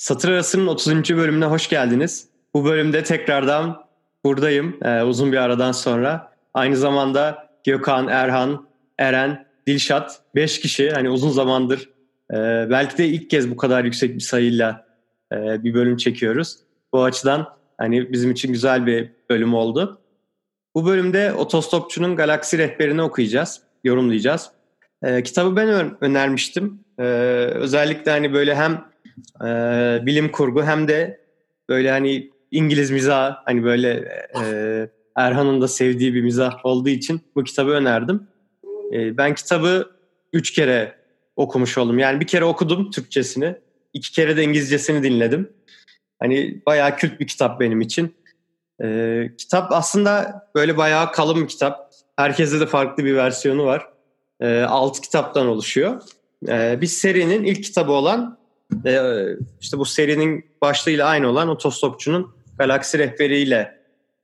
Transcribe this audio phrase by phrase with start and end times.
[0.00, 1.16] Satır Arası'nın 30.
[1.16, 2.28] bölümüne hoş geldiniz.
[2.54, 3.84] Bu bölümde tekrardan
[4.24, 6.32] buradayım e, uzun bir aradan sonra.
[6.54, 8.68] Aynı zamanda Gökhan, Erhan,
[8.98, 11.90] Eren, Dilşat 5 kişi hani uzun zamandır
[12.30, 12.36] e,
[12.70, 14.86] belki de ilk kez bu kadar yüksek bir sayıyla
[15.32, 16.56] e, bir bölüm çekiyoruz.
[16.92, 17.46] Bu açıdan
[17.78, 20.00] hani bizim için güzel bir bölüm oldu.
[20.74, 24.50] Bu bölümde Otostopçu'nun Galaksi Rehberini okuyacağız, yorumlayacağız.
[25.02, 26.80] E, kitabı ben önermiştim.
[26.98, 27.02] E,
[27.54, 28.89] özellikle hani böyle hem
[29.44, 29.46] e,
[30.06, 31.20] bilim kurgu hem de
[31.68, 34.08] böyle hani İngiliz mizah hani böyle
[34.44, 34.44] e,
[35.16, 38.28] Erhan'ın da sevdiği bir mizah olduğu için bu kitabı önerdim.
[38.92, 39.90] E, ben kitabı
[40.32, 40.94] üç kere
[41.36, 41.98] okumuş oldum.
[41.98, 43.56] Yani bir kere okudum Türkçesini,
[43.92, 45.52] iki kere de İngilizcesini dinledim.
[46.18, 48.14] Hani bayağı kült bir kitap benim için.
[48.82, 51.90] E, kitap aslında böyle bayağı kalın bir kitap.
[52.16, 53.88] Herkeste de farklı bir versiyonu var.
[54.40, 56.02] E, altı kitaptan oluşuyor.
[56.48, 58.38] E, bir serinin ilk kitabı olan
[58.86, 59.24] e,
[59.60, 63.80] işte bu serinin başlığıyla aynı olan Otostopçu'nun Galaksi Rehberi'yle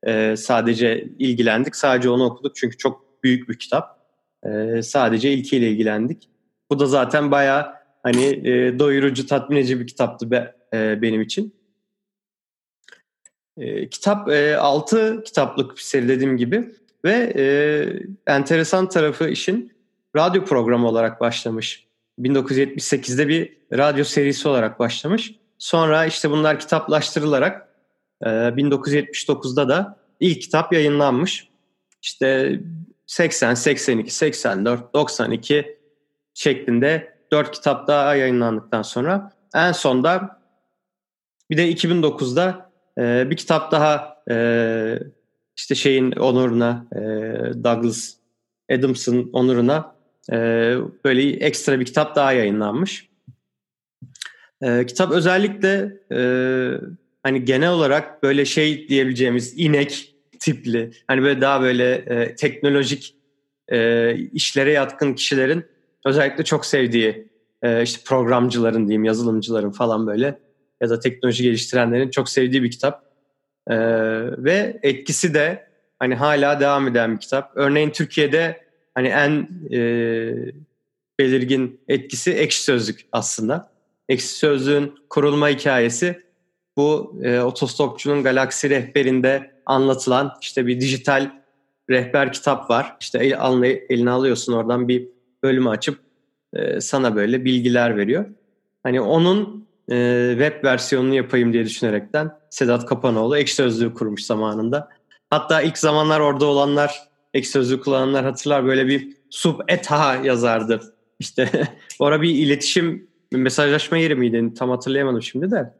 [0.06, 1.76] e, sadece ilgilendik.
[1.76, 4.00] Sadece onu okuduk çünkü çok büyük bir kitap.
[4.44, 6.28] E, sadece ilkiyle ilgilendik.
[6.70, 11.54] Bu da zaten bayağı hani e, doyurucu, tatmin edici bir kitaptı be, e, benim için.
[13.58, 17.44] E, kitap e, 6 kitaplık bir seri dediğim gibi ve e,
[18.32, 19.72] enteresan tarafı işin
[20.16, 21.85] radyo programı olarak başlamış.
[22.18, 25.34] 1978'de bir radyo serisi olarak başlamış.
[25.58, 27.68] Sonra işte bunlar kitaplaştırılarak
[28.22, 31.48] 1979'da e, da ilk kitap yayınlanmış.
[32.02, 32.60] İşte
[33.06, 35.78] 80, 82, 84, 92
[36.34, 40.40] şeklinde 4 kitap daha yayınlandıktan sonra en sonda
[41.50, 44.98] bir de 2009'da e, bir kitap daha e,
[45.56, 46.86] işte şeyin onuruna
[47.64, 48.14] Douglas
[48.70, 49.95] Adams'ın onuruna
[50.32, 50.36] e,
[51.04, 53.08] böyle ekstra bir kitap daha yayınlanmış.
[54.62, 56.20] E, kitap özellikle e,
[57.22, 63.16] hani genel olarak böyle şey diyebileceğimiz inek tipli hani böyle daha böyle e, teknolojik
[63.68, 65.64] e, işlere yatkın kişilerin
[66.04, 67.28] özellikle çok sevdiği
[67.62, 70.38] e, işte programcıların diyeyim yazılımcıların falan böyle
[70.82, 73.06] ya da teknoloji geliştirenlerin çok sevdiği bir kitap.
[73.68, 73.76] E,
[74.44, 75.66] ve etkisi de
[75.98, 77.52] hani hala devam eden bir kitap.
[77.54, 78.65] Örneğin Türkiye'de
[78.96, 79.80] hani en e,
[81.18, 83.70] belirgin etkisi ekşi sözlük aslında.
[84.08, 86.22] Ekşi sözlüğün kurulma hikayesi
[86.76, 91.30] bu e, otostopçunun galaksi rehberinde anlatılan işte bir dijital
[91.90, 92.96] rehber kitap var.
[93.00, 95.08] İşte el, alını, eline alıyorsun oradan bir
[95.42, 95.98] bölümü açıp
[96.54, 98.24] e, sana böyle bilgiler veriyor.
[98.82, 104.88] Hani onun e, web versiyonunu yapayım diye düşünerekten Sedat Kapanoğlu ekşi sözlüğü kurmuş zamanında.
[105.30, 110.94] Hatta ilk zamanlar orada olanlar ek sözlük kullananlar hatırlar böyle bir sub eta yazardı.
[111.18, 111.50] İşte
[111.98, 114.54] orada bir iletişim mesajlaşma yeri miydi?
[114.58, 115.74] Tam hatırlayamadım şimdi de.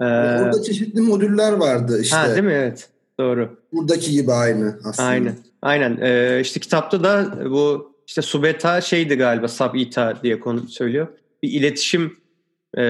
[0.00, 2.16] Ee, Orada çeşitli modüller vardı işte.
[2.16, 2.52] Ha değil mi?
[2.52, 2.88] Evet.
[3.20, 3.58] Doğru.
[3.72, 5.08] Buradaki gibi aynı aslında.
[5.08, 5.36] Aynen.
[5.62, 5.98] Aynen.
[6.00, 11.08] Ee, işte kitapta da bu işte subeta şeydi galiba subita diye konu söylüyor.
[11.42, 12.16] Bir iletişim
[12.76, 12.82] e,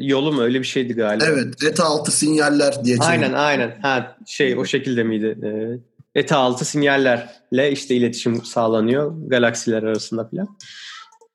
[0.00, 1.24] yolu mu öyle bir şeydi galiba.
[1.28, 1.64] Evet.
[1.64, 2.96] Eta altı sinyaller diye.
[3.00, 3.78] Aynen aynen.
[3.82, 5.38] Ha şey o şekilde miydi?
[5.42, 5.78] Ee,
[6.14, 10.58] ETA altı sinyallerle işte iletişim sağlanıyor galaksiler arasında filan.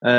[0.05, 0.09] Ee,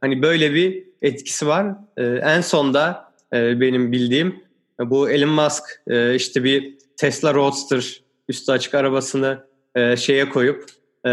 [0.00, 1.66] hani böyle bir etkisi var.
[1.96, 4.44] Ee, en sonda e, benim bildiğim
[4.80, 10.64] bu Elon Musk e, işte bir Tesla Roadster üstü açık arabasını e, şeye koyup
[11.06, 11.10] e,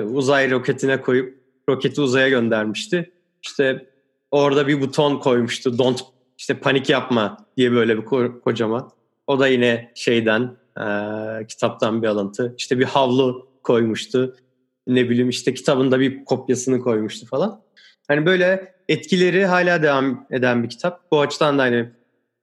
[0.00, 1.38] uzay roketine koyup
[1.68, 3.10] roketi uzaya göndermişti.
[3.42, 3.86] İşte
[4.30, 5.78] orada bir buton koymuştu.
[5.78, 6.00] Don't
[6.38, 8.90] işte panik yapma diye böyle bir ko- kocaman.
[9.26, 12.54] O da yine şeyden e, kitaptan bir alıntı.
[12.58, 14.36] İşte bir havlu koymuştu.
[14.86, 17.60] Ne bileyim işte kitabında bir kopyasını koymuştu falan.
[18.08, 21.10] Hani böyle etkileri hala devam eden bir kitap.
[21.10, 21.90] Bu açıdan da hani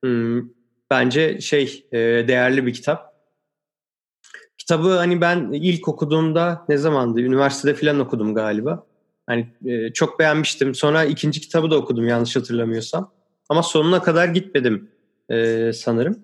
[0.03, 0.49] hmm,
[0.91, 3.13] bence şey e, değerli bir kitap.
[4.57, 7.21] Kitabı hani ben ilk okuduğumda ne zamandı?
[7.21, 8.85] Üniversitede falan okudum galiba.
[9.27, 10.75] Hani e, çok beğenmiştim.
[10.75, 13.11] Sonra ikinci kitabı da okudum yanlış hatırlamıyorsam.
[13.49, 14.89] Ama sonuna kadar gitmedim
[15.29, 16.23] e, sanırım.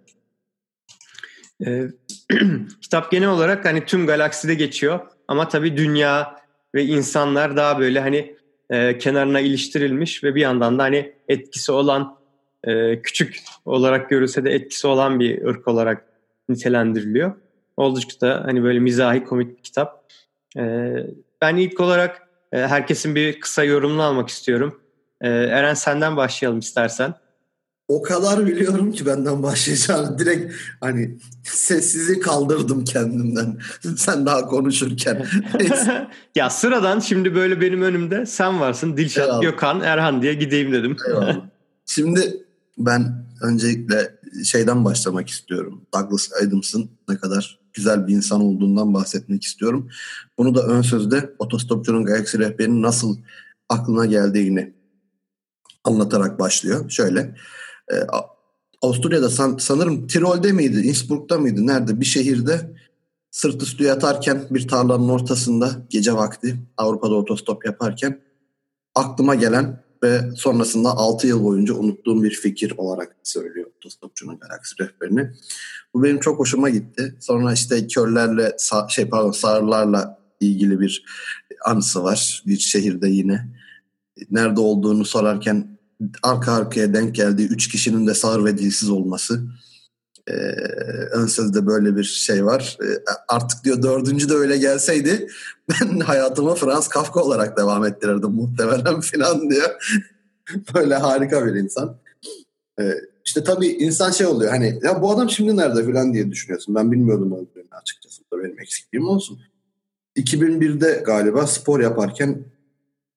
[1.65, 1.87] E,
[2.81, 6.39] kitap genel olarak hani tüm galakside geçiyor ama tabii dünya
[6.75, 8.35] ve insanlar daha böyle hani
[8.69, 12.17] e, kenarına iliştirilmiş ve bir yandan da hani etkisi olan
[12.63, 16.05] e, küçük olarak görülse de etkisi olan bir ırk olarak
[16.49, 17.33] nitelendiriliyor.
[17.77, 20.11] Oldukça da hani böyle mizahi komik bir kitap.
[20.57, 20.93] E,
[21.41, 24.81] ben ilk olarak e, herkesin bir kısa yorumunu almak istiyorum.
[25.21, 27.13] E, Eren senden başlayalım istersen
[27.89, 30.19] o kadar biliyorum ki benden başlayacağını.
[30.19, 33.57] Direkt hani sessizi kaldırdım kendimden.
[33.97, 35.25] sen daha konuşurken.
[36.35, 38.97] ya sıradan şimdi böyle benim önümde sen varsın.
[38.97, 39.41] Dilşat, Eyvallah.
[39.41, 40.97] Gökhan, Erhan diye gideyim dedim.
[41.85, 42.43] Şimdi
[42.77, 45.81] ben öncelikle şeyden başlamak istiyorum.
[45.93, 49.89] Douglas Adams'ın ne kadar güzel bir insan olduğundan bahsetmek istiyorum.
[50.37, 53.17] Bunu da ön sözde otostopçunun galaksi rehberinin nasıl
[53.69, 54.73] aklına geldiğini
[55.83, 56.89] anlatarak başlıyor.
[56.89, 57.35] Şöyle,
[57.93, 57.95] e,
[58.81, 62.75] Avusturya'da san, sanırım Tirol'de miydi, Innsbruck'ta mıydı, nerede bir şehirde
[63.31, 68.21] sırt üstü yatarken bir tarlanın ortasında gece vakti Avrupa'da otostop yaparken
[68.95, 75.31] aklıma gelen ve sonrasında 6 yıl boyunca unuttuğum bir fikir olarak söylüyor otostopçunun galaksi rehberini.
[75.93, 77.15] Bu benim çok hoşuma gitti.
[77.19, 78.55] Sonra işte körlerle
[78.89, 81.05] şey pardon sağırlarla ilgili bir
[81.65, 83.47] anısı var bir şehirde yine.
[84.31, 85.78] Nerede olduğunu sorarken
[86.23, 89.41] arka arkaya denk geldiği üç kişinin de sağır ve dilsiz olması.
[90.27, 90.33] Ee,
[91.11, 92.77] ön sözde böyle bir şey var.
[92.83, 95.27] Ee, artık diyor dördüncü de öyle gelseydi
[95.69, 99.99] ben hayatıma Frans Kafka olarak devam ettirirdim muhtemelen falan diyor.
[100.75, 101.97] böyle harika bir insan.
[102.79, 102.93] Ee,
[103.25, 106.75] işte tabii insan şey oluyor hani ya bu adam şimdi nerede falan diye düşünüyorsun.
[106.75, 108.21] Ben bilmiyordum öldüğünü açıkçası.
[108.33, 109.39] Da benim eksikliğim olsun.
[110.17, 112.45] 2001'de galiba spor yaparken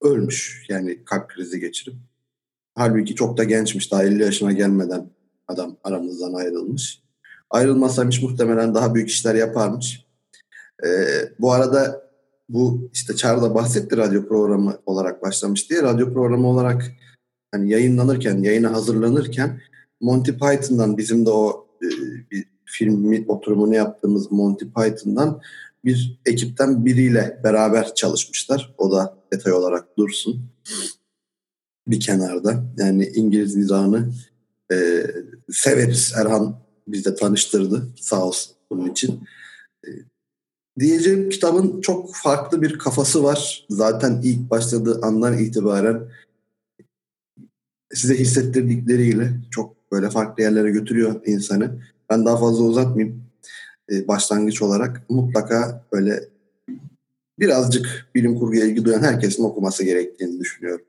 [0.00, 0.66] ölmüş.
[0.68, 1.94] Yani kalp krizi geçirip.
[2.74, 3.92] Halbuki çok da gençmiş.
[3.92, 5.10] Daha 50 yaşına gelmeden
[5.48, 7.02] adam aramızdan ayrılmış.
[7.50, 10.06] Ayrılmasaymış muhtemelen daha büyük işler yaparmış.
[10.84, 10.88] Ee,
[11.38, 12.02] bu arada
[12.48, 15.82] bu işte Çağrı bahsetti radyo programı olarak başlamış diye.
[15.82, 16.92] Radyo programı olarak
[17.50, 19.60] hani yayınlanırken, yayına hazırlanırken
[20.00, 21.88] Monty Python'dan bizim de o e,
[22.30, 25.40] bir film oturumunu yaptığımız Monty Python'dan
[25.84, 28.74] bir ekipten biriyle beraber çalışmışlar.
[28.78, 30.42] O da detay olarak dursun
[31.86, 32.64] bir kenarda.
[32.76, 34.12] Yani İngiliz mizahını
[34.72, 35.06] e,
[35.50, 36.12] severiz.
[36.16, 36.56] Erhan
[36.88, 39.20] bizde tanıştırdı sağ olsun bunun için.
[39.86, 39.88] E,
[40.78, 43.66] diyeceğim kitabın çok farklı bir kafası var.
[43.70, 46.02] Zaten ilk başladığı andan itibaren
[47.94, 51.82] size hissettirdikleriyle çok böyle farklı yerlere götürüyor insanı.
[52.10, 53.22] Ben daha fazla uzatmayayım.
[53.90, 56.28] E, başlangıç olarak mutlaka böyle
[57.38, 60.86] birazcık bilim kurguya ilgi duyan herkesin okuması gerektiğini düşünüyorum.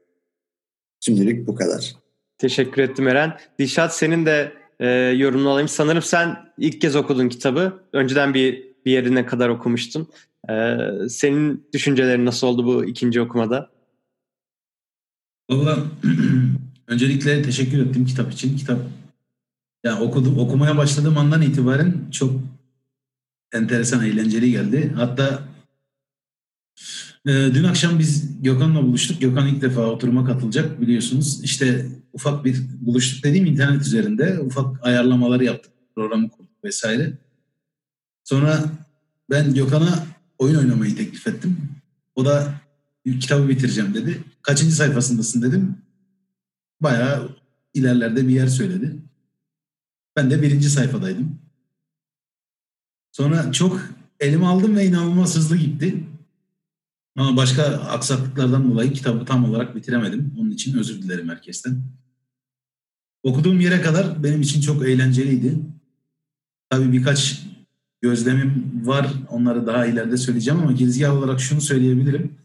[1.06, 1.94] Şimdilik bu kadar.
[2.38, 3.38] Teşekkür ettim Eren.
[3.60, 5.68] Dişat senin de e, yorumunu alayım.
[5.68, 7.84] Sanırım sen ilk kez okudun kitabı.
[7.94, 10.08] Önceden bir bir yerine kadar okumuştun.
[10.50, 10.78] E,
[11.10, 13.70] senin düşüncelerin nasıl oldu bu ikinci okumada?
[15.52, 15.78] Valla
[16.88, 18.58] öncelikle teşekkür ettim kitap için.
[18.58, 18.80] Kitap
[19.84, 22.32] yani okudum, okumaya başladığım andan itibaren çok
[23.54, 24.94] enteresan, eğlenceli geldi.
[24.96, 25.44] Hatta
[27.26, 29.22] dün akşam biz Gökhan'la buluştuk.
[29.22, 31.44] Gökhan ilk defa oturuma katılacak biliyorsunuz.
[31.44, 35.74] İşte ufak bir buluştuk dediğim internet üzerinde ufak ayarlamaları yaptık.
[35.96, 37.14] Programı kurduk vesaire.
[38.24, 38.66] Sonra
[39.30, 40.06] ben Gökhan'a
[40.38, 41.58] oyun oynamayı teklif ettim.
[42.16, 42.54] O da
[43.06, 44.24] kitabı bitireceğim dedi.
[44.42, 45.78] Kaçıncı sayfasındasın dedim.
[46.82, 47.30] Bayağı
[47.74, 48.96] ilerlerde bir yer söyledi.
[50.16, 51.40] Ben de birinci sayfadaydım.
[53.12, 53.90] Sonra çok
[54.20, 56.04] elime aldım ve inanılmaz hızlı gitti.
[57.16, 60.36] Ama başka aksaklıklardan dolayı kitabı tam olarak bitiremedim.
[60.40, 61.84] Onun için özür dilerim herkesten.
[63.24, 65.60] Okuduğum yere kadar benim için çok eğlenceliydi.
[66.70, 67.44] Tabii birkaç
[68.02, 69.14] gözlemim var.
[69.30, 72.38] Onları daha ileride söyleyeceğim ama girizgah olarak şunu söyleyebilirim.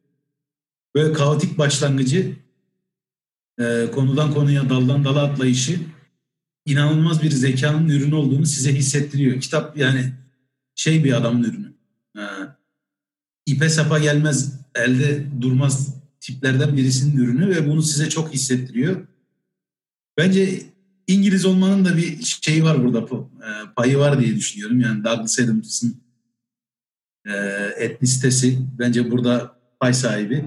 [0.95, 2.37] Böyle kaotik başlangıcı,
[3.61, 5.81] e, konudan konuya, daldan dala atlayışı
[6.67, 9.41] inanılmaz bir zekanın ürünü olduğunu size hissettiriyor.
[9.41, 10.13] Kitap yani
[10.75, 11.73] şey bir adamın ürünü.
[12.17, 12.23] E,
[13.47, 19.07] ipe sapa gelmez, elde durmaz tiplerden birisinin ürünü ve bunu size çok hissettiriyor.
[20.19, 20.63] Bence
[21.07, 24.81] İngiliz olmanın da bir şeyi var burada, e, payı var diye düşünüyorum.
[24.81, 26.03] Yani Douglas Adams'ın
[27.27, 27.33] e,
[27.77, 30.45] etnisitesi bence burada pay sahibi.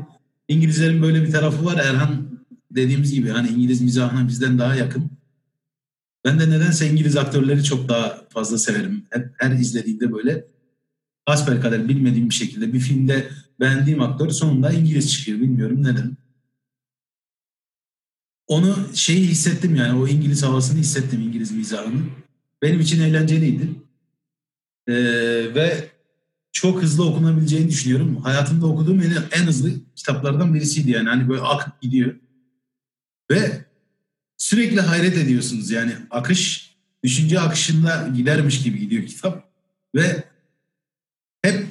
[0.48, 1.78] İngilizlerin böyle bir tarafı var.
[1.78, 5.12] Erhan dediğimiz gibi hani İngiliz mizahına bizden daha yakın.
[6.26, 9.06] Ben de nedense İngiliz aktörleri çok daha fazla severim.
[9.10, 10.46] Her, her izlediğimde böyle
[11.26, 13.30] asperkader bilmediğim bir şekilde bir filmde
[13.62, 15.40] beğendiğim aktör sonunda İngiliz çıkıyor.
[15.40, 16.18] Bilmiyorum neden.
[18.48, 22.02] Onu şeyi hissettim yani o İngiliz havasını hissettim İngiliz mizahını.
[22.62, 23.70] Benim için eğlenceliydi.
[24.88, 24.94] Ee,
[25.56, 25.92] ve
[26.52, 28.16] çok hızlı okunabileceğini düşünüyorum.
[28.16, 31.10] Hayatımda okuduğum en, en hızlı kitaplardan birisiydi yani.
[31.10, 32.16] Hani böyle akıp gidiyor.
[33.32, 33.66] Ve
[34.38, 36.72] sürekli hayret ediyorsunuz yani akış,
[37.04, 39.52] düşünce akışında gidermiş gibi gidiyor kitap.
[39.96, 40.24] Ve
[41.42, 41.66] hep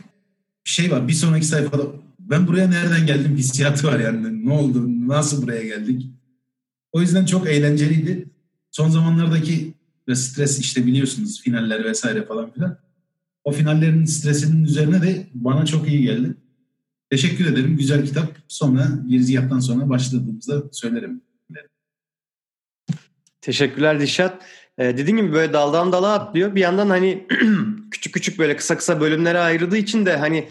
[0.71, 1.83] şey var bir sonraki sayfada
[2.19, 4.47] ben buraya nereden geldim hissiyatı var yani.
[4.47, 6.07] Ne oldu, nasıl buraya geldik?
[6.93, 8.31] O yüzden çok eğlenceliydi.
[8.71, 9.75] Son zamanlardaki
[10.15, 12.79] stres işte biliyorsunuz finaller vesaire falan filan.
[13.45, 16.35] O finallerin stresinin üzerine de bana çok iyi geldi.
[17.11, 17.77] Teşekkür ederim.
[17.77, 18.37] Güzel kitap.
[18.49, 21.23] Sonra girizgahtan sonra başladığımızda söylerim.
[23.41, 24.43] Teşekkürler Dişat.
[24.79, 26.55] Ee, dediğim gibi böyle daldan dala atlıyor.
[26.55, 27.27] Bir yandan hani
[27.91, 30.49] küçük küçük böyle kısa kısa bölümlere ayrıldığı için de hani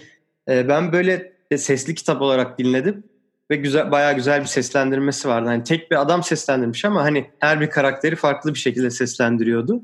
[0.50, 3.04] e, ben böyle sesli kitap olarak dinledim
[3.52, 5.50] ve güzel bayağı güzel bir seslendirmesi vardı.
[5.50, 9.82] Hani tek bir adam seslendirmiş ama hani her bir karakteri farklı bir şekilde seslendiriyordu.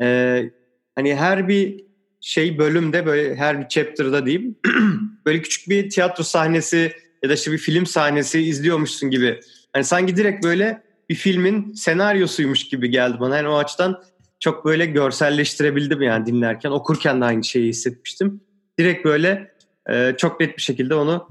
[0.00, 0.50] Ee,
[0.94, 1.84] hani her bir
[2.20, 4.56] şey bölümde böyle her bir chapter'da diyeyim
[5.26, 6.92] böyle küçük bir tiyatro sahnesi
[7.22, 9.40] ya da işte bir film sahnesi izliyormuşsun gibi.
[9.72, 13.36] Hani sanki direkt böyle bir filmin senaryosuymuş gibi geldi bana.
[13.36, 14.02] Yani o açıdan
[14.40, 16.70] çok böyle görselleştirebildim yani dinlerken.
[16.70, 18.40] Okurken de aynı şeyi hissetmiştim.
[18.78, 19.57] Direkt böyle
[19.88, 21.28] e, çok net bir şekilde onu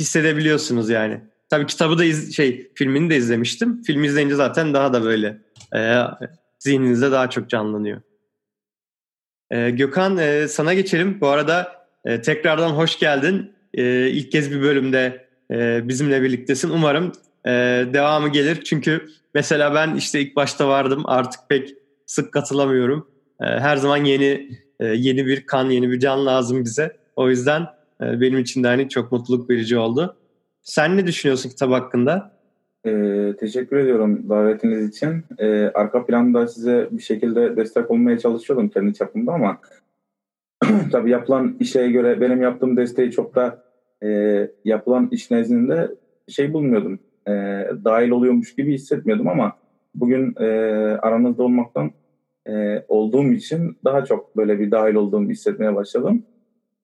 [0.00, 1.20] hissedebiliyorsunuz yani.
[1.50, 3.82] Tabii kitabı da iz, şey filmini de izlemiştim.
[3.82, 5.38] Filmi izleyince zaten daha da böyle
[5.76, 5.94] e,
[6.58, 8.00] zihninizde daha çok canlanıyor.
[9.50, 11.20] E, Gökhan e, sana geçelim.
[11.20, 13.52] Bu arada e, tekrardan hoş geldin.
[13.74, 16.70] E, ilk kez bir bölümde e, bizimle birliktesin.
[16.70, 17.12] Umarım
[17.46, 17.50] e,
[17.92, 18.64] devamı gelir.
[18.64, 21.74] Çünkü mesela ben işte ilk başta vardım artık pek
[22.06, 23.10] sık katılamıyorum.
[23.40, 26.96] E, her zaman yeni e, yeni bir kan, yeni bir can lazım bize.
[27.16, 27.66] O yüzden
[28.00, 30.16] benim için de hani çok mutluluk verici oldu.
[30.62, 32.40] Sen ne düşünüyorsun kitap hakkında?
[32.86, 35.24] Ee, teşekkür ediyorum davetiniz için.
[35.38, 39.58] Ee, arka planda size bir şekilde destek olmaya çalışıyordum kendi çapımda ama
[40.92, 43.62] tabii yapılan işe göre benim yaptığım desteği çok da
[44.02, 44.08] e,
[44.64, 45.90] yapılan iş nezdinde
[46.28, 46.98] şey bulmuyordum.
[47.28, 47.32] E,
[47.84, 49.56] dahil oluyormuş gibi hissetmiyordum ama
[49.94, 50.46] bugün e,
[51.02, 51.90] aranızda olmaktan
[52.48, 56.22] e, olduğum için daha çok böyle bir dahil olduğumu hissetmeye başladım.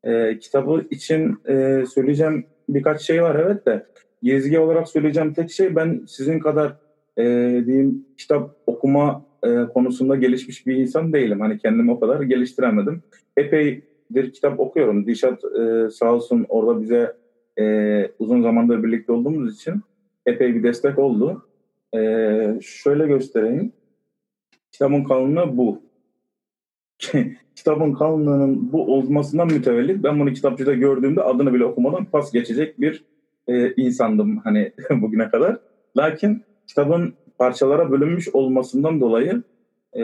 [0.06, 3.86] E, kitabı için e, söyleyeceğim birkaç şey var evet de
[4.22, 6.76] Gezgi olarak söyleyeceğim tek şey ben sizin kadar
[7.18, 7.24] e,
[7.66, 11.40] diyeyim kitap okuma e, konusunda gelişmiş bir insan değilim.
[11.40, 13.02] Hani kendimi o kadar geliştiremedim.
[13.36, 15.06] Epeydir kitap okuyorum.
[15.06, 17.16] Dişat e, sağ olsun orada bize
[17.58, 17.64] e,
[18.18, 19.74] uzun zamandır birlikte olduğumuz için
[20.26, 21.48] epey bir destek oldu.
[21.94, 22.00] E,
[22.62, 23.72] şöyle göstereyim.
[24.72, 25.82] Kitabın kalınlığı bu.
[27.56, 33.04] Kitabın kalınlığının bu olmasından mütevellit ben bunu kitapçıda gördüğümde adını bile okumadan pas geçecek bir
[33.48, 35.58] e, insandım hani bugüne kadar.
[35.96, 39.42] Lakin kitabın parçalara bölünmüş olmasından dolayı
[39.96, 40.02] e,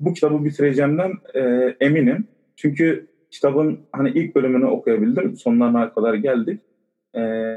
[0.00, 1.40] bu kitabı bitireceğimden e,
[1.80, 2.28] eminim.
[2.56, 5.36] Çünkü kitabın hani ilk bölümünü okuyabildim.
[5.36, 6.60] Sonlarına kadar geldik.
[7.16, 7.54] E,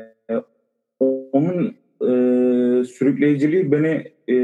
[1.33, 2.11] onun e,
[2.83, 4.35] sürükleyiciliği beni e,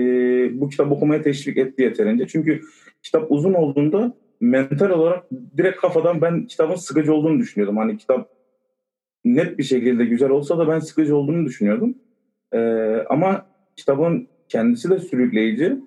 [0.61, 2.27] bu kitap okumaya teşvik etti yeterince.
[2.27, 2.61] Çünkü
[3.03, 5.23] kitap uzun olduğunda mental olarak
[5.57, 7.77] direkt kafadan ben kitabın sıkıcı olduğunu düşünüyordum.
[7.77, 8.29] Hani kitap
[9.25, 11.95] net bir şekilde güzel olsa da ben sıkıcı olduğunu düşünüyordum.
[12.53, 12.59] E,
[13.09, 13.45] ama
[13.75, 15.77] kitabın kendisi de sürükleyici.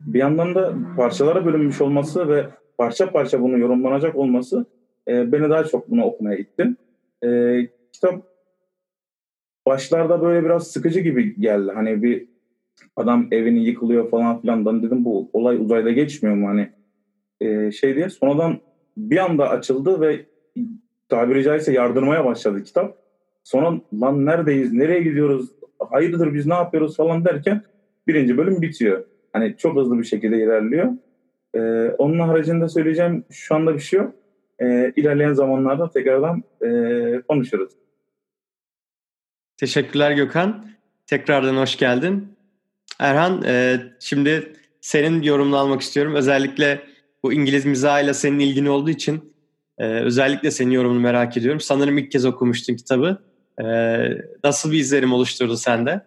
[0.00, 2.46] Bir yandan da parçalara bölünmüş olması ve
[2.78, 4.66] parça parça bunu yorumlanacak olması
[5.08, 6.76] e, beni daha çok bunu okumaya itti.
[7.24, 7.58] E,
[7.92, 8.33] kitap
[9.66, 11.72] başlarda böyle biraz sıkıcı gibi geldi.
[11.74, 12.26] Hani bir
[12.96, 14.66] adam evini yıkılıyor falan filan.
[14.66, 16.70] Ben dedim bu olay uzayda geçmiyor mu hani
[17.40, 18.10] e, şey diye.
[18.10, 18.58] Sonradan
[18.96, 20.26] bir anda açıldı ve
[21.08, 22.96] tabiri caizse yardırmaya başladı kitap.
[23.44, 27.62] Sonra lan neredeyiz, nereye gidiyoruz, hayırdır biz ne yapıyoruz falan derken
[28.06, 29.04] birinci bölüm bitiyor.
[29.32, 30.92] Hani çok hızlı bir şekilde ilerliyor.
[31.54, 34.14] Ee, onun haricinde söyleyeceğim şu anda bir şey yok.
[34.60, 37.72] Ee, ilerleyen zamanlarda tekrardan e, konuşuruz.
[39.56, 40.66] Teşekkürler Gökhan.
[41.06, 42.36] Tekrardan hoş geldin.
[42.98, 46.14] Erhan, e, şimdi senin yorumunu almak istiyorum.
[46.14, 46.86] Özellikle
[47.22, 49.34] bu İngiliz mizahıyla senin ilgin olduğu için
[49.78, 51.60] e, özellikle senin yorumunu merak ediyorum.
[51.60, 53.22] Sanırım ilk kez okumuştun kitabı.
[53.58, 53.64] E,
[54.44, 56.06] nasıl bir izlenim oluşturdu sende?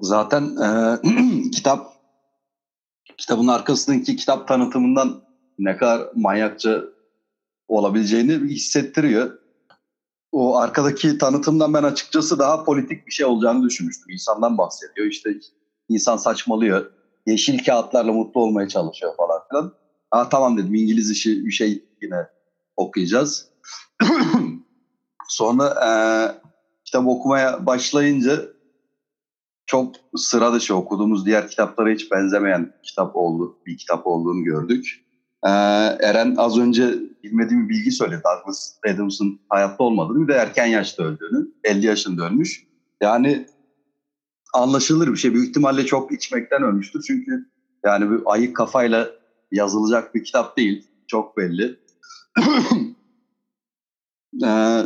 [0.00, 0.98] Zaten e,
[1.50, 1.92] kitap
[3.16, 5.22] kitabın arkasındaki kitap tanıtımından
[5.58, 6.82] ne kadar manyakça
[7.68, 9.38] olabileceğini hissettiriyor.
[10.32, 14.10] O arkadaki tanıtımdan ben açıkçası daha politik bir şey olacağını düşünmüştüm.
[14.10, 15.06] İnsandan bahsediyor.
[15.06, 15.30] İşte
[15.88, 16.90] insan saçmalıyor.
[17.26, 19.72] Yeşil kağıtlarla mutlu olmaya çalışıyor falan filan.
[20.10, 22.26] Aa, tamam dedim İngiliz işi bir şey yine
[22.76, 23.48] okuyacağız.
[25.28, 25.90] Sonra e,
[26.84, 28.42] kitap okumaya başlayınca
[29.66, 35.07] çok sıra dışı okuduğumuz diğer kitaplara hiç benzemeyen kitap oldu, bir kitap olduğunu gördük.
[35.46, 35.50] Ee,
[36.00, 38.22] Eren az önce bilmediğim bir bilgi söyledi.
[38.24, 41.48] Douglas Adams'ın hayatta olmadığını de erken yaşta öldüğünü.
[41.64, 42.66] 50 yaşında ölmüş.
[43.00, 43.46] Yani
[44.54, 45.34] anlaşılır bir şey.
[45.34, 47.02] Büyük ihtimalle çok içmekten ölmüştür.
[47.06, 47.48] Çünkü
[47.84, 49.10] yani bir ayık kafayla
[49.52, 50.88] yazılacak bir kitap değil.
[51.06, 51.78] Çok belli.
[54.44, 54.82] ee,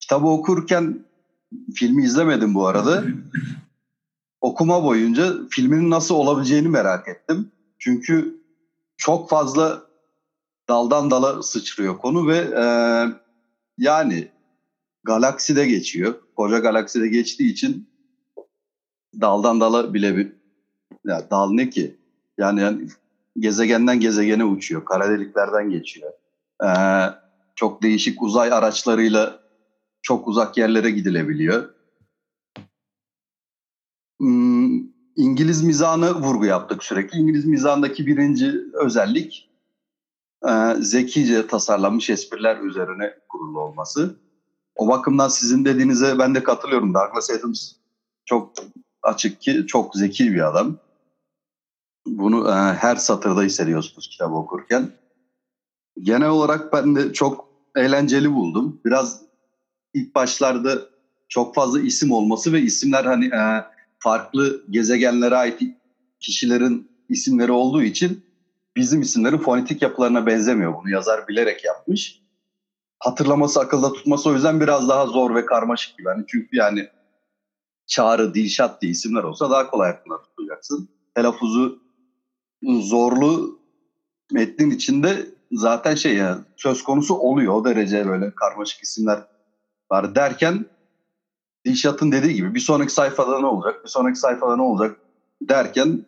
[0.00, 1.04] kitabı okurken
[1.74, 3.04] filmi izlemedim bu arada.
[4.40, 7.52] Okuma boyunca filmin nasıl olabileceğini merak ettim.
[7.78, 8.37] Çünkü
[8.98, 9.82] çok fazla
[10.68, 12.64] daldan dala sıçrıyor konu ve e,
[13.78, 14.28] yani
[15.04, 16.14] galakside geçiyor.
[16.36, 17.88] Koca galakside geçtiği için
[19.20, 20.38] daldan dala bile bir
[21.04, 21.96] Ya dal ne ki?
[22.38, 22.88] Yani, yani
[23.38, 24.84] gezegenden gezegene uçuyor.
[24.84, 26.12] Kara deliklerden geçiyor.
[26.64, 26.68] Ee,
[27.54, 29.40] çok değişik uzay araçlarıyla
[30.02, 31.74] çok uzak yerlere gidilebiliyor.
[34.18, 37.18] Hmm, İngiliz mizahını vurgu yaptık sürekli.
[37.18, 39.50] İngiliz mizahındaki birinci özellik
[40.48, 44.16] e, zekice tasarlanmış espriler üzerine kurulu olması.
[44.76, 46.94] O bakımdan sizin dediğinize ben de katılıyorum.
[46.94, 47.72] Douglas Adams
[48.24, 48.52] çok
[49.02, 50.76] açık ki çok zeki bir adam.
[52.06, 54.90] Bunu e, her satırda hissediyorsunuz kitabı okurken.
[56.00, 58.80] Genel olarak ben de çok eğlenceli buldum.
[58.84, 59.22] Biraz
[59.94, 60.78] ilk başlarda
[61.28, 63.64] çok fazla isim olması ve isimler hani e,
[63.98, 65.60] farklı gezegenlere ait
[66.20, 68.24] kişilerin isimleri olduğu için
[68.76, 70.74] bizim isimlerin fonetik yapılarına benzemiyor.
[70.74, 72.22] Bunu yazar bilerek yapmış.
[72.98, 76.08] Hatırlaması, akılda tutması o yüzden biraz daha zor ve karmaşık gibi.
[76.08, 76.88] Yani çünkü yani
[77.86, 80.88] Çağrı, Dilşat diye isimler olsa daha kolay aklında tutacaksın.
[81.14, 81.82] Telaffuzu
[82.62, 83.60] zorlu
[84.32, 87.54] metnin içinde zaten şey ya söz konusu oluyor.
[87.54, 89.22] O derece böyle karmaşık isimler
[89.90, 90.66] var derken
[91.68, 94.96] Dilşat'ın dediği gibi bir sonraki sayfada ne olacak, bir sonraki sayfada ne olacak
[95.42, 96.04] derken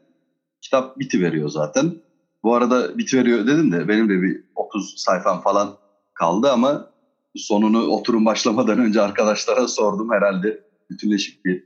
[0.61, 1.95] kitap biti veriyor zaten.
[2.43, 5.77] Bu arada biti veriyor dedim de benim de bir 30 sayfam falan
[6.15, 6.91] kaldı ama
[7.37, 10.11] sonunu oturum başlamadan önce arkadaşlara sordum.
[10.11, 11.65] Herhalde bütünleşik bir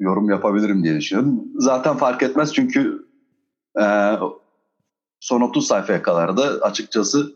[0.00, 1.44] yorum yapabilirim diye düşünüyorum.
[1.54, 3.06] Zaten fark etmez çünkü
[3.80, 3.84] e,
[5.20, 7.32] son 30 sayfaya kadar da açıkçası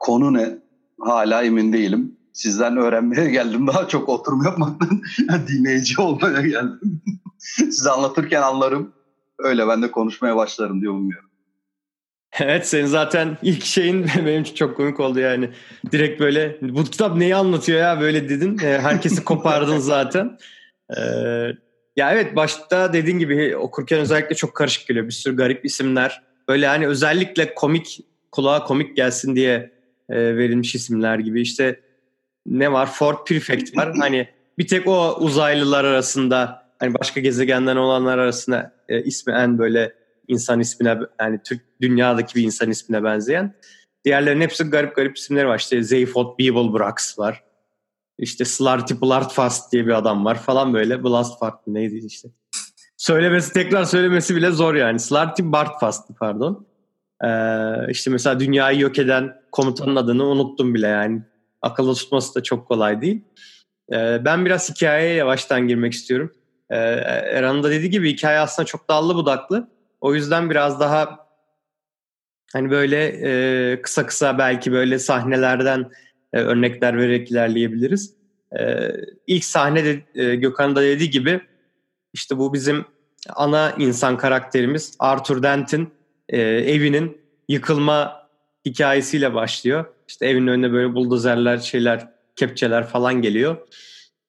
[0.00, 0.58] konu ne
[1.00, 3.66] hala emin değilim sizden öğrenmeye geldim.
[3.66, 5.02] Daha çok oturum yapmaktan
[5.48, 7.02] dinleyici olmaya geldim.
[7.38, 8.92] Size anlatırken anlarım.
[9.38, 11.30] Öyle ben de konuşmaya başlarım diye umuyorum.
[12.38, 15.50] Evet senin zaten ilk şeyin benim için çok komik oldu yani.
[15.92, 18.58] Direkt böyle bu kitap neyi anlatıyor ya böyle dedin.
[18.62, 20.38] Ee, herkesi kopardın zaten.
[20.96, 21.00] Ee,
[21.96, 25.06] ya evet başta dediğin gibi okurken özellikle çok karışık geliyor.
[25.06, 26.22] Bir sürü garip isimler.
[26.48, 28.00] Böyle hani özellikle komik
[28.32, 29.72] kulağa komik gelsin diye
[30.08, 31.40] e, verilmiş isimler gibi.
[31.40, 31.80] İşte
[32.46, 32.92] ne var?
[32.92, 33.94] Ford Prefect var.
[33.98, 34.28] hani
[34.58, 39.94] bir tek o uzaylılar arasında hani başka gezegenden olanlar arasında e, ismi en böyle
[40.28, 43.54] insan ismine yani Türk dünyadaki bir insan ismine benzeyen.
[44.04, 45.58] Diğerlerinin hepsi garip garip isimleri var.
[45.58, 47.44] İşte Zeyfot Beeblebrox var.
[48.18, 51.04] İşte Slarty Blartfast diye bir adam var falan böyle.
[51.04, 52.28] Blastfart neydi işte.
[52.96, 55.00] Söylemesi tekrar söylemesi bile zor yani.
[55.00, 56.66] Slarty Bartfast pardon.
[57.24, 61.22] Ee, işte mesela dünyayı yok eden komutanın adını unuttum bile yani
[61.64, 63.24] akılda tutması da çok kolay değil.
[63.92, 66.32] E, ben biraz hikayeye yavaştan girmek istiyorum.
[66.70, 69.68] E, Erhan'ın da dediği gibi hikaye aslında çok dallı budaklı.
[70.00, 71.26] O yüzden biraz daha
[72.52, 75.90] hani böyle e, kısa kısa belki böyle sahnelerden
[76.32, 78.14] e, örnekler vererek ilerleyebiliriz.
[78.58, 78.90] E,
[79.26, 81.40] ilk sahnede e, Gökhan da dediği gibi
[82.12, 82.84] işte bu bizim
[83.34, 85.94] ana insan karakterimiz Arthur Dent'in
[86.28, 88.28] e, evinin yıkılma
[88.64, 89.93] hikayesiyle başlıyor.
[90.08, 93.56] İşte evin önüne böyle buldozerler, şeyler, kepçeler falan geliyor.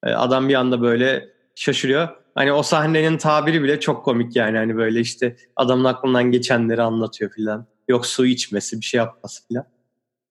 [0.04, 2.08] Ee, adam bir anda böyle şaşırıyor.
[2.34, 4.58] Hani o sahnenin tabiri bile çok komik yani.
[4.58, 7.66] Hani böyle işte adamın aklından geçenleri anlatıyor filan.
[7.88, 9.64] Yok su içmesi, bir şey yapması filan.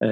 [0.02, 0.08] Ee,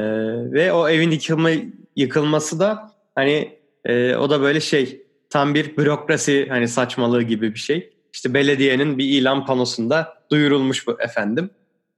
[0.51, 1.49] ve o evin yıkılma,
[1.95, 7.59] yıkılması da hani e, o da böyle şey tam bir bürokrasi hani saçmalığı gibi bir
[7.59, 7.93] şey.
[8.13, 11.49] İşte belediyenin bir ilan panosunda duyurulmuş bu efendim.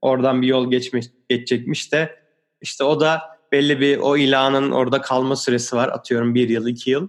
[0.02, 2.25] Oradan bir yol geçmiş, geçecekmiş de
[2.66, 5.90] işte o da belli bir o ilanın orada kalma süresi var.
[5.90, 7.08] Atıyorum bir yıl, iki yıl.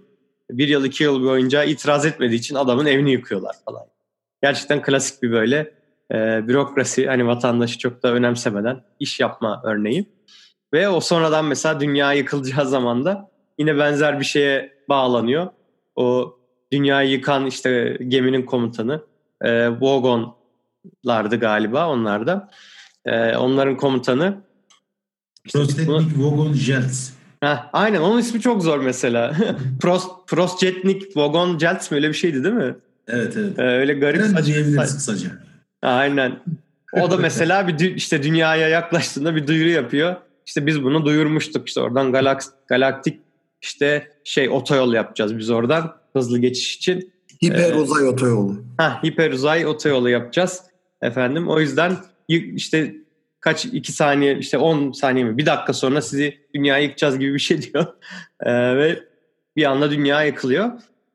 [0.51, 3.83] Bir yıl, iki yıl boyunca itiraz etmediği için adamın evini yıkıyorlar falan.
[4.43, 5.73] Gerçekten klasik bir böyle
[6.13, 10.05] e, bürokrasi hani vatandaşı çok da önemsemeden iş yapma örneği.
[10.73, 15.47] Ve o sonradan mesela dünya yıkılacağı zaman da yine benzer bir şeye bağlanıyor.
[15.95, 16.37] O
[16.71, 19.01] dünyayı yıkan işte geminin komutanı
[19.41, 22.49] e, Vogonlardı galiba onlar da.
[23.05, 24.46] E, onların komutanı
[25.53, 27.09] Prostetnik Vogon Jelts.
[27.43, 29.35] Heh, aynen onun ismi çok zor mesela.
[29.81, 32.75] Prost, Prostjetnik Vogon Jelts mi öyle bir şeydi değil mi?
[33.07, 33.59] Evet evet.
[33.59, 34.45] Ee, öyle garip saçma.
[34.45, 35.29] diyebiliriz kısaca.
[35.81, 36.39] Aynen.
[36.93, 40.15] O da mesela bir işte dünyaya yaklaştığında bir duyuru yapıyor.
[40.45, 43.19] İşte biz bunu duyurmuştuk işte oradan galak, galaktik
[43.61, 47.11] işte şey otoyol yapacağız biz oradan hızlı geçiş için.
[47.43, 48.55] Hiper uzay ee, otoyolu.
[48.77, 50.61] Ha hiper uzay otoyolu yapacağız
[51.01, 51.47] efendim.
[51.47, 52.95] O yüzden işte
[53.47, 57.39] kaç iki saniye işte 10 saniye mi bir dakika sonra sizi dünyaya yıkacağız gibi bir
[57.39, 57.85] şey diyor.
[58.41, 59.03] Ee, ve
[59.55, 60.71] bir anda dünya yıkılıyor.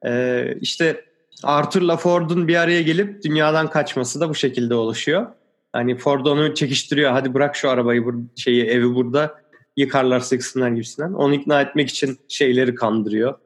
[0.07, 1.05] Ee, işte
[1.43, 5.27] Arthur'la Ford'un bir araya gelip dünyadan kaçması da bu şekilde oluşuyor.
[5.73, 7.13] Hani Ford onu çekiştiriyor.
[7.13, 9.35] Hadi bırak şu arabayı, bur şeyi evi burada
[9.77, 11.13] yıkarlar sıksınlar gibisinden.
[11.13, 13.39] Onu ikna etmek için şeyleri kandırıyor.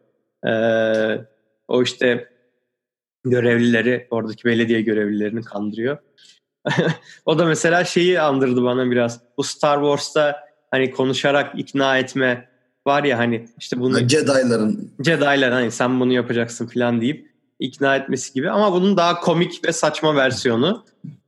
[0.46, 1.24] Ee,
[1.68, 2.28] o işte
[3.24, 5.98] görevlileri, oradaki belediye görevlilerini kandırıyor.
[7.26, 9.20] O da mesela şeyi andırdı bana biraz.
[9.36, 12.48] Bu Star Wars'ta hani konuşarak ikna etme
[12.86, 18.32] var ya hani işte bunu Jedi'ların Jedi'lar hani sen bunu yapacaksın falan deyip ikna etmesi
[18.32, 20.84] gibi ama bunun daha komik ve saçma versiyonu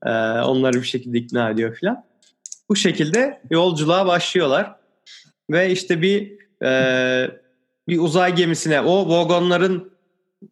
[0.07, 2.05] ee, onları bir şekilde ikna ediyor falan.
[2.69, 4.77] Bu şekilde yolculuğa başlıyorlar
[5.51, 6.33] ve işte bir
[6.65, 7.31] e,
[7.89, 9.93] bir uzay gemisine o vagonların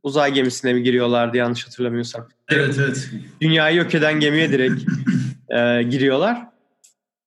[0.02, 2.28] uzay gemisine mi giriyorlardı yanlış hatırlamıyorsam.
[2.50, 3.10] Evet evet.
[3.40, 4.82] Dünyayı yok eden gemiye direkt
[5.50, 6.46] e, giriyorlar.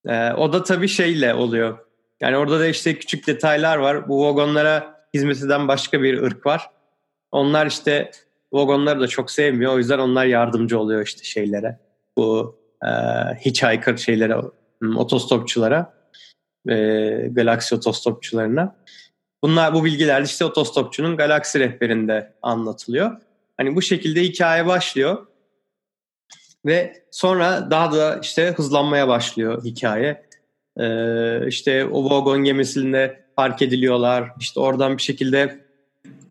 [0.08, 1.78] E, o da tabii şeyle oluyor.
[2.22, 4.10] Yani orada da işte küçük detaylar var.
[4.10, 6.70] Bu vagonlara hizmet eden başka bir ırk var.
[7.32, 8.12] Onlar işte
[8.54, 9.74] vagonları da çok sevmiyor.
[9.74, 11.80] O yüzden onlar yardımcı oluyor işte şeylere.
[12.18, 12.90] Bu e,
[13.46, 14.36] hitchhiker şeylere,
[14.96, 15.94] otostopçulara,
[16.70, 16.76] e,
[17.32, 18.76] galaksi otostopçularına.
[19.44, 23.22] Bunlar bu bilgiler işte otostopçunun galaksi rehberinde anlatılıyor.
[23.58, 25.28] Hani bu şekilde hikaye başlıyor.
[26.66, 30.26] Ve sonra daha da işte hızlanmaya başlıyor hikaye.
[30.80, 34.32] Ee, işte o vagon gemisinde park ediliyorlar.
[34.40, 35.66] İşte oradan bir şekilde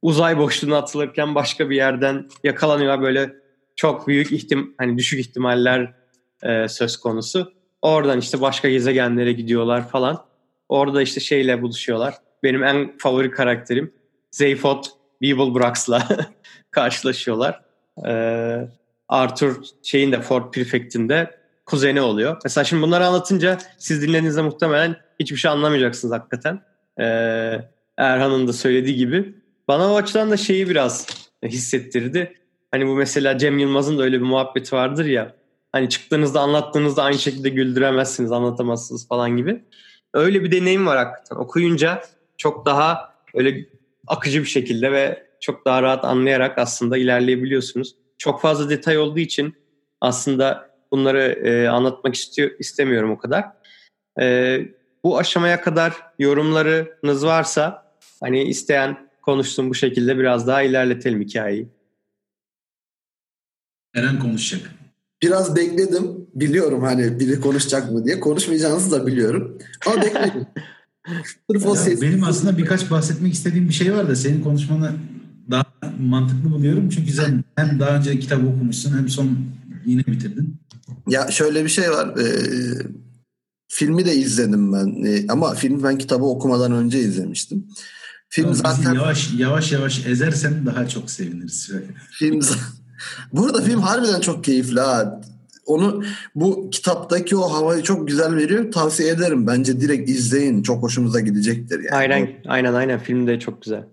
[0.02, 3.02] uzay boşluğuna atılırken başka bir yerden yakalanıyorlar.
[3.02, 3.32] Böyle
[3.76, 5.94] çok büyük ihtim hani düşük ihtimaller
[6.42, 7.52] e, söz konusu.
[7.82, 10.24] Oradan işte başka gezegenlere gidiyorlar falan.
[10.68, 12.14] Orada işte şeyle buluşuyorlar.
[12.42, 13.92] Benim en favori karakterim
[14.30, 14.86] Zeyfot
[15.22, 16.08] Beeblebrox'la
[16.70, 17.60] karşılaşıyorlar.
[18.06, 18.68] Ee,
[19.08, 22.36] Arthur şeyin de Ford Prefect'in de kuzeni oluyor.
[22.44, 26.60] Mesela şimdi bunları anlatınca siz dinlediğinizde muhtemelen hiçbir şey anlamayacaksınız hakikaten.
[27.00, 27.04] Ee,
[27.96, 29.34] Erhan'ın da söylediği gibi.
[29.68, 31.06] Bana o açıdan da şeyi biraz
[31.42, 32.34] hissettirdi.
[32.70, 35.34] Hani bu mesela Cem Yılmaz'ın da öyle bir muhabbeti vardır ya.
[35.72, 39.64] Hani çıktığınızda anlattığınızda aynı şekilde güldüremezsiniz, anlatamazsınız falan gibi.
[40.14, 41.36] Öyle bir deneyim var hakikaten.
[41.36, 42.02] Okuyunca
[42.38, 43.66] çok daha öyle
[44.06, 47.96] akıcı bir şekilde ve çok daha rahat anlayarak aslında ilerleyebiliyorsunuz.
[48.18, 49.54] Çok fazla detay olduğu için
[50.00, 53.44] aslında bunları e, anlatmak istiyor istemiyorum o kadar.
[54.20, 54.58] E,
[55.04, 61.68] bu aşamaya kadar yorumlarınız varsa hani isteyen konuşsun bu şekilde biraz daha ilerletelim hikayeyi.
[63.94, 64.70] Eren konuşacak.
[65.22, 66.26] Biraz bekledim.
[66.34, 68.20] Biliyorum hani biri konuşacak mı diye.
[68.20, 69.58] Konuşmayacağınızı da biliyorum.
[69.86, 70.46] Ama bekledim.
[72.02, 74.92] benim aslında birkaç bahsetmek istediğim bir şey var da senin konuşmanı
[75.50, 75.64] daha
[76.00, 76.88] mantıklı buluyorum.
[76.88, 79.38] Çünkü sen hem daha önce kitap okumuşsun hem son
[79.86, 80.56] yine bitirdin.
[81.08, 82.16] Ya şöyle bir şey var.
[82.16, 82.82] Ee,
[83.68, 85.04] filmi de izledim ben.
[85.04, 87.66] Ee, ama filmi ben kitabı okumadan önce izlemiştim.
[88.28, 91.70] Film tamam, zaten yavaş yavaş yavaş ezersen daha çok seviniriz.
[92.10, 92.40] Film
[93.32, 95.20] Bu arada film harbiden çok keyifli ha.
[95.68, 96.02] Onu
[96.34, 98.72] bu kitaptaki o havayı çok güzel veriyor.
[98.72, 99.46] Tavsiye ederim.
[99.46, 100.62] Bence direkt izleyin.
[100.62, 101.96] Çok hoşunuza gidecektir yani.
[101.96, 103.84] Aynen aynen aynen film de çok güzel.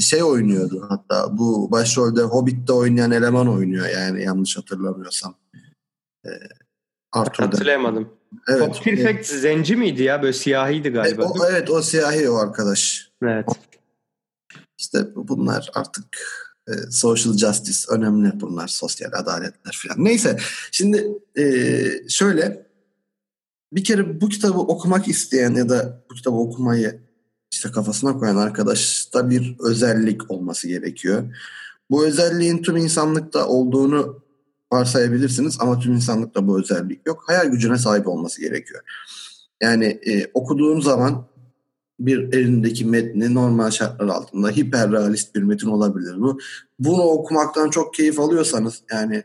[0.00, 5.34] Şey oynuyordu hatta bu başrolde Hobbit'te oynayan eleman oynuyor yani yanlış hatırlamıyorsam.
[6.26, 6.28] Ee,
[7.12, 7.46] Arthur'da.
[7.46, 8.08] Hatırlayamadım.
[8.48, 8.60] Evet.
[8.60, 10.22] Pop Perfect zenci miydi ya?
[10.22, 11.22] Böyle siyahiydi galiba.
[11.22, 13.10] E, o, evet o siyahi o arkadaş.
[13.22, 13.46] Evet.
[14.78, 16.06] İşte bunlar artık
[16.90, 18.68] social justice önemli bunlar.
[18.68, 20.04] Sosyal adaletler falan.
[20.04, 20.36] Neyse
[20.70, 21.44] şimdi e,
[22.08, 22.66] şöyle
[23.72, 27.00] bir kere bu kitabı okumak isteyen ya da bu kitabı okumayı
[27.52, 31.36] işte kafasına koyan arkadaşta bir özellik olması gerekiyor.
[31.90, 34.22] Bu özelliğin tüm insanlıkta olduğunu
[34.72, 37.24] varsayabilirsiniz ama tüm insanlıkta bu özellik yok.
[37.26, 38.80] Hayal gücüne sahip olması gerekiyor.
[39.62, 41.26] Yani e, okuduğun zaman
[42.00, 46.38] bir elindeki metni normal şartlar altında hiperrealist bir metin olabilir bu.
[46.78, 49.24] Bunu okumaktan çok keyif alıyorsanız yani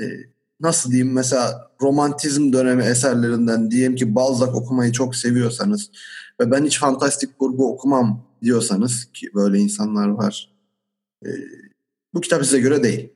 [0.00, 0.04] e,
[0.60, 5.90] nasıl diyeyim mesela romantizm dönemi eserlerinden diyelim ki Balzac okumayı çok seviyorsanız
[6.40, 10.52] ve ben hiç fantastik kurgu okumam diyorsanız ki böyle insanlar var.
[11.26, 11.28] E,
[12.14, 13.12] bu kitap size göre değil.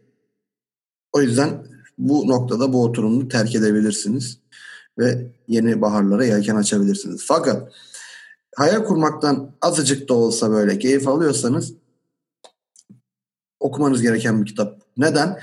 [1.12, 1.66] O yüzden
[1.98, 4.38] bu noktada bu oturumu terk edebilirsiniz
[4.98, 7.24] ve yeni baharlara yelken açabilirsiniz.
[7.26, 7.72] Fakat
[8.56, 11.72] hayal kurmaktan azıcık da olsa böyle keyif alıyorsanız
[13.60, 14.80] okumanız gereken bir kitap.
[14.96, 15.40] Neden?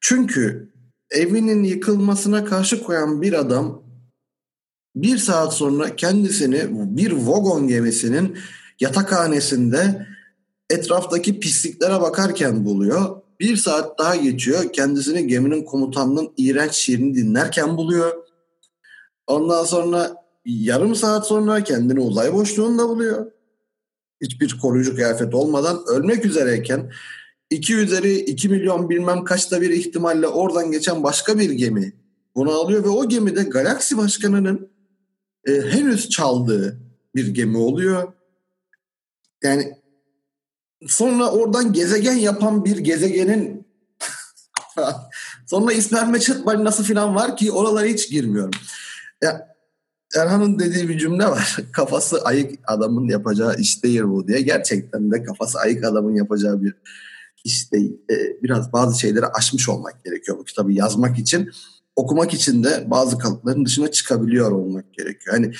[0.00, 0.72] Çünkü
[1.10, 3.82] evinin yıkılmasına karşı koyan bir adam
[4.96, 8.38] bir saat sonra kendisini bir vagon gemisinin
[8.80, 10.06] yatakhanesinde
[10.70, 13.22] etraftaki pisliklere bakarken buluyor.
[13.40, 14.72] Bir saat daha geçiyor.
[14.72, 18.12] Kendisini geminin komutanının iğrenç şiirini dinlerken buluyor.
[19.26, 23.32] Ondan sonra yarım saat sonra kendini uzay boşluğunda buluyor.
[24.20, 26.92] Hiçbir koruyucu kıyafet olmadan ölmek üzereyken
[27.50, 31.92] 2 üzeri 2 milyon bilmem kaçta bir ihtimalle oradan geçen başka bir gemi
[32.34, 34.70] bunu alıyor ve o gemide galaksi başkanının
[35.48, 36.80] e, henüz çaldığı
[37.14, 38.12] bir gemi oluyor.
[39.42, 39.74] Yani
[40.86, 43.66] sonra oradan gezegen yapan bir gezegenin
[45.46, 48.50] Sonra İsmail Meçhet balinası falan var ki oralara hiç girmiyorum.
[49.22, 49.55] Ya
[50.14, 51.56] Erhan'ın dediği bir cümle var.
[51.72, 54.40] Kafası ayık adamın yapacağı iş değil bu diye.
[54.40, 56.74] Gerçekten de kafası ayık adamın yapacağı bir
[57.44, 58.00] iş değil.
[58.10, 61.50] Ee, biraz bazı şeyleri aşmış olmak gerekiyor bu kitabı yazmak için.
[61.96, 65.36] Okumak için de bazı kalıpların dışına çıkabiliyor olmak gerekiyor.
[65.36, 65.52] Hani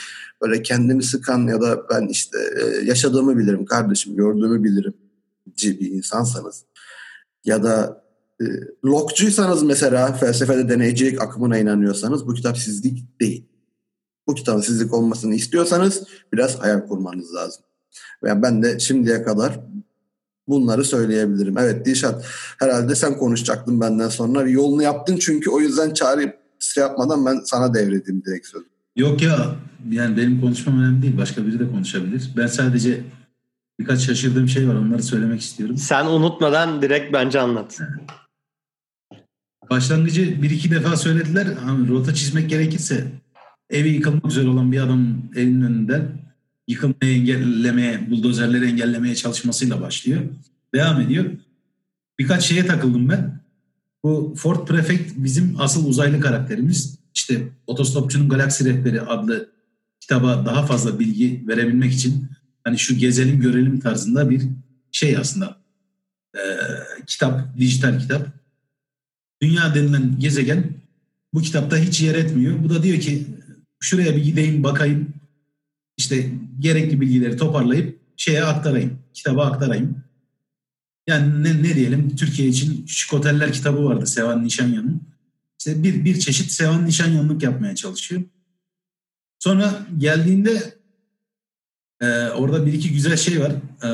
[0.43, 4.95] böyle kendini sıkan ya da ben işte e, yaşadığımı bilirim kardeşim, gördüğümü bilirim
[5.63, 6.65] bir insansanız
[7.45, 8.05] ya da
[8.41, 8.45] e,
[8.85, 13.56] Locke'cuysanız mesela felsefede deneycilik akımına inanıyorsanız bu kitap sizlik değil.
[14.27, 17.63] Bu kitabın sizlik olmasını istiyorsanız biraz hayal kurmanız lazım.
[18.25, 19.61] Yani ben de şimdiye kadar
[20.49, 21.59] bunları söyleyebilirim.
[21.59, 22.25] Evet Dişat
[22.59, 24.49] herhalde sen konuşacaktın benden sonra.
[24.49, 28.67] Yolunu yaptın çünkü o yüzden çağrı şey yapmadan ben sana devredeyim direkt sözü.
[28.97, 29.57] Yok ya
[29.91, 31.17] yani benim konuşmam önemli değil.
[31.17, 32.31] Başka biri de konuşabilir.
[32.37, 33.05] Ben sadece
[33.81, 34.75] birkaç şaşırdığım şey var.
[34.75, 35.77] Onları söylemek istiyorum.
[35.77, 37.81] Sen unutmadan direkt bence anlat.
[39.71, 41.47] Başlangıcı bir iki defa söylediler.
[41.69, 43.05] Ama rota çizmek gerekirse
[43.71, 46.09] evi yıkılmak üzere olan bir adam evinin önünden
[46.69, 50.21] yıkılmayı engellemeye, buldozerleri engellemeye çalışmasıyla başlıyor.
[50.75, 51.25] Devam ediyor.
[52.19, 53.41] Birkaç şeye takıldım ben.
[54.05, 56.99] Bu Ford Prefect bizim asıl uzaylı karakterimiz.
[57.15, 59.51] İşte Otostopçunun Galaksi Rehberi adlı
[60.01, 62.29] kitaba daha fazla bilgi verebilmek için
[62.65, 64.43] hani şu gezelim görelim tarzında bir
[64.93, 65.57] şey aslında.
[66.37, 66.41] Ee,
[67.07, 68.29] kitap, dijital kitap.
[69.43, 70.75] Dünya denilen gezegen
[71.35, 72.65] bu kitapta hiç yer etmiyor.
[72.65, 73.27] Bu da diyor ki
[73.81, 75.15] şuraya bir gideyim bakayım.
[75.97, 78.99] İşte gerekli bilgileri toparlayıp şeye aktarayım.
[79.15, 80.05] Kitaba aktarayım.
[81.07, 85.03] Yani ne, ne diyelim Türkiye için Küçük Oteller kitabı vardı Sevan Nişanyan'ın.
[85.59, 88.23] İşte bir, bir çeşit Sevan Nişanyanlık yapmaya çalışıyor.
[89.39, 90.75] Sonra geldiğinde
[92.01, 93.53] e, orada bir iki güzel şey var.
[93.85, 93.91] E,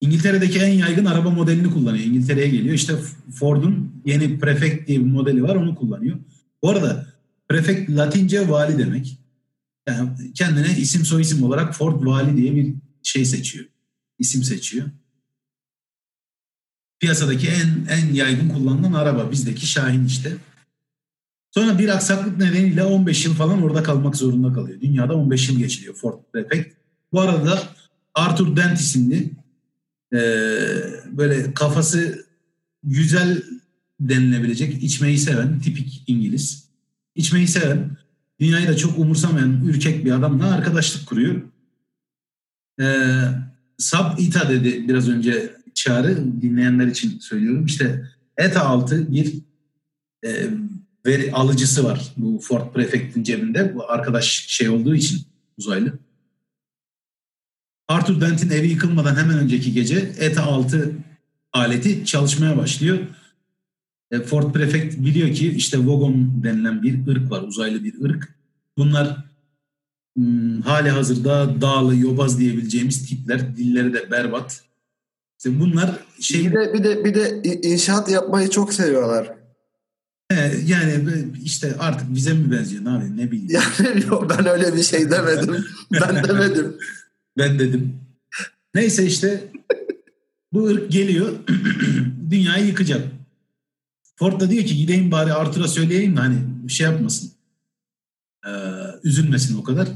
[0.00, 2.04] İngiltere'deki en yaygın araba modelini kullanıyor.
[2.04, 2.74] İngiltere'ye geliyor.
[2.74, 2.94] İşte
[3.34, 6.16] Ford'un yeni Prefect diye bir modeli var onu kullanıyor.
[6.62, 7.06] Bu arada
[7.48, 9.18] Prefect Latince vali demek.
[9.88, 13.66] Yani kendine isim soy isim olarak Ford vali diye bir şey seçiyor.
[14.18, 14.86] İsim seçiyor.
[17.00, 20.36] Piyasadaki en en yaygın kullanılan araba bizdeki Şahin işte.
[21.50, 24.80] Sonra bir aksaklık nedeniyle 15 yıl falan orada kalmak zorunda kalıyor.
[24.80, 26.76] Dünyada 15 yıl geçiriyor Ford Prefect.
[27.12, 27.62] Bu arada
[28.14, 29.30] Arthur Dent isimli
[30.12, 30.18] e,
[31.10, 32.26] böyle kafası
[32.82, 33.42] güzel
[34.00, 36.67] denilebilecek içmeyi seven tipik İngiliz.
[37.18, 37.96] İçmeyi seven,
[38.40, 41.42] dünyayı da çok umursamayan ürkek bir adamla arkadaşlık kuruyor.
[42.80, 42.86] E,
[43.78, 47.66] Sab Ita dedi biraz önce çağrı dinleyenler için söylüyorum.
[47.66, 49.34] İşte ETA altı bir
[50.24, 50.46] e,
[51.06, 53.74] veri alıcısı var bu Ford Prefect'in cebinde.
[53.74, 55.20] Bu arkadaş şey olduğu için
[55.58, 55.98] uzaylı.
[57.88, 60.92] Arthur Dent'in evi yıkılmadan hemen önceki gece ETA 6
[61.52, 62.98] aleti çalışmaya başlıyor.
[64.10, 68.34] E, Ford Prefect biliyor ki işte Vogon denilen bir ırk var, uzaylı bir ırk.
[68.76, 69.16] Bunlar
[70.16, 73.56] hmm, hali hazırda dağlı, yobaz diyebileceğimiz tipler.
[73.56, 74.62] Dilleri de berbat.
[75.38, 75.90] İşte bunlar
[76.20, 76.44] şey...
[76.44, 79.38] Bir de, bir de, bir de inşaat yapmayı çok seviyorlar.
[80.66, 81.04] Yani
[81.44, 83.62] işte artık bize mi benziyor abi ne bileyim.
[83.78, 85.64] Yani yok ben öyle bir şey demedim.
[85.92, 86.76] ben demedim.
[87.38, 88.00] ben dedim.
[88.74, 89.44] Neyse işte
[90.52, 91.32] bu ırk geliyor
[92.30, 93.02] dünyayı yıkacak.
[94.18, 97.32] Ford da diyor ki gideyim bari Arthur'a söyleyeyim de hani şey yapmasın.
[98.46, 98.50] Ee,
[99.04, 99.88] üzülmesin o kadar.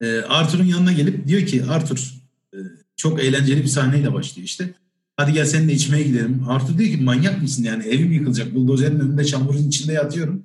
[0.00, 2.14] Ee, Arthur'un yanına gelip diyor ki Arthur
[2.54, 2.58] e,
[2.96, 4.74] çok eğlenceli bir sahneyle başlıyor işte.
[5.16, 6.48] Hadi gel seninle içmeye gidelim.
[6.48, 8.54] Arthur diyor ki manyak mısın yani evim yıkılacak.
[8.54, 10.44] Buldozerin önünde çamurun içinde yatıyorum.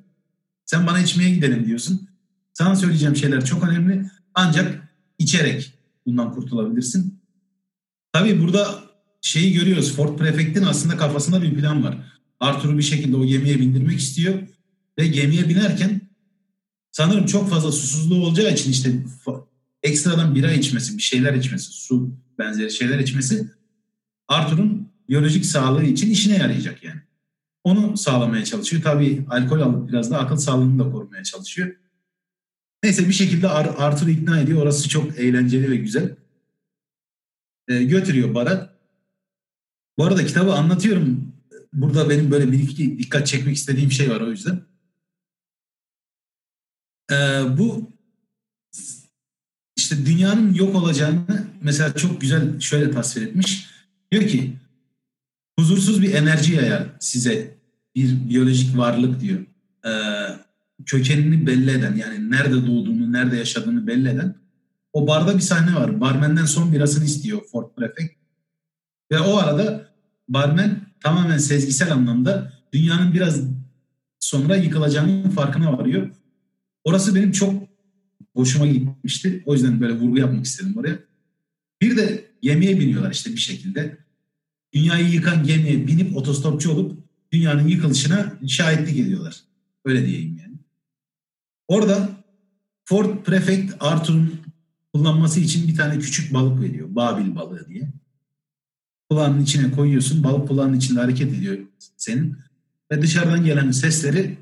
[0.65, 2.07] Sen bana içmeye gidelim diyorsun.
[2.53, 4.11] Sana söyleyeceğim şeyler çok önemli.
[4.33, 5.73] Ancak içerek
[6.05, 7.19] bundan kurtulabilirsin.
[8.13, 8.83] Tabii burada
[9.21, 9.95] şeyi görüyoruz.
[9.95, 12.18] Ford Prefect'in aslında kafasında bir plan var.
[12.39, 14.39] Arthur'u bir şekilde o gemiye bindirmek istiyor.
[14.99, 16.01] Ve gemiye binerken
[16.91, 18.93] sanırım çok fazla susuzluğu olacağı için işte
[19.83, 23.51] ekstradan bira içmesi, bir şeyler içmesi, su benzeri şeyler içmesi
[24.27, 27.01] Arthur'un biyolojik sağlığı için işine yarayacak yani.
[27.63, 28.81] Onu sağlamaya çalışıyor.
[28.83, 31.75] Tabii alkol alıp biraz da akıl sağlığını da korumaya çalışıyor.
[32.83, 34.61] Neyse bir şekilde Ar Arthur'u ikna ediyor.
[34.61, 36.15] Orası çok eğlenceli ve güzel.
[37.67, 38.73] Ee, götürüyor bara.
[39.97, 41.28] Bu arada kitabı anlatıyorum.
[41.73, 44.61] Burada benim böyle bir iki dikkat çekmek istediğim şey var o yüzden.
[47.11, 47.91] Ee, bu
[49.77, 53.69] işte dünyanın yok olacağını mesela çok güzel şöyle tasvir etmiş.
[54.11, 54.57] Diyor ki
[55.59, 57.57] huzursuz bir enerji yayar size
[57.95, 59.39] bir biyolojik varlık diyor.
[59.85, 59.89] Ee,
[60.85, 64.35] kökenini belli eden yani nerede doğduğunu, nerede yaşadığını belli eden
[64.93, 66.01] o barda bir sahne var.
[66.01, 68.13] Barmenden son birasını istiyor Ford Prefect.
[69.11, 69.93] Ve o arada
[70.29, 73.41] barmen tamamen sezgisel anlamda dünyanın biraz
[74.19, 76.09] sonra yıkılacağının farkına varıyor.
[76.83, 77.63] Orası benim çok
[78.35, 79.43] hoşuma gitmişti.
[79.45, 80.99] O yüzden böyle vurgu yapmak istedim oraya.
[81.81, 83.97] Bir de gemiye biniyorlar işte bir şekilde.
[84.73, 89.41] Dünyayı yıkan gemiye binip otostopçu olup dünyanın yıkılışına şahitlik ediyorlar.
[89.85, 90.55] Öyle diyeyim yani.
[91.67, 92.09] Orada
[92.85, 94.39] Ford Prefect Arthur'un
[94.93, 96.87] kullanması için bir tane küçük balık veriyor.
[96.95, 97.91] Babil balığı diye.
[99.09, 100.23] Kulağının içine koyuyorsun.
[100.23, 101.57] Balık kulağının içinde hareket ediyor
[101.97, 102.37] senin.
[102.91, 104.37] Ve dışarıdan gelen sesleri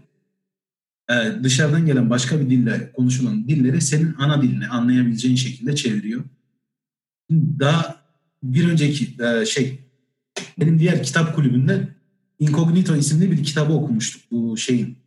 [1.10, 6.24] e, dışarıdan gelen başka bir dille konuşulan dilleri senin ana dilini anlayabileceğin şekilde çeviriyor.
[7.32, 8.04] Daha
[8.44, 9.80] bir önceki e, şey
[10.60, 11.88] benim diğer kitap kulübünde
[12.40, 14.22] Incognito isimli bir kitabı okumuştuk.
[14.32, 14.98] Bu şeyin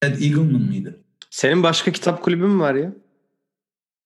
[0.00, 1.00] Ted Eagleman mıydı?
[1.30, 2.92] Senin başka kitap kulübün mü var ya?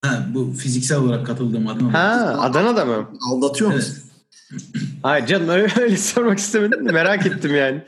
[0.05, 1.93] Ha, bu fiziksel olarak katıldığım Adana'da.
[1.99, 3.09] Ha, Adana'da mı?
[3.31, 3.81] Aldatıyor Evet.
[3.81, 4.03] musun?
[5.03, 7.83] Hayır canım öyle, öyle sormak istemedim de merak ettim yani.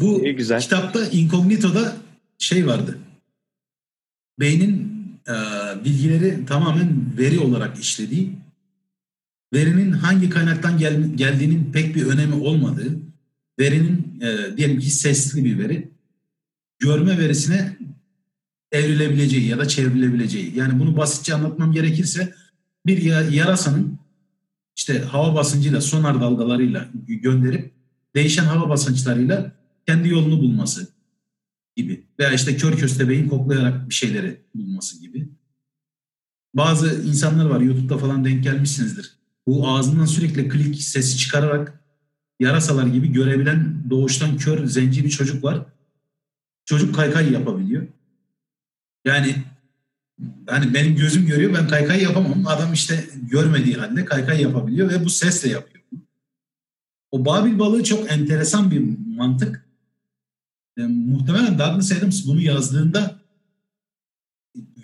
[0.00, 0.60] Bu İyi, güzel.
[0.60, 1.96] kitapta Incognito'da
[2.38, 2.98] şey vardı.
[4.40, 5.34] Beynin e,
[5.84, 8.32] bilgileri tamamen veri olarak işlediği,
[9.54, 12.98] verinin hangi kaynaktan gel- geldiğinin pek bir önemi olmadığı,
[13.58, 15.88] verinin e, diyelim ki sesli bir veri,
[16.78, 17.76] görme verisine
[18.72, 20.56] evrilebileceği ya da çevrilebileceği.
[20.56, 22.34] Yani bunu basitçe anlatmam gerekirse
[22.86, 23.98] bir ya- yarasanın
[24.76, 27.72] işte hava basıncıyla sonar dalgalarıyla gönderip
[28.14, 29.52] değişen hava basınçlarıyla
[29.86, 30.88] kendi yolunu bulması
[31.76, 32.04] gibi.
[32.18, 35.28] Veya işte kör köstebeğin koklayarak bir şeyleri bulması gibi.
[36.54, 39.18] Bazı insanlar var YouTube'da falan denk gelmişsinizdir.
[39.46, 41.80] Bu ağzından sürekli klik sesi çıkararak
[42.40, 45.66] yarasalar gibi görebilen doğuştan kör zenci bir çocuk var.
[46.64, 47.86] Çocuk kaykay yapabiliyor.
[49.04, 49.34] Yani
[50.46, 52.46] hani benim gözüm görüyor ben kaykay yapamam.
[52.46, 55.84] Adam işte görmediği halde kaykay yapabiliyor ve bu sesle yapıyor.
[57.10, 58.82] O Babil balığı çok enteresan bir
[59.16, 59.68] mantık.
[60.78, 63.20] E, muhtemelen Douglas Adams bunu yazdığında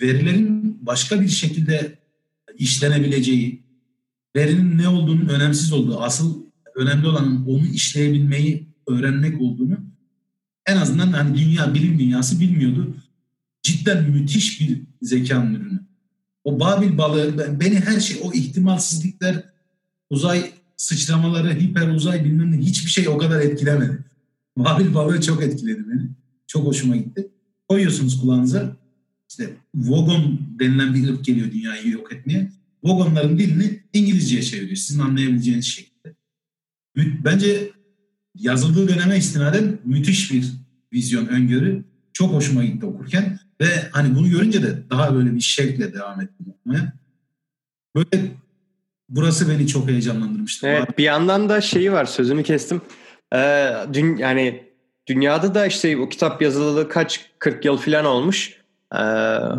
[0.00, 1.98] verilerin başka bir şekilde
[2.58, 3.62] işlenebileceği,
[4.36, 9.78] verinin ne olduğunun önemsiz olduğu, asıl önemli olanın onu işleyebilmeyi öğrenmek olduğunu
[10.66, 12.96] en azından hani dünya, bilim dünyası bilmiyordu.
[13.64, 15.80] Cidden müthiş bir zekanın ürünü.
[16.44, 19.44] O Babil balığı, ben- beni her şey, o ihtimalsizlikler,
[20.10, 23.98] uzay sıçramaları, hiper uzay bilmem ne hiçbir şey o kadar etkilemedi.
[24.56, 26.08] Babil balığı çok etkiledi beni.
[26.46, 27.28] Çok hoşuma gitti.
[27.68, 28.76] Koyuyorsunuz kulağınıza.
[29.30, 32.52] İşte Vogon denilen bir ırk geliyor dünyayı yok etmeye.
[32.84, 34.76] Vogonların dilini İngilizceye çeviriyor.
[34.76, 36.14] Sizin anlayabileceğiniz şekilde.
[36.96, 37.70] Bence
[38.34, 40.52] yazıldığı döneme istinaden müthiş bir
[40.92, 41.84] vizyon, öngörü.
[42.12, 43.38] Çok hoşuma gitti okurken.
[43.60, 46.92] Ve hani bunu görünce de daha böyle bir şevkle devam ettim okumaya.
[47.96, 48.32] Böyle
[49.08, 50.66] burası beni çok heyecanlandırmıştı.
[50.66, 52.80] Evet bir yandan da şeyi var sözünü kestim.
[53.34, 54.64] Ee, dün, yani
[55.06, 58.52] dünyada da işte o kitap yazılalı kaç 40 yıl falan olmuş.
[58.94, 58.96] Ee,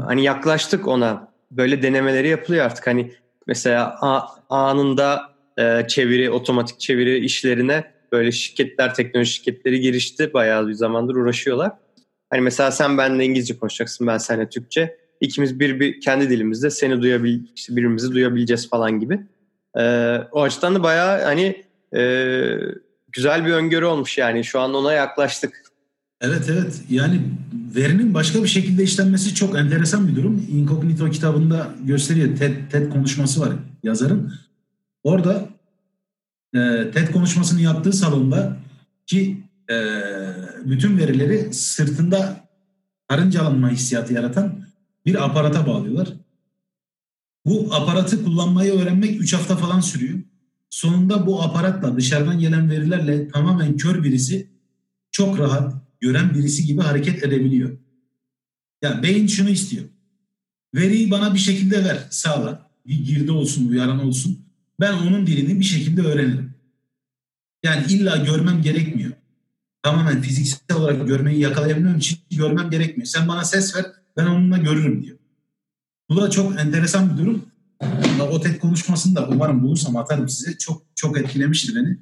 [0.05, 1.35] hani yaklaştık ona.
[1.51, 2.87] Böyle denemeleri yapılıyor artık.
[2.87, 3.11] Hani
[3.47, 3.99] mesela
[4.49, 10.33] anında e, çeviri, otomatik çeviri işlerine böyle şirketler, teknoloji şirketleri girişti.
[10.33, 11.71] Bayağı bir zamandır uğraşıyorlar.
[12.35, 14.97] Hani mesela sen benimle İngilizce konuşacaksın, ben seninle Türkçe.
[15.21, 19.19] İkimiz bir, bir kendi dilimizde seni duyabil, işte birbirimizi duyabileceğiz falan gibi.
[19.77, 21.63] Ee, o açıdan da bayağı hani
[21.97, 22.01] e,
[23.11, 24.43] güzel bir öngörü olmuş yani.
[24.43, 25.63] Şu an ona yaklaştık.
[26.21, 27.21] Evet evet yani
[27.75, 30.47] verinin başka bir şekilde işlenmesi çok enteresan bir durum.
[30.51, 32.37] Incognito kitabında gösteriyor.
[32.37, 33.49] TED, TED konuşması var
[33.83, 34.33] yazarın.
[35.03, 35.49] Orada
[36.53, 36.59] e,
[36.93, 38.57] TED konuşmasını yaptığı salonda
[39.05, 39.37] ki
[39.69, 39.75] e,
[40.65, 42.49] bütün verileri sırtında
[43.07, 44.65] karıncalanma hissiyatı yaratan
[45.05, 46.13] bir aparata bağlıyorlar.
[47.45, 50.19] Bu aparatı kullanmayı öğrenmek 3 hafta falan sürüyor.
[50.69, 54.49] Sonunda bu aparatla dışarıdan gelen verilerle tamamen kör birisi
[55.11, 57.77] çok rahat gören birisi gibi hareket edebiliyor.
[58.81, 59.85] Yani beyin şunu istiyor.
[60.75, 62.71] Veriyi bana bir şekilde ver, sağla.
[62.87, 64.45] Bir girdi olsun, uyaran olsun.
[64.79, 66.53] Ben onun dilini bir şekilde öğrenirim.
[67.63, 69.11] Yani illa görmem gerekmiyor.
[69.85, 73.05] Tamamen fiziksel olarak görmeyi yakalayabilmem için görmem gerekmiyor.
[73.05, 73.85] Sen bana ses ver,
[74.17, 75.17] ben onunla görürüm diyor.
[76.09, 77.45] Bu da çok enteresan bir durum.
[78.31, 80.57] O TED konuşmasını da umarım bulursam atarım size.
[80.57, 81.97] Çok çok etkilemişti beni.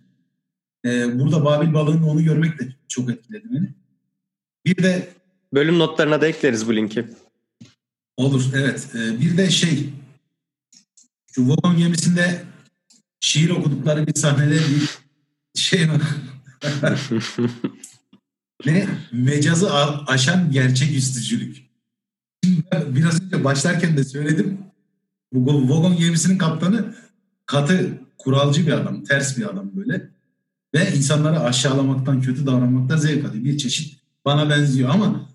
[0.86, 3.74] Ee, burada Babil balığının onu görmek de çok etkiledi beni.
[4.66, 5.10] Bir de
[5.54, 7.06] Bölüm notlarına da ekleriz bu linki.
[8.18, 8.88] olur evet.
[8.96, 9.90] Ee, bir de şey
[11.32, 12.44] şu Vogon gemisinde
[13.20, 15.00] şiir okudukları bir sahnede bir
[15.62, 16.02] şey var.
[18.66, 18.88] Ne?
[19.12, 19.74] Mecazı
[20.08, 21.64] aşan gerçek üstücülük.
[22.44, 24.58] Şimdi biraz önce başlarken de söyledim.
[25.34, 26.96] Bu Vogon gemisinin kaptanı
[27.46, 30.10] katı kuralcı bir adam, ters bir adam böyle.
[30.76, 33.44] Ve insanları aşağılamaktan, kötü davranmaktan zevk alıyor.
[33.44, 35.30] Bir çeşit bana benziyor ama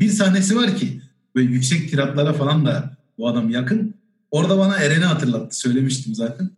[0.00, 1.00] bir sahnesi var ki
[1.34, 3.94] böyle yüksek tiratlara falan da bu adam yakın.
[4.30, 5.56] Orada bana Eren'i hatırlattı.
[5.56, 6.50] Söylemiştim zaten.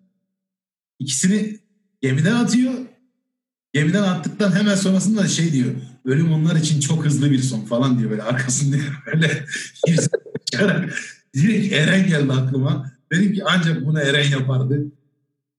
[0.98, 1.58] İkisini
[2.00, 2.74] gemiden atıyor.
[3.74, 5.74] Gemiden attıktan hemen sonrasında da şey diyor.
[6.04, 9.44] Ölüm onlar için çok hızlı bir son falan diyor böyle arkasında böyle
[10.44, 10.94] çıkarak
[11.34, 12.92] direkt Eren geldi aklıma.
[13.12, 14.86] Dedim ki ancak bunu Eren yapardı.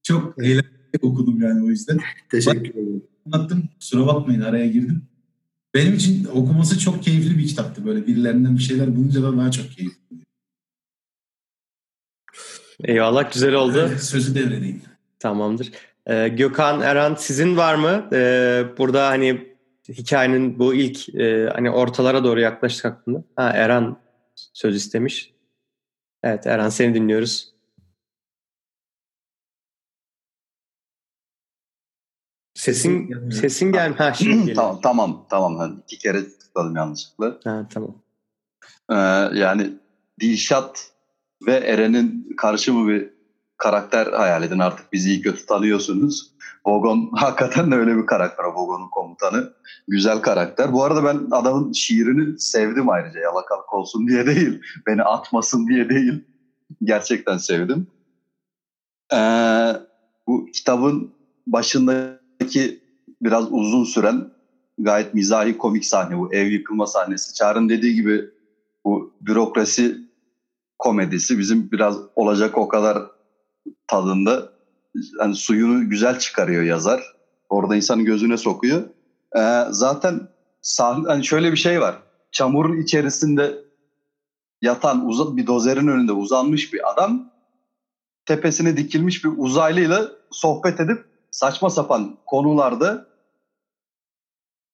[0.02, 1.98] Çok eğlenceli okudum yani o yüzden.
[2.30, 3.02] Teşekkür ederim.
[3.32, 3.68] Anlattım.
[3.80, 5.02] Kusura bakmayın araya girdim.
[5.74, 7.84] Benim için okuması çok keyifli bir kitaptı.
[7.84, 10.16] Böyle birilerinden bir şeyler bulunca da daha çok keyifli.
[12.84, 13.90] Eyvallah güzel oldu.
[14.00, 14.82] Sözü devredeyim.
[15.18, 15.72] Tamamdır.
[16.06, 18.08] Ee, Gökhan, Eren sizin var mı?
[18.12, 19.56] Ee, burada hani
[19.88, 23.24] hikayenin bu ilk e, hani ortalara doğru yaklaştık hakkında.
[23.36, 23.96] Ha Eren
[24.52, 25.34] söz istemiş.
[26.22, 27.56] Evet Eren seni dinliyoruz.
[32.54, 37.38] Sesin sesin gel ha şimdi tamam tamam tamam ben iki kere tıkladım yanlışlıkla.
[37.44, 37.94] Ha tamam.
[38.90, 38.94] Ee,
[39.38, 39.72] yani
[40.20, 40.92] Dilşat
[41.46, 43.15] ve Eren'in karşımı bir
[43.58, 46.32] karakter hayal edin artık bizi iyi kötü tanıyorsunuz.
[46.66, 49.52] Vogon hakikaten de öyle bir karakter Vogon'un komutanı.
[49.88, 50.72] Güzel karakter.
[50.72, 54.62] Bu arada ben adamın şiirini sevdim ayrıca yalakalık olsun diye değil.
[54.86, 56.24] Beni atmasın diye değil.
[56.82, 57.86] Gerçekten sevdim.
[59.12, 59.72] Ee,
[60.26, 61.14] bu kitabın
[61.46, 62.80] başındaki
[63.22, 64.30] biraz uzun süren
[64.78, 67.34] gayet mizahi komik sahne bu ev yıkılma sahnesi.
[67.34, 68.30] Çağrı'nın dediği gibi
[68.84, 69.96] bu bürokrasi
[70.78, 73.15] komedisi bizim biraz olacak o kadar
[73.88, 74.52] tadında
[75.20, 77.16] yani suyunu güzel çıkarıyor yazar.
[77.48, 78.82] Orada insanın gözüne sokuyor.
[79.36, 80.28] Ee, zaten
[80.62, 81.96] sahne, hani şöyle bir şey var.
[82.32, 83.64] Çamurun içerisinde
[84.62, 87.30] yatan uzun bir dozerin önünde uzanmış bir adam
[88.26, 93.06] tepesine dikilmiş bir uzaylıyla sohbet edip saçma sapan konularda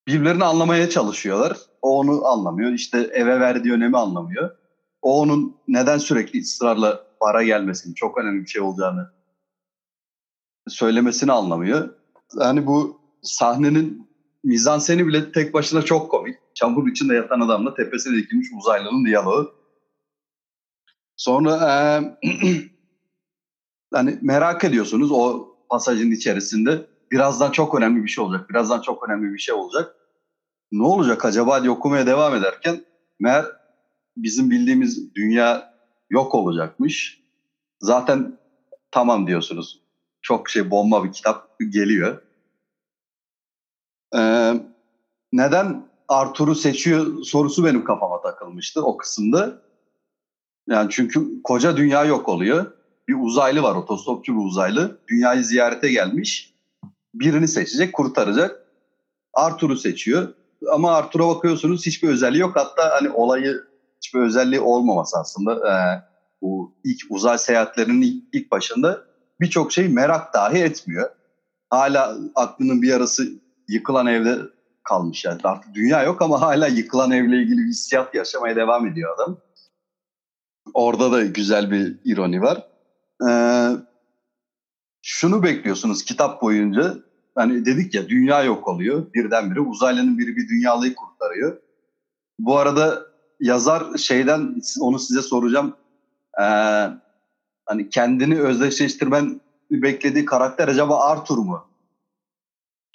[0.07, 1.57] birbirlerini anlamaya çalışıyorlar.
[1.81, 2.71] O onu anlamıyor.
[2.71, 4.57] İşte eve verdiği önemi anlamıyor.
[5.03, 9.11] O onun neden sürekli ısrarla para gelmesini, çok önemli bir şey olacağını
[10.67, 11.89] söylemesini anlamıyor.
[12.39, 14.09] Yani bu sahnenin
[14.43, 16.37] mizanseni bile tek başına çok komik.
[16.53, 19.55] Çamur içinde yatan adamla tepesine dikilmiş uzaylının diyaloğu.
[21.15, 22.29] Sonra e,
[23.93, 28.49] hani merak ediyorsunuz o pasajın içerisinde birazdan çok önemli bir şey olacak.
[28.49, 29.95] Birazdan çok önemli bir şey olacak.
[30.71, 32.85] Ne olacak acaba diye okumaya devam ederken
[33.19, 33.45] meğer
[34.17, 35.73] bizim bildiğimiz dünya
[36.09, 37.23] yok olacakmış.
[37.79, 38.37] Zaten
[38.91, 39.81] tamam diyorsunuz.
[40.21, 42.21] Çok şey bomba bir kitap geliyor.
[44.15, 44.53] Ee,
[45.33, 49.61] neden Arthur'u seçiyor sorusu benim kafama takılmıştı o kısımda.
[50.67, 52.71] Yani çünkü koca dünya yok oluyor.
[53.07, 54.97] Bir uzaylı var, otostopçu bir uzaylı.
[55.07, 56.53] Dünyayı ziyarete gelmiş.
[57.13, 58.65] Birini seçecek, kurtaracak.
[59.33, 60.33] Arthur'u seçiyor.
[60.71, 62.55] Ama Arthur'a bakıyorsunuz hiçbir özelliği yok.
[62.55, 63.63] Hatta hani olayı
[64.03, 65.53] hiçbir özelliği olmaması aslında.
[65.69, 66.03] Ee,
[66.41, 69.01] bu ilk uzay seyahatlerinin ilk, başında
[69.41, 71.09] birçok şey merak dahi etmiyor.
[71.69, 73.27] Hala aklının bir yarısı
[73.67, 74.37] yıkılan evde
[74.83, 75.39] kalmış yani.
[75.43, 79.37] Artık dünya yok ama hala yıkılan evle ilgili bir hissiyat yaşamaya devam ediyor adam.
[80.73, 82.67] Orada da güzel bir ironi var.
[83.29, 83.69] Ee,
[85.01, 86.95] şunu bekliyorsunuz kitap boyunca.
[87.35, 89.59] Hani dedik ya dünya yok oluyor birdenbire.
[89.59, 91.57] Uzaylının biri bir dünyalıyı kurtarıyor.
[92.39, 93.12] Bu arada
[93.43, 95.75] yazar şeyden onu size soracağım.
[96.41, 96.43] Ee,
[97.65, 99.41] hani kendini özdeşleştirmen
[99.71, 101.67] beklediği karakter acaba Arthur mu?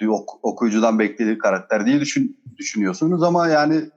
[0.09, 3.91] Ok, okuyucudan beklediği karakter diye düşün, düşünüyorsunuz ama yani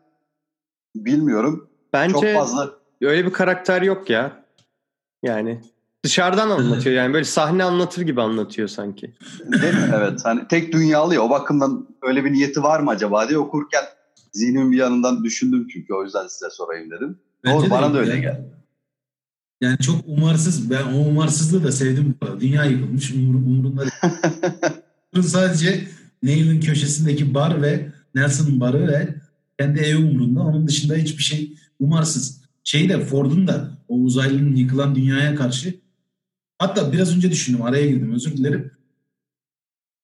[0.95, 1.69] bilmiyorum.
[1.93, 2.69] Bence Çok fazla
[3.01, 4.45] öyle bir karakter yok ya.
[5.23, 5.61] Yani
[6.03, 9.13] dışarıdan anlatıyor yani böyle sahne anlatır gibi anlatıyor sanki.
[9.45, 9.91] Değil mi?
[9.95, 10.19] Evet.
[10.23, 13.83] Hani tek dünyalı ya o bakımdan öyle bir niyeti var mı acaba diye okurken
[14.31, 17.19] zihnimin bir yanından düşündüm çünkü o yüzden size sorayım dedim.
[17.43, 18.19] Bence Doğru de bana da öyle ya.
[18.19, 18.51] geldi.
[19.61, 20.69] Yani çok umarsız.
[20.69, 22.15] Ben o umarsızlığı da sevdim.
[22.21, 22.39] bu arada.
[22.39, 23.11] Dünya yıkılmış.
[23.11, 25.23] Umur, umurunda değil.
[25.27, 25.87] Sadece
[26.23, 29.15] Neil'in köşesindeki bar ve Nelson'ın barı ve
[29.59, 30.41] kendi evi umurunda.
[30.41, 32.41] Onun dışında hiçbir şey umarsız.
[32.63, 35.79] Şey de Ford'un da o uzaylının yıkılan dünyaya karşı
[36.59, 38.71] hatta biraz önce düşündüm araya girdim özür dilerim.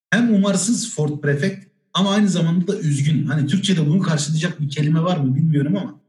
[0.10, 1.68] Hem umarsız Ford Prefect
[1.98, 3.26] ama aynı zamanda da üzgün.
[3.26, 6.02] Hani Türkçe'de bunu karşılayacak bir kelime var mı bilmiyorum ama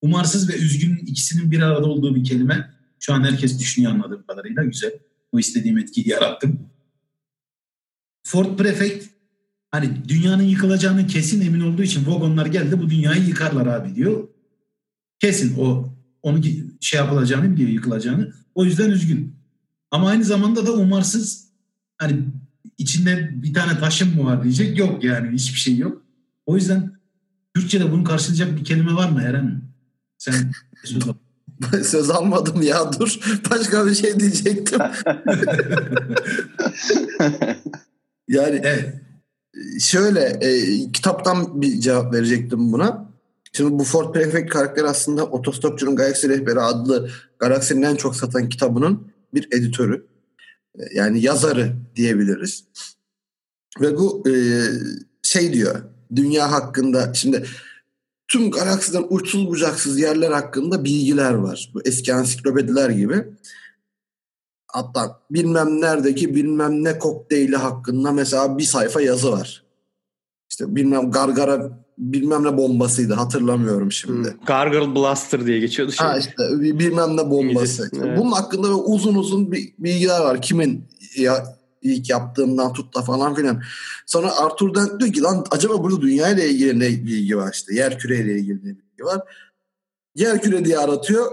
[0.00, 2.70] umarsız ve üzgün ikisinin bir arada olduğu bir kelime.
[3.00, 4.64] Şu an herkes düşünüyor anladığım kadarıyla.
[4.64, 4.92] Güzel.
[5.32, 6.60] O istediğim etkiyi yarattım.
[8.22, 9.06] Ford Prefect
[9.70, 14.28] hani dünyanın yıkılacağını kesin emin olduğu için vagonlar geldi bu dünyayı yıkarlar abi diyor.
[15.18, 16.40] Kesin o onu
[16.80, 18.32] şey yapılacağını biliyor yıkılacağını.
[18.54, 19.36] O yüzden üzgün.
[19.90, 21.48] Ama aynı zamanda da umarsız
[21.98, 22.24] hani
[22.78, 24.78] içinde bir tane taşım mı var diyecek.
[24.78, 26.02] Yok yani hiçbir şey yok.
[26.46, 26.92] O yüzden
[27.54, 29.62] Türkçe'de bunu karşılayacak bir kelime var mı Eren?
[30.18, 30.34] Sen
[30.84, 31.14] söz al.
[31.84, 33.18] Söz almadım ya dur.
[33.50, 34.78] Başka bir şey diyecektim.
[38.28, 38.94] yani Evet.
[39.80, 43.12] şöyle e, kitaptan bir cevap verecektim buna.
[43.52, 49.12] Şimdi bu Ford Prefect karakteri aslında Otostopçunun Galaksi Rehberi adlı Galaksinin en çok satan kitabının
[49.34, 50.06] bir editörü.
[50.94, 52.64] Yani yazarı diyebiliriz.
[53.80, 54.32] Ve bu e,
[55.22, 55.82] şey diyor.
[56.16, 57.46] Dünya hakkında şimdi
[58.28, 61.70] tüm galaksiden uçsuz bucaksız yerler hakkında bilgiler var.
[61.74, 63.24] Bu eski ansiklopediler gibi.
[64.66, 69.64] Hatta bilmem neredeki bilmem ne kokteyli hakkında mesela bir sayfa yazı var.
[70.50, 74.28] İşte bilmem gargara bilmem ne bombasıydı hatırlamıyorum şimdi.
[74.30, 74.44] Hmm.
[74.46, 76.06] Gargle Blaster diye geçiyordu şey.
[76.06, 77.82] Ha işte bir- bilmem ne bombası.
[77.82, 78.18] İngilizce, evet.
[78.18, 80.42] Bunun hakkında böyle uzun uzun bir bilgiler var.
[80.42, 80.84] Kimin
[81.16, 83.62] ya ilk yaptığından tut da falan filan.
[84.06, 87.74] Sonra Arthur Dent diyor ki lan acaba burada dünya ile ilgili ne bilgi var işte.
[87.74, 89.20] Yer küre ile ilgili ne bilgi var.
[90.14, 91.32] Yer küre diye aratıyor.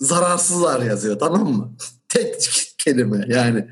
[0.00, 1.76] Zararsızlar yazıyor tamam mı?
[2.08, 2.50] Tek
[2.84, 3.66] kelime yani.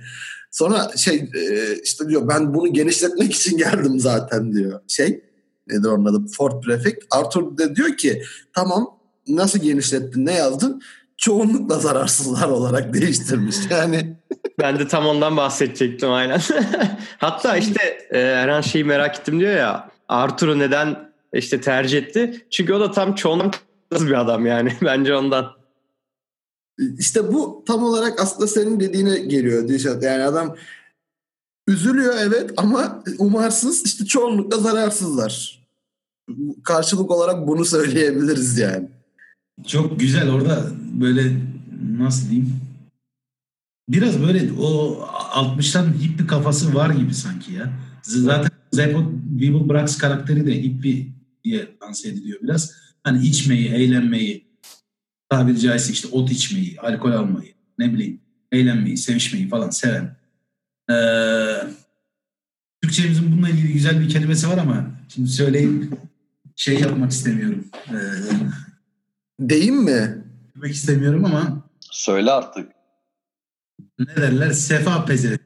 [0.50, 4.80] Sonra şey e, işte diyor ben bunu genişletmek için geldim zaten diyor.
[4.88, 5.24] Şey
[5.68, 6.26] nedir onun adı?
[6.36, 6.98] Ford Prefect.
[7.10, 8.98] Arthur da diyor ki tamam
[9.28, 10.82] nasıl genişlettin ne yazdın?
[11.16, 13.56] Çoğunlukla zararsızlar olarak değiştirmiş.
[13.70, 14.16] Yani
[14.58, 16.40] Ben de tam ondan bahsedecektim aynen.
[17.18, 22.46] Hatta işte e, Eren şeyi merak ettim diyor ya Arthur'u neden işte tercih etti?
[22.50, 23.54] Çünkü o da tam çoğunluk
[23.92, 25.52] bir adam yani bence ondan.
[26.98, 30.02] işte bu tam olarak aslında senin dediğine geliyor Dilşat.
[30.02, 30.56] Yani adam
[31.68, 35.62] üzülüyor evet ama umarsız işte çoğunlukla zararsızlar.
[36.64, 38.88] Karşılık olarak bunu söyleyebiliriz yani.
[39.66, 40.66] Çok güzel orada
[41.00, 41.36] böyle
[41.98, 42.54] nasıl diyeyim?
[43.88, 44.98] Biraz böyle o
[45.34, 47.72] 60'tan hippie kafası var gibi sanki ya.
[48.02, 51.06] Zaten Zeppo Weeble Brax karakteri de hippie
[51.44, 52.72] diye lanse ediliyor biraz.
[53.04, 54.44] Hani içmeyi, eğlenmeyi,
[55.28, 58.20] tabiri caizse işte ot içmeyi, alkol almayı, ne bileyim
[58.52, 60.16] eğlenmeyi, sevişmeyi falan seven.
[60.90, 60.94] Ee,
[62.82, 65.92] Türkçemizin bununla ilgili güzel bir kelimesi var ama şimdi söyleyip
[66.56, 67.64] şey yapmak istemiyorum.
[67.90, 67.96] Ee,
[69.40, 70.24] Deyim mi?
[70.56, 72.72] demek istemiyorum ama Söyle artık.
[73.98, 74.50] ne derler?
[74.50, 75.38] Sefa peze.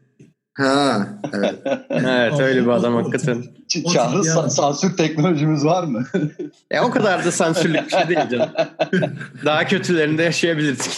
[0.56, 1.54] Ha, evet.
[1.90, 3.44] Evet öyle bir adam hakikaten.
[3.92, 6.04] Çağrı sa- sansür teknolojimiz var mı?
[6.70, 8.48] E o kadar da sansürlük bir şey değil canım.
[9.44, 10.90] Daha kötülerinde yaşayabilirdik.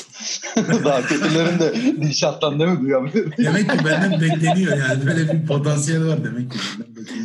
[0.85, 3.33] Daha kötülerin de Dilşat'tan değil mi duyabilir?
[3.39, 5.07] Demek ki benden bekleniyor yani.
[5.07, 6.59] Böyle bir potansiyel var demek ki.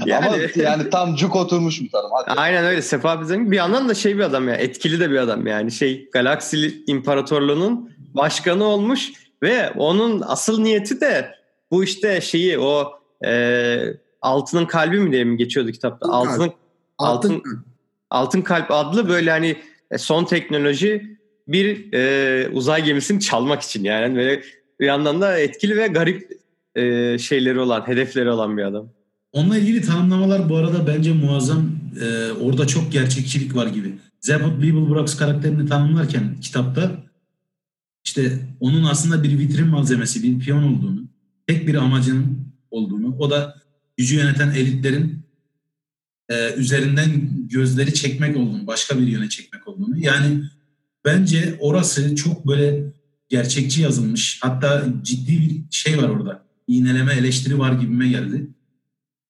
[0.05, 2.09] Yani- Ama yani tam cuk oturmuş bir tanım.
[2.25, 2.39] Hadi.
[2.39, 5.47] Aynen öyle Sefa Bizen bir yandan da şey bir adam ya etkili de bir adam
[5.47, 9.11] yani şey Galaksi İmparatorluğu'nun başkanı olmuş
[9.43, 11.31] ve onun asıl niyeti de
[11.73, 12.93] bu işte şeyi o
[13.25, 13.79] e,
[14.21, 16.53] altının kalbi mi diye mi geçiyordu kitapta Altın altın
[16.97, 17.43] altın
[18.09, 19.57] altın kalp adlı böyle hani
[19.91, 21.17] e, son teknoloji
[21.47, 24.41] bir e, uzay gemisini çalmak için yani böyle
[24.79, 26.31] bir yandan da etkili ve garip
[26.75, 28.89] e, şeyleri olan hedefleri olan bir adam.
[29.31, 31.71] Onunla ilgili tanımlamalar bu arada bence muazzam.
[32.01, 33.93] Ee, orada çok gerçekçilik var gibi.
[34.21, 36.91] Zebot Beeblebrox karakterini tanımlarken kitapta
[38.05, 41.01] işte onun aslında bir vitrin malzemesi, bir piyon olduğunu,
[41.47, 43.55] tek bir amacının olduğunu, o da
[43.97, 45.25] gücü yöneten elitlerin
[46.29, 49.97] e, üzerinden gözleri çekmek olduğunu, başka bir yöne çekmek olduğunu.
[49.97, 50.43] Yani
[51.05, 52.93] bence orası çok böyle
[53.29, 54.39] gerçekçi yazılmış.
[54.41, 56.45] Hatta ciddi bir şey var orada.
[56.67, 58.47] İğneleme, eleştiri var gibime geldi.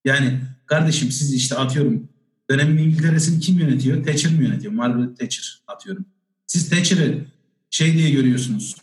[0.06, 2.10] Yani kardeşim siz işte atıyorum
[2.50, 4.06] dönemin İngiltere'sini kim yönetiyor?
[4.06, 4.74] Thatcher mi yönetiyor?
[4.74, 6.06] Margaret Thatcher atıyorum.
[6.48, 7.26] Siz Thatcher'ı
[7.70, 8.76] şey diye görüyorsunuz.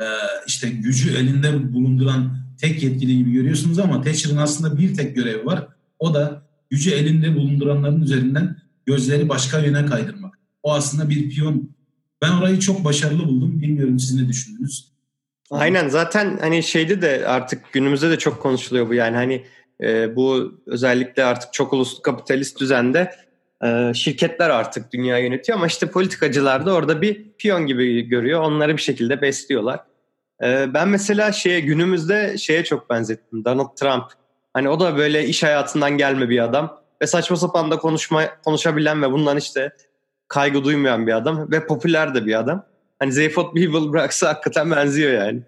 [0.00, 0.04] e,
[0.46, 5.68] işte gücü elinde bulunduran tek yetkili gibi görüyorsunuz ama Thatcher'ın aslında bir tek görevi var.
[5.98, 8.56] O da gücü elinde bulunduranların üzerinden
[8.86, 10.38] gözleri başka yöne kaydırmak.
[10.62, 11.70] O aslında bir piyon.
[12.22, 13.62] Ben orayı çok başarılı buldum.
[13.62, 14.90] Bilmiyorum siz ne düşündünüz?
[15.50, 19.44] Aynen zaten hani şeyde de artık günümüzde de çok konuşuluyor bu yani hani
[19.82, 23.10] e, bu özellikle artık çok uluslu kapitalist düzende
[23.64, 28.40] e, şirketler artık dünya yönetiyor ama işte politikacılar da orada bir piyon gibi görüyor.
[28.40, 29.80] Onları bir şekilde besliyorlar.
[30.42, 33.44] E, ben mesela şeye günümüzde şeye çok benzettim.
[33.44, 34.04] Donald Trump.
[34.52, 39.02] Hani o da böyle iş hayatından gelme bir adam ve saçma sapan da konuşma konuşabilen
[39.02, 39.72] ve bundan işte
[40.28, 42.66] kaygı duymayan bir adam ve popüler de bir adam.
[42.98, 45.42] Hani Zeyfot Beeble bıraksa hakikaten benziyor yani.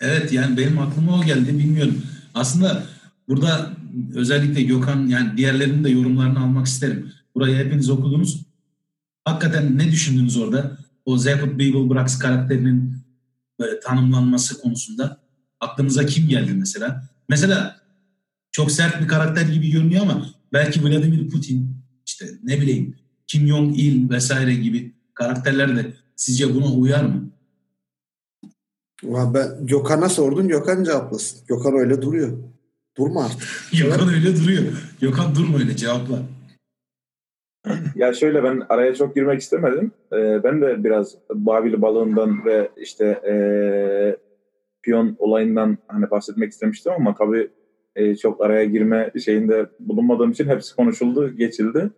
[0.00, 2.02] Evet yani benim aklıma o geldi bilmiyorum.
[2.34, 2.82] Aslında
[3.28, 3.70] burada
[4.14, 7.12] özellikle Gökhan yani diğerlerinin de yorumlarını almak isterim.
[7.34, 8.46] Burayı hepiniz okudunuz.
[9.24, 10.78] Hakikaten ne düşündünüz orada?
[11.04, 12.98] O Zephyr Beeble Brax karakterinin
[13.58, 15.20] böyle tanımlanması konusunda.
[15.60, 17.08] Aklınıza kim geldi mesela?
[17.28, 17.80] Mesela
[18.52, 22.96] çok sert bir karakter gibi görünüyor ama belki Vladimir Putin, işte ne bileyim
[23.26, 27.30] Kim Jong-il vesaire gibi karakterler de sizce buna uyar mı?
[29.02, 30.48] Ulan Ben Gökhan'a sordum.
[30.48, 31.40] Gökhan cevaplasın.
[31.46, 32.38] Gökhan öyle duruyor.
[32.96, 33.48] Durma artık.
[33.72, 34.62] Gökhan öyle duruyor.
[35.00, 36.22] Gökhan durma öyle cevapla.
[37.94, 39.92] Ya şöyle ben araya çok girmek istemedim.
[40.12, 44.16] Ee, ben de biraz Babil balığından ve işte ee,
[44.82, 47.50] piyon olayından hani bahsetmek istemiştim ama tabii
[47.96, 51.90] e, çok araya girme şeyinde bulunmadığım için hepsi konuşuldu, geçildi.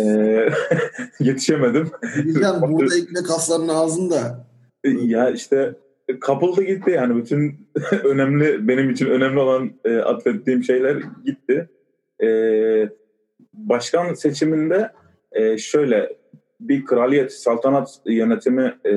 [0.00, 0.48] Ee,
[1.20, 1.90] yetişemedim.
[2.14, 4.46] Diyeceğim burada ekmek kaslarının ağzında.
[4.84, 5.74] Ya işte
[6.20, 7.68] kapıldı gitti yani bütün
[8.04, 11.68] önemli benim için önemli olan e, atfettiğim şeyler gitti.
[12.22, 12.28] E,
[13.56, 14.90] başkan seçiminde
[15.32, 16.16] e, şöyle
[16.60, 18.94] bir kraliyet saltanat yönetimi e,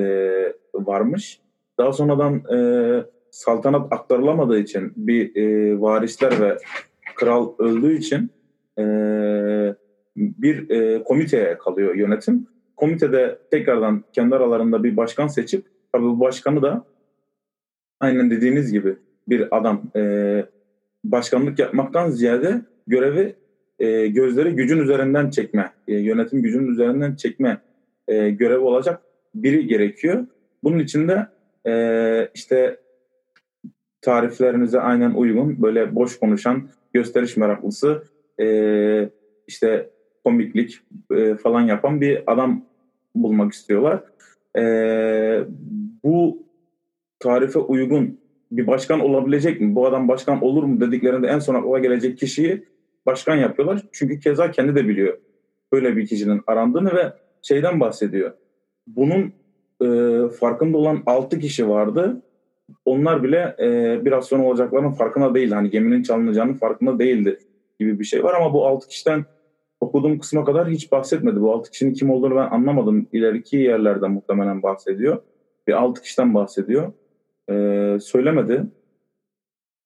[0.74, 1.40] varmış.
[1.78, 2.58] Daha sonradan e,
[3.30, 6.58] saltanat aktarılamadığı için bir e, varisler ve
[7.14, 8.30] kral öldüğü için
[8.78, 8.84] e,
[10.16, 12.46] bir e, komiteye kalıyor yönetim.
[12.76, 16.84] Komitede tekrardan kendi aralarında bir başkan seçip tabii bu başkanı da
[18.00, 18.96] aynen dediğiniz gibi
[19.28, 20.44] bir adam e,
[21.04, 23.36] başkanlık yapmaktan ziyade görevi
[23.78, 27.60] e, gözleri gücün üzerinden çekme, e, yönetim gücünün üzerinden çekme
[28.08, 29.02] e, görevi olacak
[29.34, 30.26] biri gerekiyor.
[30.64, 31.26] Bunun için de
[31.66, 32.76] e, işte
[34.00, 38.02] tariflerinize aynen uygun böyle boş konuşan gösteriş meraklısı
[38.40, 39.10] e,
[39.46, 39.90] işte
[40.24, 40.80] komiklik
[41.16, 42.64] e, falan yapan bir adam
[43.14, 44.02] bulmak istiyorlar.
[44.58, 44.62] E,
[46.04, 46.46] bu
[47.18, 48.20] tarife uygun
[48.52, 49.74] bir başkan olabilecek mi?
[49.74, 52.64] Bu adam başkan olur mu dediklerinde en son akla gelecek kişiyi
[53.08, 53.82] başkan yapıyorlar.
[53.92, 55.18] Çünkü keza kendi de biliyor
[55.72, 58.32] böyle bir kişinin arandığını ve şeyden bahsediyor.
[58.86, 59.32] Bunun
[59.82, 59.88] e,
[60.28, 62.22] farkında olan 6 kişi vardı.
[62.84, 65.50] Onlar bile e, biraz sonra olacaklarının farkında değil.
[65.50, 67.38] Hani geminin çalınacağının farkında değildi
[67.80, 69.24] gibi bir şey var ama bu 6 kişiden
[69.80, 71.40] okuduğum kısma kadar hiç bahsetmedi.
[71.40, 73.06] Bu 6 kişinin kim olduğunu ben anlamadım.
[73.12, 75.22] İleriki yerlerden muhtemelen bahsediyor.
[75.66, 76.92] Bir 6 kişiden bahsediyor.
[77.50, 77.54] E,
[78.00, 78.62] söylemedi.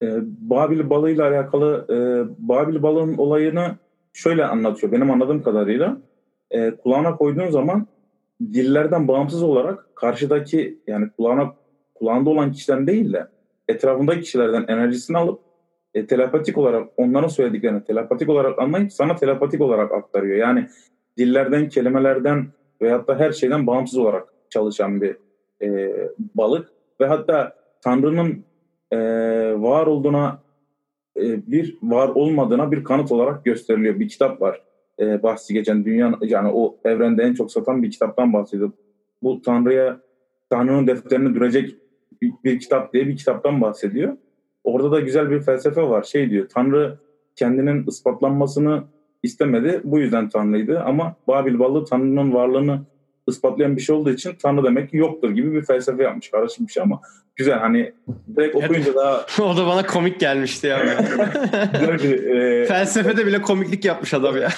[0.03, 1.96] E, Babil balığıyla alakalı e,
[2.48, 3.76] Babil balığın olayını
[4.12, 4.92] şöyle anlatıyor.
[4.92, 5.96] Benim anladığım kadarıyla
[6.50, 7.86] e, kulağına koyduğun zaman
[8.40, 11.55] dillerden bağımsız olarak karşıdaki yani kulağına
[11.94, 13.28] kulağında olan kişiden değil de
[13.68, 15.40] etrafındaki kişilerden enerjisini alıp
[15.94, 20.36] e, telepatik olarak onların söylediklerini telepatik olarak anlayıp sana telepatik olarak aktarıyor.
[20.36, 20.68] Yani
[21.18, 22.46] dillerden, kelimelerden
[22.82, 25.16] veyahut da her şeyden bağımsız olarak çalışan bir
[25.62, 25.92] e,
[26.34, 26.68] balık
[27.00, 28.44] ve hatta Tanrı'nın
[28.93, 28.99] e,
[29.57, 30.43] var olduğuna
[31.16, 34.01] e, bir var olmadığına bir kanıt olarak gösteriliyor.
[34.01, 34.62] Bir kitap var.
[35.01, 38.72] E, bahsi geçen dünya yani o evrende en çok satan bir kitaptan bahsediyor.
[39.22, 40.01] Bu Tanrı'ya
[40.51, 41.76] Tanrı'nın defterini dürecek
[42.22, 44.16] bir, bir kitap diye bir kitaptan bahsediyor.
[44.64, 46.03] Orada da güzel bir felsefe var.
[46.03, 46.49] Şey diyor.
[46.49, 46.99] Tanrı
[47.36, 48.84] kendinin ispatlanmasını
[49.22, 49.80] istemedi.
[49.84, 52.80] Bu yüzden Tanrı'ydı ama Babil balığı Tanrı'nın varlığını
[53.28, 56.30] ispatlayan bir şey olduğu için Tanrı demek ki yoktur gibi bir felsefe yapmış.
[56.30, 57.00] Karışık bir şey ama
[57.36, 57.92] güzel hani
[58.36, 59.26] direkt okuyunca daha...
[59.42, 60.78] o da bana komik gelmişti ya.
[61.72, 62.64] güzel bir, e...
[62.64, 64.48] Felsefede bile komiklik yapmış adam ya.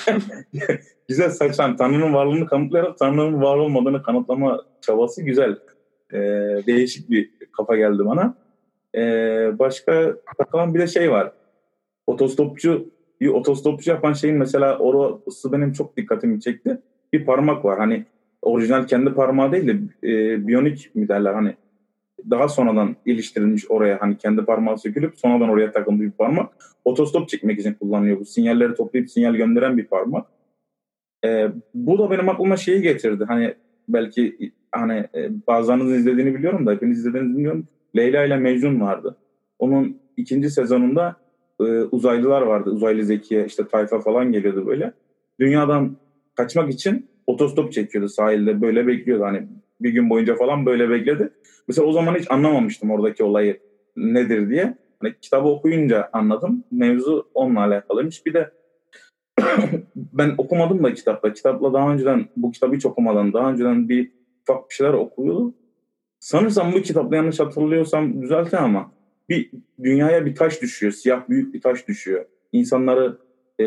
[1.08, 5.58] güzel saçan Tanrı'nın varlığını kanıtlayarak Tanrı'nın var olmadığını kanıtlama çabası güzel.
[6.12, 6.18] E,
[6.66, 8.34] değişik bir kafa geldi bana.
[8.94, 9.00] E,
[9.58, 11.32] başka takılan bir de şey var.
[12.06, 12.94] Otostopçu
[13.32, 16.78] otostopçu yapan şeyin mesela orası benim çok dikkatimi çekti.
[17.12, 17.78] Bir parmak var.
[17.78, 18.04] Hani
[18.45, 19.72] orijinal kendi parmağı değil de
[20.09, 21.55] e, biyonik mi derler hani
[22.30, 26.53] daha sonradan iliştirilmiş oraya hani kendi parmağı sökülüp sonradan oraya takılmış bir parmak.
[26.84, 28.24] Otostop çekmek için kullanılıyor bu.
[28.24, 30.26] Sinyalleri toplayıp sinyal gönderen bir parmak.
[31.24, 33.24] E, bu da benim aklıma şeyi getirdi.
[33.28, 33.55] Hani
[33.88, 37.68] belki hani e, bazılarınızın izlediğini biliyorum da hepiniz izlediğinizi bilmiyorum.
[37.97, 39.16] Leyla ile Mecnun vardı.
[39.59, 41.16] Onun ikinci sezonunda
[41.61, 42.70] e, uzaylılar vardı.
[42.70, 44.92] Uzaylı Zekiye işte tayfa falan geliyordu böyle.
[45.40, 45.97] Dünyadan
[46.34, 49.48] kaçmak için otostop çekiyordu sahilde böyle bekliyordu hani
[49.80, 51.30] bir gün boyunca falan böyle bekledi.
[51.68, 53.60] Mesela o zaman hiç anlamamıştım oradaki olayı
[53.96, 54.74] nedir diye.
[55.00, 56.64] Hani kitabı okuyunca anladım.
[56.70, 58.26] Mevzu onunla alakalıymış.
[58.26, 58.50] Bir de
[59.96, 61.32] ben okumadım da kitapta.
[61.32, 64.10] Kitapla daha önceden bu kitabı hiç okumadan daha önceden bir
[64.42, 65.54] ufak bir şeyler okuyordu.
[66.20, 68.92] Sanırsam bu kitapta yanlış hatırlıyorsam düzeltin ama
[69.28, 69.50] bir
[69.82, 70.92] dünyaya bir taş düşüyor.
[70.92, 72.24] Siyah büyük bir taş düşüyor.
[72.52, 73.18] İnsanları
[73.60, 73.66] e,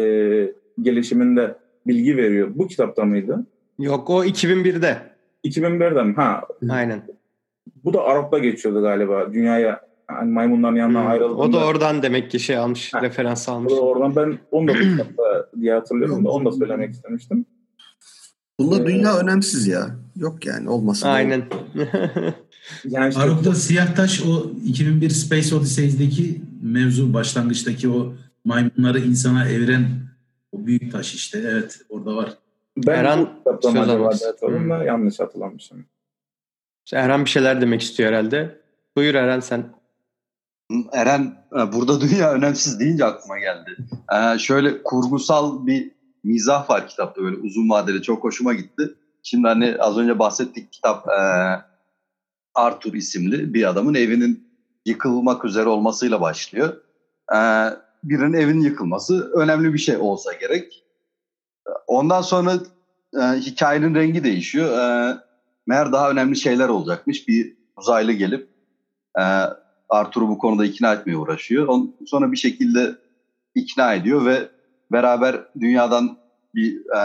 [0.81, 1.55] gelişiminde
[1.87, 2.49] bilgi veriyor.
[2.55, 3.45] Bu kitapta mıydı?
[3.79, 4.97] Yok o 2001'de.
[5.45, 6.13] 2001'de mi?
[6.13, 6.41] Ha.
[6.69, 7.01] Aynen.
[7.83, 9.33] Bu da Arap'ta geçiyordu galiba.
[9.33, 11.07] Dünyaya hani maymunların yanına hmm.
[11.07, 11.41] ayrıldığında.
[11.41, 13.01] O da oradan demek ki şey almış, ha.
[13.01, 13.73] referans almış.
[13.73, 17.45] O da oradan ben onu da kitapta diye hatırlıyorum da onu da söylemek istemiştim.
[18.59, 19.95] Bunda ee, dünya önemsiz ya.
[20.15, 21.07] Yok yani olmasın.
[21.07, 21.43] Aynen.
[22.85, 28.13] Yani işte Aruk'ta siyah taş o 2001 Space Odyssey'deki mevzu başlangıçtaki o
[28.45, 29.85] maymunları insana eviren
[30.57, 31.39] o büyük taş işte.
[31.39, 32.37] Evet orada var.
[32.77, 34.69] Ben Eren bu acaba hmm.
[34.69, 35.85] da yanlış hatırlamışım.
[36.93, 38.61] Eren bir şeyler demek istiyor herhalde.
[38.95, 39.65] Buyur Eren sen.
[40.91, 43.77] Eren e, burada dünya önemsiz deyince aklıma geldi.
[44.13, 45.91] Ee, şöyle kurgusal bir
[46.23, 48.93] mizah var kitapta böyle uzun vadeli çok hoşuma gitti.
[49.23, 51.21] Şimdi hani az önce bahsettik kitap e,
[52.55, 54.47] Arthur isimli bir adamın evinin
[54.85, 56.81] yıkılmak üzere olmasıyla başlıyor.
[57.33, 57.37] E,
[58.03, 60.83] birinin evinin yıkılması önemli bir şey olsa gerek.
[61.87, 62.53] Ondan sonra
[63.13, 64.77] e, hikayenin rengi değişiyor.
[64.77, 65.17] E,
[65.67, 67.27] meğer daha önemli şeyler olacakmış.
[67.27, 68.49] Bir uzaylı gelip
[69.19, 69.23] e,
[69.89, 71.67] Arthur'u bu konuda ikna etmeye uğraşıyor.
[71.67, 72.95] On, sonra bir şekilde
[73.55, 74.49] ikna ediyor ve
[74.91, 76.17] beraber dünyadan
[76.55, 77.01] bir e,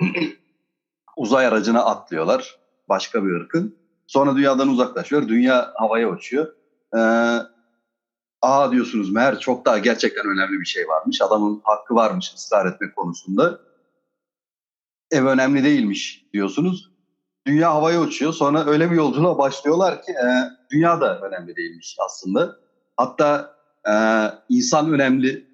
[1.16, 2.58] uzay aracına atlıyorlar.
[2.88, 3.76] Başka bir ırkın.
[4.06, 5.28] Sonra dünyadan uzaklaşıyor.
[5.28, 6.54] Dünya havaya uçuyor.
[6.96, 7.00] E,
[8.42, 11.22] aa diyorsunuz meğer çok daha gerçekten önemli bir şey varmış.
[11.22, 13.60] Adamın hakkı varmış ısrar etmek konusunda.
[15.10, 16.90] Ev önemli değilmiş diyorsunuz.
[17.46, 18.32] Dünya havaya uçuyor.
[18.32, 20.28] Sonra öyle bir yolculuğa başlıyorlar ki e,
[20.70, 22.56] dünya da önemli değilmiş aslında.
[22.96, 23.56] Hatta
[23.88, 23.94] e,
[24.48, 25.46] insan önemli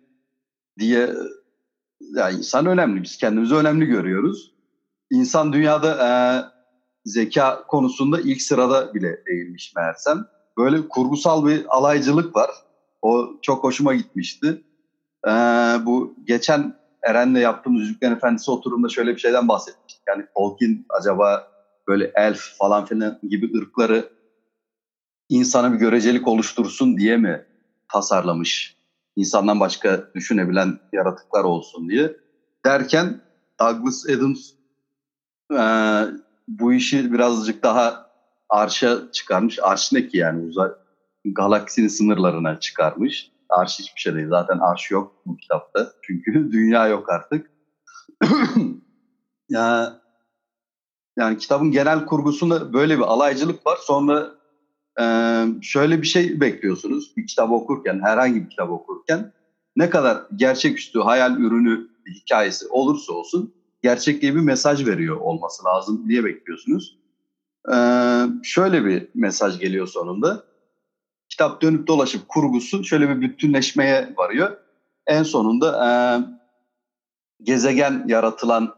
[0.78, 1.10] diye
[2.14, 3.02] ya insan önemli.
[3.02, 4.52] Biz kendimizi önemli görüyoruz.
[5.10, 6.10] İnsan dünyada e,
[7.04, 10.26] zeka konusunda ilk sırada bile değilmiş meğersem.
[10.58, 12.50] Böyle kurgusal bir alaycılık var.
[13.06, 14.62] O çok hoşuma gitmişti.
[15.26, 15.30] Ee,
[15.86, 20.02] bu geçen Eren'le yaptığımız Yüzüklerin Efendisi oturumda şöyle bir şeyden bahsetmiştik.
[20.08, 21.48] Yani Tolkien acaba
[21.88, 24.10] böyle elf falan filan gibi ırkları
[25.28, 27.46] insana bir görecelik oluştursun diye mi
[27.92, 28.76] tasarlamış?
[29.16, 32.16] İnsandan başka düşünebilen yaratıklar olsun diye.
[32.64, 33.20] Derken
[33.60, 34.50] Douglas Adams
[35.52, 35.62] e,
[36.48, 38.10] bu işi birazcık daha
[38.48, 39.58] arşa çıkarmış.
[39.62, 40.70] Arş ne ki yani uzay
[41.34, 43.30] galaksinin sınırlarına çıkarmış.
[43.48, 44.28] Arş hiçbir şey değil.
[44.28, 45.92] Zaten arş yok bu kitapta.
[46.02, 47.50] Çünkü dünya yok artık.
[49.48, 50.00] ya
[51.18, 53.78] yani kitabın genel kurgusunda böyle bir alaycılık var.
[53.80, 54.30] Sonra
[55.00, 55.04] e,
[55.62, 57.16] şöyle bir şey bekliyorsunuz.
[57.16, 59.32] Bir kitap okurken, herhangi bir kitap okurken
[59.76, 66.24] ne kadar gerçeküstü hayal ürünü hikayesi olursa olsun gerçekliğe bir mesaj veriyor olması lazım diye
[66.24, 66.98] bekliyorsunuz.
[67.72, 70.44] Ee, şöyle bir mesaj geliyor sonunda.
[71.36, 74.56] Kitap dönüp dolaşıp kurgusu şöyle bir bütünleşmeye varıyor.
[75.06, 75.90] En sonunda e,
[77.42, 78.74] gezegen yaratılan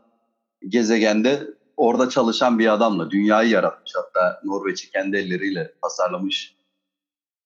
[0.69, 1.47] gezegende
[1.77, 6.57] orada çalışan bir adamla dünyayı yaratmış hatta Norveç'i kendi elleriyle tasarlamış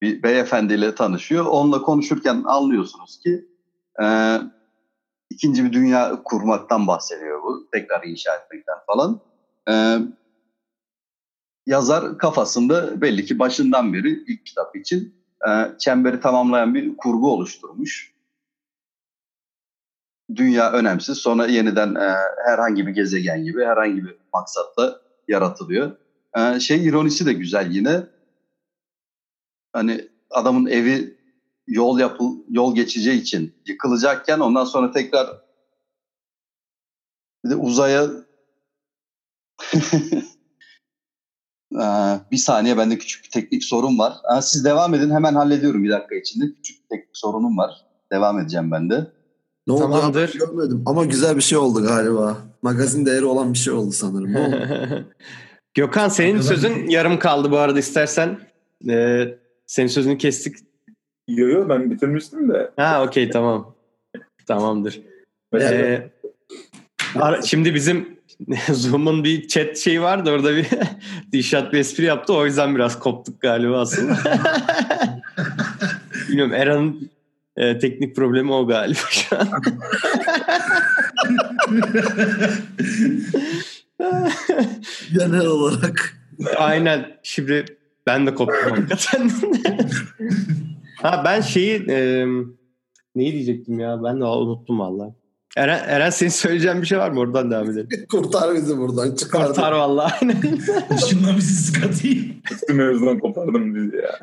[0.01, 1.45] bir beyefendiyle tanışıyor.
[1.45, 3.45] Onunla konuşurken anlıyorsunuz ki
[4.03, 4.37] e,
[5.29, 7.67] ikinci bir dünya kurmaktan bahsediyor bu.
[7.71, 9.19] Tekrar inşa etmekten falan.
[9.69, 9.73] E,
[11.65, 15.15] yazar kafasında belli ki başından beri ilk kitap için
[15.47, 18.13] e, çemberi tamamlayan bir kurgu oluşturmuş.
[20.35, 21.17] Dünya önemsiz.
[21.17, 25.97] Sonra yeniden e, herhangi bir gezegen gibi herhangi bir maksatla yaratılıyor.
[26.37, 28.03] E, şey ironisi de güzel yine.
[29.73, 31.17] Hani adamın evi
[31.67, 35.27] yol yapıl yol geçeceği için yıkılacakken ondan sonra tekrar
[37.45, 38.07] bir de uzaya
[42.31, 44.13] bir saniye bende küçük bir teknik sorun var.
[44.41, 46.45] Siz devam edin hemen hallediyorum bir dakika içinde.
[46.55, 47.71] Küçük bir teknik sorunum var.
[48.11, 49.07] Devam edeceğim ben de.
[49.67, 50.33] Ne oldu Tamamdır.
[50.33, 52.37] görmedim ama güzel bir şey oldu galiba.
[52.61, 54.33] Magazin değeri olan bir şey oldu sanırım.
[55.73, 58.39] Gökhan senin sözün yarım kaldı bu arada istersen.
[58.89, 59.25] E,
[59.67, 60.55] senin sözünü kestik.
[61.27, 62.71] Yo yo ben bitirmiştim de.
[62.75, 63.75] Ha okey tamam.
[64.47, 65.01] Tamamdır.
[65.55, 66.09] Ee,
[67.45, 68.19] şimdi bizim
[68.71, 70.67] Zoom'un bir chat şeyi vardı orada bir
[71.31, 74.17] Dişat bir espri yaptı o yüzden biraz koptuk galiba aslında.
[76.29, 77.11] Bilmiyorum Eran'ın
[77.57, 79.47] e, teknik problemi o galiba şu an.
[85.13, 86.17] Genel olarak.
[86.57, 87.17] Aynen.
[87.23, 87.65] Şimdi
[88.07, 89.31] ben de koptum hakikaten.
[91.01, 92.25] ha ben şeyi e,
[93.15, 94.03] neyi diyecektim ya?
[94.03, 95.15] Ben de unuttum valla.
[95.57, 97.19] Eren, Eren senin söyleyeceğin bir şey var mı?
[97.19, 97.87] Oradan devam edelim.
[98.11, 99.15] Kurtar bizi buradan.
[99.15, 99.47] Çıkar.
[99.47, 100.09] Kurtar valla.
[101.09, 102.33] Şundan bizi sıkatayım.
[102.51, 104.19] Üstü mevzudan kopardım bizi ya.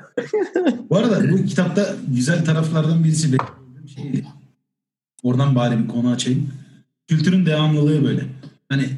[0.91, 3.39] Bu arada bu kitapta güzel taraflardan birisi
[3.97, 4.27] şeydi.
[5.23, 6.53] Oradan bari bir konu açayım.
[7.09, 8.23] Kültürün devamlılığı böyle.
[8.69, 8.89] Hani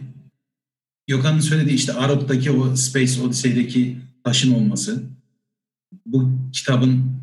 [1.07, 5.03] Gökhan'ın söylediği işte Arap'taki o Space Odyssey'deki taşın olması.
[6.07, 7.23] Bu kitabın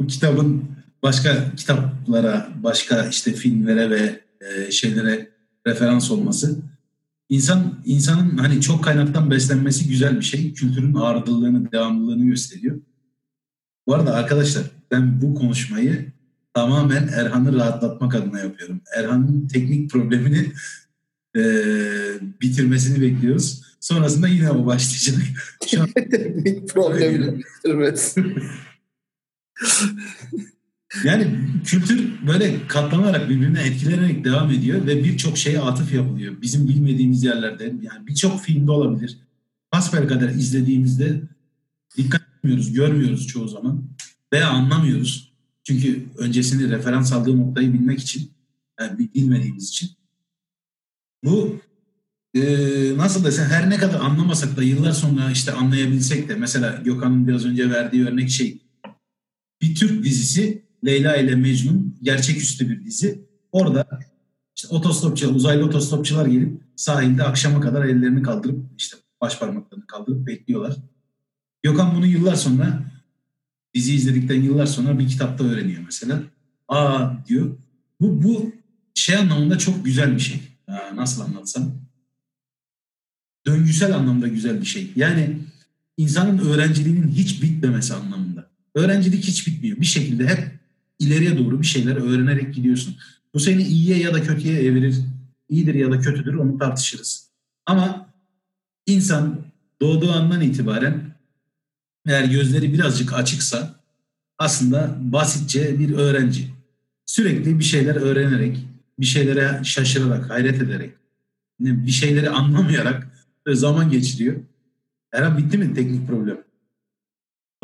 [0.00, 0.64] bu kitabın
[1.04, 5.30] başka kitaplara, başka işte filmlere ve e, şeylere
[5.66, 6.58] referans olması
[7.28, 10.54] İnsan insanın hani çok kaynaktan beslenmesi güzel bir şey.
[10.54, 12.80] Kültürün ağırlılığını, devamlılığını gösteriyor.
[13.86, 16.12] Bu arada arkadaşlar ben bu konuşmayı
[16.54, 18.80] tamamen Erhan'ı rahatlatmak adına yapıyorum.
[18.96, 20.52] Erhan'ın teknik problemini
[21.36, 21.42] e,
[22.40, 23.62] bitirmesini bekliyoruz.
[23.80, 25.22] Sonrasında yine o başlayacak.
[25.66, 25.86] Şu an...
[25.94, 28.24] teknik problemini bitirmesi.
[31.04, 31.26] yani
[31.64, 36.42] kültür böyle katlanarak birbirine etkilenerek devam ediyor ve birçok şeye atıf yapılıyor.
[36.42, 39.18] Bizim bilmediğimiz yerlerde yani birçok filmde olabilir.
[39.70, 41.22] Hasbel kadar izlediğimizde
[41.96, 43.84] dikkat etmiyoruz, görmüyoruz çoğu zaman
[44.32, 45.34] veya anlamıyoruz.
[45.64, 48.30] Çünkü öncesini referans aldığı noktayı bilmek için,
[48.80, 49.90] yani bilmediğimiz için.
[51.24, 51.60] Bu
[52.34, 52.42] e,
[52.96, 57.44] nasıl desen her ne kadar anlamasak da yıllar sonra işte anlayabilsek de mesela Gökhan'ın biraz
[57.44, 58.62] önce verdiği örnek şey
[59.60, 63.24] bir Türk dizisi Leyla ile Mecnun gerçeküstü bir dizi.
[63.52, 64.00] Orada
[64.56, 70.76] işte otostopçular, uzaylı otostopçular gelip sahilde akşama kadar ellerini kaldırıp işte baş parmaklarını kaldırıp bekliyorlar.
[71.62, 72.82] Gökhan bunu yıllar sonra
[73.74, 76.22] dizi izledikten yıllar sonra bir kitapta öğreniyor mesela.
[76.68, 77.56] Aa diyor.
[78.00, 78.52] Bu, bu
[78.94, 80.40] şey anlamında çok güzel bir şey.
[80.68, 81.72] Aa, nasıl anlatsam?
[83.46, 84.92] Döngüsel anlamda güzel bir şey.
[84.96, 85.38] Yani
[85.96, 88.50] insanın öğrenciliğinin hiç bitmemesi anlamında.
[88.74, 89.80] Öğrencilik hiç bitmiyor.
[89.80, 90.63] Bir şekilde hep
[90.98, 92.96] ileriye doğru bir şeyler öğrenerek gidiyorsun.
[93.34, 94.96] Bu seni iyiye ya da kötüye evirir.
[95.48, 97.30] İyidir ya da kötüdür onu tartışırız.
[97.66, 98.06] Ama
[98.86, 99.40] insan
[99.80, 101.14] doğduğu andan itibaren
[102.06, 103.80] eğer gözleri birazcık açıksa
[104.38, 106.50] aslında basitçe bir öğrenci.
[107.06, 108.66] Sürekli bir şeyler öğrenerek,
[108.98, 110.94] bir şeylere şaşırarak, hayret ederek,
[111.60, 113.06] bir şeyleri anlamayarak
[113.46, 114.36] zaman geçiriyor.
[115.12, 116.43] Eren bitti mi teknik problem?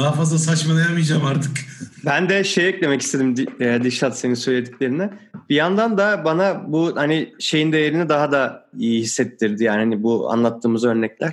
[0.00, 1.52] Daha fazla saçmalayamayacağım artık.
[2.06, 5.10] Ben de şey eklemek istedim e, Dişat senin söylediklerine.
[5.50, 9.64] Bir yandan da bana bu hani şeyin değerini daha da iyi hissettirdi.
[9.64, 11.32] Yani hani bu anlattığımız örnekler.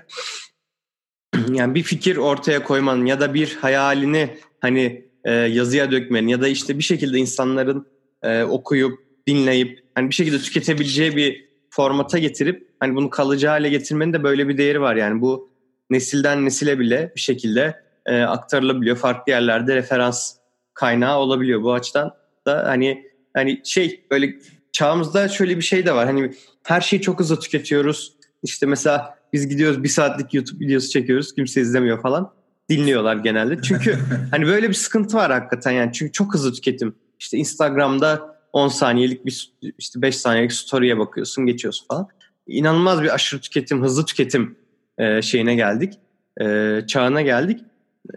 [1.54, 6.48] yani bir fikir ortaya koymanın ya da bir hayalini hani e, yazıya dökmenin ya da
[6.48, 7.88] işte bir şekilde insanların
[8.24, 14.14] e, okuyup dinleyip hani bir şekilde tüketebileceği bir formata getirip hani bunu kalıcı hale getirmenin
[14.14, 15.50] de böyle bir değeri var yani bu
[15.90, 20.36] nesilden nesile bile bir şekilde e, aktarılabiliyor farklı yerlerde referans
[20.74, 22.16] kaynağı olabiliyor bu açıdan
[22.48, 24.36] da hani hani şey böyle
[24.72, 26.34] çağımızda şöyle bir şey de var hani
[26.64, 31.36] her şeyi çok hızlı tüketiyoruz işte mesela biz gidiyoruz bir saatlik YouTube videosu çekiyoruz.
[31.36, 32.34] Kimse izlemiyor falan.
[32.70, 33.62] Dinliyorlar genelde.
[33.62, 34.00] Çünkü
[34.32, 35.94] hani böyle bir sıkıntı var hakikaten yani.
[35.94, 36.96] Çünkü çok hızlı tüketim.
[37.20, 42.08] İşte Instagram'da 10 saniyelik bir işte 5 saniyelik story'e bakıyorsun geçiyorsun falan.
[42.48, 44.56] İnanılmaz bir aşırı tüketim, hızlı tüketim
[44.98, 45.94] e, şeyine geldik.
[46.42, 47.60] E, çağına geldik.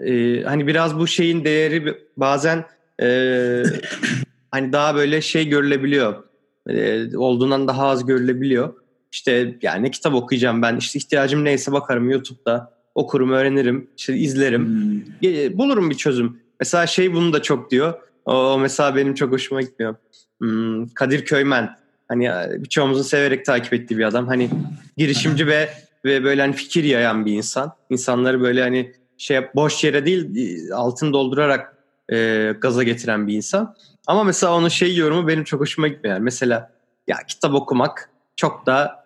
[0.05, 2.65] E, hani biraz bu şeyin değeri bazen
[3.03, 3.07] e,
[4.51, 6.25] hani daha böyle şey görülebiliyor.
[6.69, 8.75] E, olduğundan daha az görülebiliyor.
[9.13, 15.59] İşte yani kitap okuyacağım ben işte ihtiyacım neyse bakarım YouTube'da okurum öğrenirim işte izlerim hmm.
[15.59, 16.41] bulurum bir çözüm.
[16.61, 19.95] Mesela şey bunu da çok diyor o mesela benim çok hoşuma gitmiyor.
[20.41, 21.77] Hmm, Kadir Köymen
[22.09, 24.51] hani e, birçoğumuzun severek takip ettiği bir adam hani
[24.97, 25.69] girişimci ve
[26.05, 27.73] ve böyle hani fikir yayan bir insan.
[27.91, 31.77] İnsanları böyle hani şey boş yere değil altın doldurarak
[32.13, 33.77] e, gaza getiren bir insan.
[34.07, 36.17] Ama mesela onun şey yorumu benim çok hoşuma gitmiyor.
[36.17, 36.73] Yani mesela
[37.07, 39.01] ya kitap okumak çok da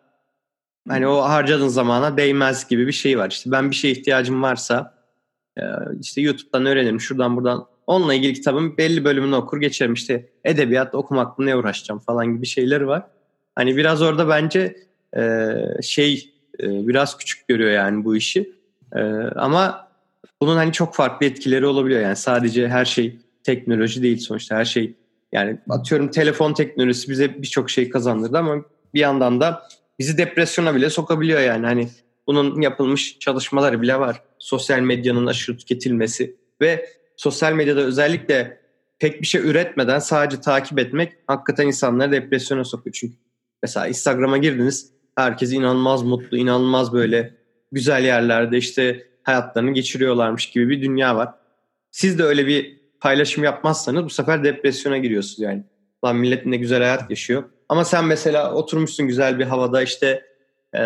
[0.89, 3.31] Hani o harcadığın zamana değmez gibi bir şey var.
[3.31, 4.95] İşte ben bir şeye ihtiyacım varsa
[5.59, 5.63] e,
[6.01, 7.67] işte YouTube'dan öğrenirim şuradan buradan.
[7.87, 9.95] Onunla ilgili kitabın belli bölümünü okur geçerim.
[9.95, 13.03] İşte edebiyat okumakla ne uğraşacağım falan gibi şeyleri var.
[13.55, 14.77] Hani biraz orada bence
[15.17, 15.53] e,
[15.83, 18.55] şey e, biraz küçük görüyor yani bu işi.
[19.37, 19.89] Ama
[20.41, 22.01] bunun hani çok farklı etkileri olabiliyor.
[22.01, 24.95] Yani sadece her şey teknoloji değil sonuçta her şey
[25.33, 28.65] yani atıyorum telefon teknolojisi bize birçok şey kazandırdı ama
[28.95, 29.63] bir yandan da
[29.99, 31.67] bizi depresyona bile sokabiliyor yani.
[31.67, 31.89] Hani
[32.27, 34.23] bunun yapılmış çalışmaları bile var.
[34.39, 38.61] Sosyal medyanın aşırı tüketilmesi ve sosyal medyada özellikle
[38.99, 42.95] pek bir şey üretmeden sadece takip etmek hakikaten insanları depresyona sokuyor.
[42.95, 43.15] Çünkü
[43.63, 47.35] mesela Instagram'a girdiniz herkes inanılmaz mutlu, inanılmaz böyle
[47.73, 51.35] güzel yerlerde işte hayatlarını geçiriyorlarmış gibi bir dünya var.
[51.91, 55.65] Siz de öyle bir paylaşım yapmazsanız bu sefer depresyona giriyorsunuz yani.
[56.05, 57.45] Lan millet ne güzel hayat yaşıyor.
[57.69, 60.23] Ama sen mesela oturmuşsun güzel bir havada işte
[60.75, 60.79] e,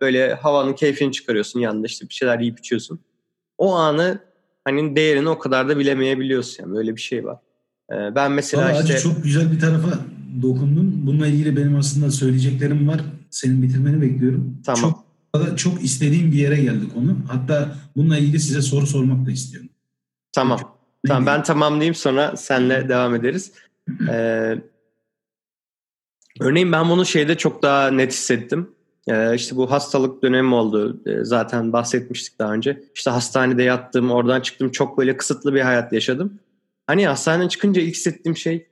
[0.00, 3.00] böyle havanın keyfini çıkarıyorsun yanında işte bir şeyler yiyip içiyorsun.
[3.58, 4.18] O anı
[4.64, 7.38] hani değerini o kadar da bilemeyebiliyorsun yani böyle bir şey var.
[7.92, 8.98] E, ben mesela Vallahi işte...
[8.98, 9.98] çok güzel bir tarafa
[10.42, 11.06] dokundun.
[11.06, 13.00] Bununla ilgili benim aslında söyleyeceklerim var.
[13.30, 14.58] Senin bitirmeni bekliyorum.
[14.66, 14.80] Tamam.
[14.80, 15.05] Çok,
[15.56, 17.16] çok istediğim bir yere geldi konu.
[17.28, 19.68] Hatta bununla ilgili size soru sormak da istiyorum.
[20.32, 20.58] Tamam.
[20.58, 23.52] Çok, tamam ben tamamlayayım sonra senle devam ederiz.
[24.08, 24.56] Ee,
[26.40, 28.70] Örneğin ben bunu şeyde çok daha net hissettim.
[29.08, 31.00] Ee, işte bu hastalık dönemi oldu.
[31.06, 32.82] Ee, zaten bahsetmiştik daha önce.
[32.94, 34.70] İşte hastanede yattım, oradan çıktım.
[34.70, 36.38] Çok böyle kısıtlı bir hayat yaşadım.
[36.86, 38.66] Hani hastaneden çıkınca ilk hissettiğim şey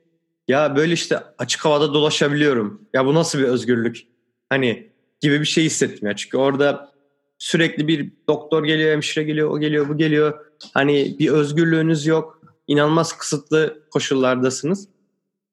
[0.47, 2.81] ya böyle işte açık havada dolaşabiliyorum.
[2.93, 4.07] Ya bu nasıl bir özgürlük?
[4.49, 4.89] Hani
[5.21, 6.15] gibi bir şey hissettim ya.
[6.15, 6.91] Çünkü orada
[7.37, 10.45] sürekli bir doktor geliyor, hemşire geliyor, o geliyor, bu geliyor.
[10.73, 12.41] Hani bir özgürlüğünüz yok.
[12.67, 14.87] İnanılmaz kısıtlı koşullardasınız.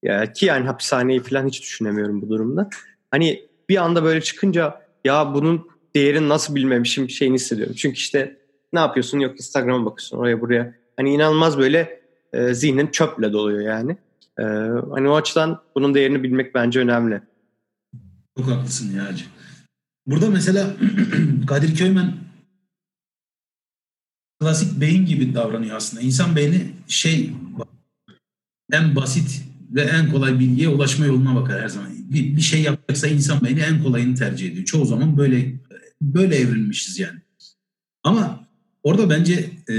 [0.02, 2.68] Ya ki yani hapishaneyi falan hiç düşünemiyorum bu durumda.
[3.10, 7.74] Hani bir anda böyle çıkınca ya bunun değerini nasıl bilmemişim şeyini hissediyorum.
[7.78, 8.36] Çünkü işte
[8.72, 9.18] ne yapıyorsun?
[9.18, 10.74] Yok Instagram'a bakıyorsun oraya buraya.
[10.96, 12.02] Hani inanılmaz böyle
[12.32, 13.96] e, zihnin çöple doluyor yani.
[14.38, 14.42] E,
[14.90, 17.22] hani o açıdan bunun değerini bilmek bence önemli.
[18.38, 19.24] Çok haklısın ya Hacı.
[20.06, 20.76] Burada mesela
[21.46, 22.14] Kadir Köymen
[24.40, 26.02] klasik beyin gibi davranıyor aslında.
[26.02, 27.32] İnsan beyni şey
[28.72, 31.90] en basit ve en kolay bilgiye ulaşma yoluna bakar her zaman.
[32.10, 34.64] Bir, bir şey yapacaksa insan beyni en kolayını tercih ediyor.
[34.64, 35.54] Çoğu zaman böyle
[36.02, 37.18] böyle evrilmişiz yani.
[38.04, 38.48] Ama
[38.82, 39.76] orada bence e,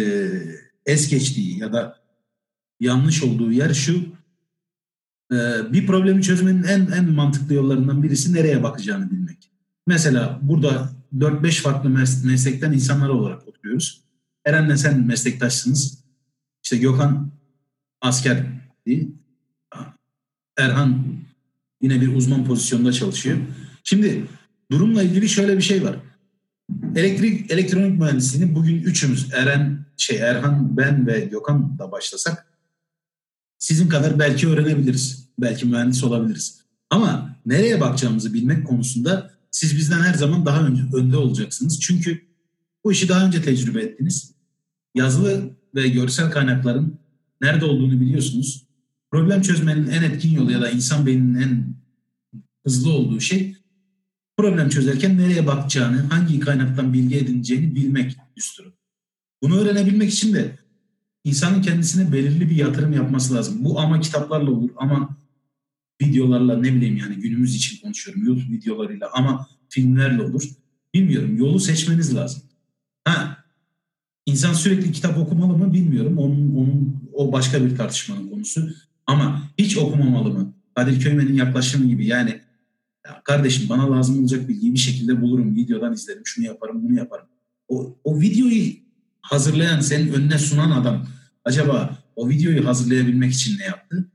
[0.85, 2.03] es geçtiği ya da
[2.79, 4.05] yanlış olduğu yer şu
[5.31, 5.37] e,
[5.73, 9.42] bir problemi çözmenin en en mantıklı yollarından birisi nereye bakacağını bilmek.
[9.87, 11.89] Mesela burada 4-5 farklı
[12.23, 14.03] meslekten insanlar olarak oturuyoruz.
[14.45, 16.03] Eren'le sen meslektaşsınız.
[16.63, 17.31] İşte Gökhan
[18.01, 18.45] asker.
[20.57, 21.03] Erhan
[21.81, 23.37] yine bir uzman pozisyonda çalışıyor.
[23.83, 24.27] Şimdi
[24.71, 25.95] durumla ilgili şöyle bir şey var.
[26.95, 32.47] Elektrik elektronik mühendisliğini bugün üçümüz Eren, şey Erhan, ben ve Gökhan da başlasak
[33.57, 35.29] sizin kadar belki öğrenebiliriz.
[35.39, 36.61] Belki mühendis olabiliriz.
[36.89, 41.79] Ama nereye bakacağımızı bilmek konusunda siz bizden her zaman daha önce, önde olacaksınız.
[41.79, 42.27] Çünkü
[42.83, 44.33] bu işi daha önce tecrübe ettiniz.
[44.95, 46.99] Yazılı ve görsel kaynakların
[47.41, 48.67] nerede olduğunu biliyorsunuz.
[49.11, 51.75] Problem çözmenin en etkin yolu ya da insan beyninin en
[52.65, 53.55] hızlı olduğu şey
[54.37, 58.73] problem çözerken nereye bakacağını, hangi kaynaktan bilgi edineceğini bilmek düsturu.
[59.41, 60.59] Bunu öğrenebilmek için de
[61.23, 63.63] insanın kendisine belirli bir yatırım yapması lazım.
[63.63, 65.22] Bu ama kitaplarla olur ama
[66.01, 70.43] videolarla ne bileyim yani günümüz için konuşuyorum YouTube videolarıyla ama filmlerle olur.
[70.93, 72.43] Bilmiyorum yolu seçmeniz lazım.
[73.05, 73.37] Ha,
[74.25, 76.17] insan sürekli kitap okumalı mı bilmiyorum.
[76.17, 78.69] Onun, onun o başka bir tartışmanın konusu.
[79.07, 80.53] Ama hiç okumamalı mı?
[80.75, 82.41] Kadir Köymen'in yaklaşımı gibi yani
[83.07, 85.55] ya kardeşim bana lazım olacak bilgiyi bir şekilde bulurum.
[85.55, 86.21] Videodan izlerim.
[86.25, 87.25] Şunu yaparım, bunu yaparım.
[87.67, 88.73] O, o videoyu
[89.21, 91.07] hazırlayan, senin önüne sunan adam
[91.45, 94.11] acaba o videoyu hazırlayabilmek için ne yaptı?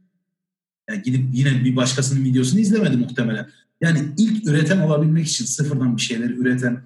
[0.88, 3.48] Yani gidip yine bir başkasının videosunu izlemedi muhtemelen.
[3.80, 6.82] Yani ilk üreten olabilmek için sıfırdan bir şeyleri üreten,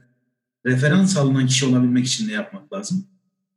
[0.66, 3.06] referans alınan kişi olabilmek için ne yapmak lazım?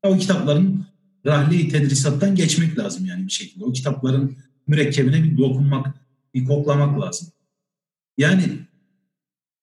[0.03, 0.85] O kitapların
[1.25, 3.65] rahli tedrisattan geçmek lazım yani bir şekilde.
[3.65, 4.37] O kitapların
[4.67, 5.95] mürekkebine bir dokunmak,
[6.33, 7.27] bir koklamak lazım.
[8.17, 8.43] Yani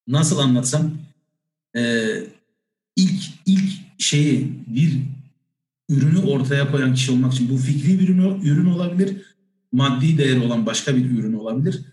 [0.09, 0.99] nasıl anlatsam
[1.77, 2.13] e,
[2.97, 4.99] ilk ilk şeyi bir
[5.89, 9.23] ürünü ortaya koyan kişi olmak için bu fikri bir ürün, ürün olabilir,
[9.73, 11.85] maddi değeri olan başka bir ürün olabilir.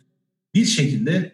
[0.53, 1.32] Bir şekilde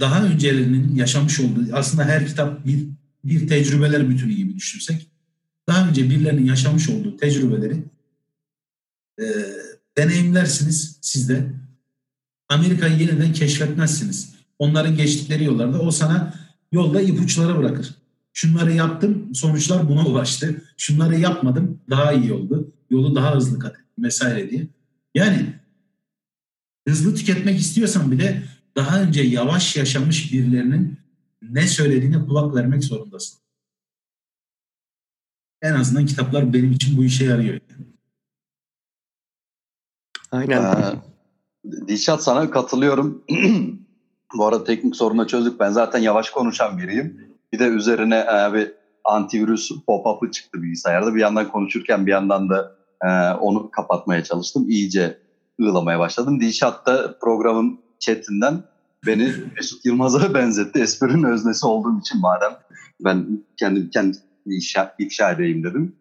[0.00, 2.86] daha öncelerinin yaşamış olduğu aslında her kitap bir
[3.24, 5.06] bir tecrübeler bütünü gibi düşünsek
[5.68, 7.84] daha önce birilerinin yaşamış olduğu tecrübeleri
[9.20, 9.24] e,
[9.96, 11.52] deneyimlersiniz siz de.
[12.48, 14.34] Amerika'yı yeniden keşfetmezsiniz.
[14.58, 16.34] Onların geçtikleri yollarda o sana
[16.72, 17.94] yolda ipuçları bırakır.
[18.32, 20.62] Şunları yaptım, sonuçlar buna ulaştı.
[20.76, 22.72] Şunları yapmadım, daha iyi oldu.
[22.90, 24.66] Yolu daha hızlı kat ettim vesaire diye.
[25.14, 25.54] Yani
[26.88, 28.42] hızlı tüketmek istiyorsan bile
[28.76, 30.98] daha önce yavaş yaşamış birilerinin
[31.42, 33.40] ne söylediğine kulak vermek zorundasın.
[35.62, 37.60] En azından kitaplar benim için bu işe yarıyor.
[40.30, 40.62] Aynen.
[40.62, 40.96] Ee,
[41.88, 43.24] Dilşat sana katılıyorum.
[44.36, 45.60] bu arada teknik sorunu çözdük.
[45.60, 47.36] Ben zaten yavaş konuşan biriyim.
[47.52, 48.72] Bir de üzerine e, bir
[49.04, 51.14] antivirüs pop-up'ı çıktı bilgisayarda.
[51.14, 53.08] Bir yandan konuşurken bir yandan da e,
[53.40, 54.66] onu kapatmaya çalıştım.
[54.68, 55.18] İyice
[55.60, 56.40] ığlamaya başladım.
[56.40, 58.62] Dilşat da programın chatinden
[59.06, 60.80] beni Mesut Yılmaz'a benzetti.
[60.80, 62.58] Esprinin öznesi olduğum için madem
[63.04, 65.96] ben kendim kendi ifşa, ifşa edeyim dedim.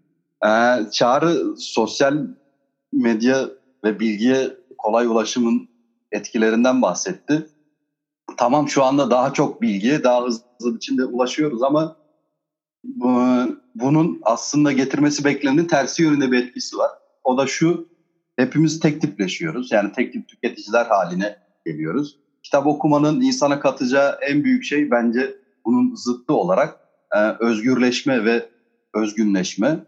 [0.46, 2.28] Ee, çağrı sosyal
[2.94, 3.50] medya
[3.84, 5.70] ve bilgiye kolay ulaşımın
[6.12, 7.48] etkilerinden bahsetti.
[8.38, 11.96] Tamam şu anda daha çok bilgiye daha hızlı biçimde ulaşıyoruz ama
[13.76, 16.92] bunun aslında getirmesi beklenenin tersi yönünde bir etkisi var.
[17.24, 17.90] O da şu,
[18.36, 19.72] hepimiz tek tipleşiyoruz.
[19.72, 22.20] Yani tek tip tüketiciler haline geliyoruz.
[22.44, 26.80] Kitap okumanın insana katacağı en büyük şey bence bunun zıttı olarak
[27.16, 28.50] e, özgürleşme ve
[28.94, 29.80] özgünleşme.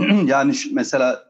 [0.26, 1.24] yani mesela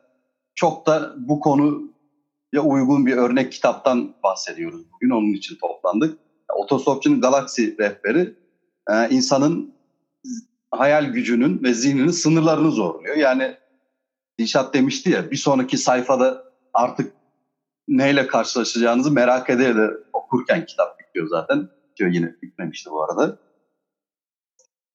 [0.55, 4.83] çok da bu konuya uygun bir örnek kitaptan bahsediyoruz.
[4.93, 6.19] Bugün onun için toplandık.
[6.57, 8.35] Otostopçunun galaksi rehberi
[8.91, 9.75] e, insanın
[10.79, 13.17] hayal gücünün ve zihninin sınırlarını zorluyor.
[13.17, 13.57] Yani
[14.39, 17.13] Dişat demişti ya bir sonraki sayfada artık
[17.89, 21.69] neyle karşılaşacağınızı merak ede de okurken kitap bitiyor zaten.
[21.97, 23.39] Diyor yine bitmemişti bu arada.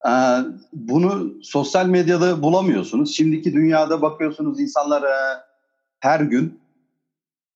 [0.07, 0.11] Ee,
[0.73, 3.15] bunu sosyal medyada bulamıyorsunuz.
[3.15, 5.43] Şimdiki dünyada bakıyorsunuz insanlar e,
[5.99, 6.61] her gün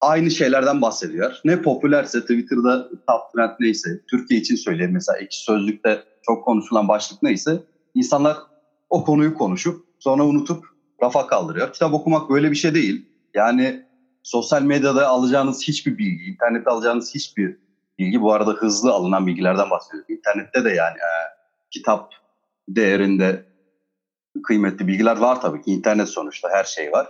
[0.01, 1.39] aynı şeylerden bahsediyor.
[1.45, 7.23] Ne popülerse Twitter'da top trend neyse, Türkiye için söyleyeyim mesela ekşi sözlükte çok konuşulan başlık
[7.23, 7.63] neyse
[7.95, 8.37] insanlar
[8.89, 10.65] o konuyu konuşup sonra unutup
[11.01, 11.73] rafa kaldırıyor.
[11.73, 13.05] Kitap okumak böyle bir şey değil.
[13.33, 13.85] Yani
[14.23, 17.57] sosyal medyada alacağınız hiçbir bilgi, internette alacağınız hiçbir
[17.99, 20.09] bilgi bu arada hızlı alınan bilgilerden bahsediyoruz.
[20.09, 21.11] İnternette de yani e,
[21.71, 22.13] kitap
[22.67, 23.45] değerinde
[24.43, 25.71] kıymetli bilgiler var tabii ki.
[25.71, 27.07] İnternet sonuçta her şey var.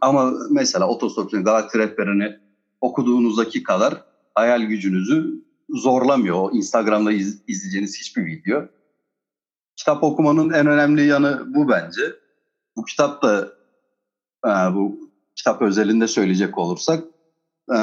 [0.00, 2.36] Ama mesela otostopçunun Galaktik rehberini
[2.80, 4.04] okuduğunuzdaki kadar
[4.34, 6.36] hayal gücünüzü zorlamıyor.
[6.36, 8.68] O Instagram'da iz, izleyeceğiniz hiçbir video.
[9.78, 12.02] Kitap okumanın en önemli yanı bu bence.
[12.76, 13.48] Bu kitap da
[14.46, 17.04] e, bu kitap özelinde söyleyecek olursak
[17.74, 17.78] e,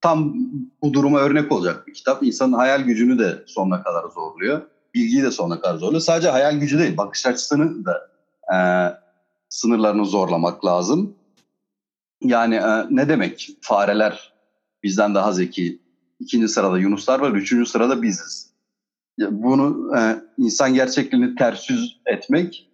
[0.00, 0.34] tam
[0.82, 2.22] bu duruma örnek olacak bir kitap.
[2.22, 4.62] İnsanın hayal gücünü de sonuna kadar zorluyor.
[4.94, 6.00] Bilgiyi de sonuna kadar zorluyor.
[6.00, 8.10] Sadece hayal gücü değil, bakış açısını da
[8.54, 8.56] e,
[9.48, 11.14] sınırlarını zorlamak lazım.
[12.22, 14.32] Yani e, ne demek fareler
[14.82, 15.78] bizden daha zeki,
[16.20, 18.43] ikinci sırada yunuslar var, üçüncü sırada biziz.
[19.18, 22.70] Bunu e, insan gerçekliğini ters yüz etmek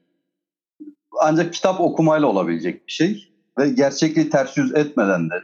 [1.21, 3.33] ancak kitap okumayla olabilecek bir şey.
[3.59, 5.35] Ve gerçekliği ters yüz etmeden de,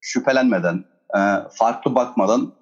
[0.00, 0.84] şüphelenmeden,
[1.16, 1.20] e,
[1.50, 2.52] farklı bakmadan,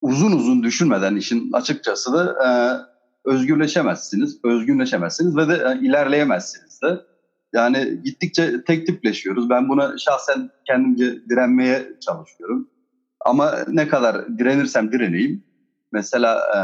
[0.00, 2.50] uzun uzun düşünmeden işin açıkçası da e,
[3.30, 7.00] özgürleşemezsiniz, özgürleşemezsiniz ve de e, ilerleyemezsiniz de.
[7.52, 9.50] Yani gittikçe tek tipleşiyoruz.
[9.50, 12.68] Ben buna şahsen kendimce direnmeye çalışıyorum.
[13.20, 15.44] Ama ne kadar direnirsem direneyim.
[15.92, 16.58] Mesela e,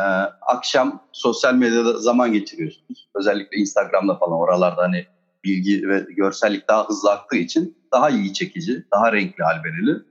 [0.53, 3.09] akşam sosyal medyada zaman geçiriyorsunuz.
[3.14, 5.07] Özellikle Instagram'da falan oralarda hani
[5.45, 10.03] bilgi ve görsellik daha hızlı aktığı için daha iyi çekici, daha renkli albeleli.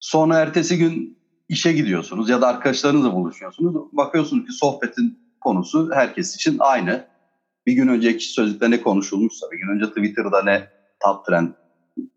[0.00, 3.74] Sonra ertesi gün işe gidiyorsunuz ya da arkadaşlarınızla buluşuyorsunuz.
[3.92, 7.06] Bakıyorsunuz ki sohbetin konusu herkes için aynı.
[7.66, 10.68] Bir gün önceki sözlükte ne konuşulmuşsa, bir gün önce Twitter'da ne
[11.00, 11.48] top trend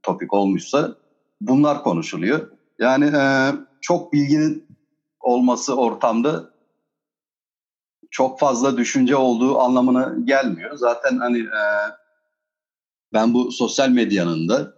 [0.03, 0.95] topik olmuşsa
[1.41, 2.51] bunlar konuşuluyor.
[2.79, 4.68] Yani e, çok bilginin
[5.29, 6.49] olması ortamda
[8.11, 10.77] çok fazla düşünce olduğu anlamına gelmiyor.
[10.77, 11.61] Zaten hani e,
[13.13, 14.73] ben bu sosyal medyanın da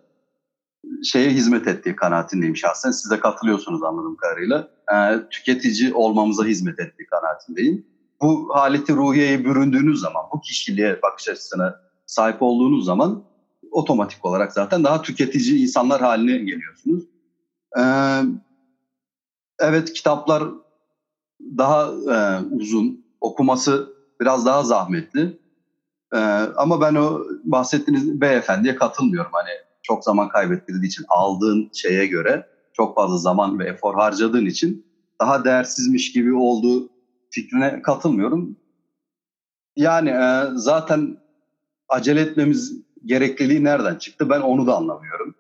[1.04, 2.92] şeye hizmet ettiği kanaatindeyim şahsen.
[2.92, 4.68] Siz de katılıyorsunuz anladığım kadarıyla.
[4.94, 7.86] E, tüketici olmamıza hizmet ettiği kanaatindeyim.
[8.22, 13.24] Bu haleti ruhiyeye büründüğünüz zaman, bu kişiliğe bakış açısına sahip olduğunuz zaman
[13.72, 17.04] otomatik olarak zaten daha tüketici insanlar haline geliyorsunuz.
[17.78, 17.82] E,
[19.62, 20.44] evet kitaplar
[21.58, 25.42] daha e, uzun, okuması biraz daha zahmetli.
[26.14, 26.18] Ee,
[26.56, 29.32] ama ben o bahsettiğiniz beyefendiye katılmıyorum.
[29.34, 29.50] Hani
[29.82, 34.86] çok zaman kaybettirdiği için aldığın şeye göre çok fazla zaman ve efor harcadığın için
[35.22, 36.90] daha değersizmiş gibi olduğu
[37.30, 38.58] fikrine katılmıyorum.
[39.76, 41.18] Yani e, zaten
[41.90, 42.74] acele etmemiz
[43.06, 45.36] gerekliliği nereden çıktı ben onu da anlamıyorum.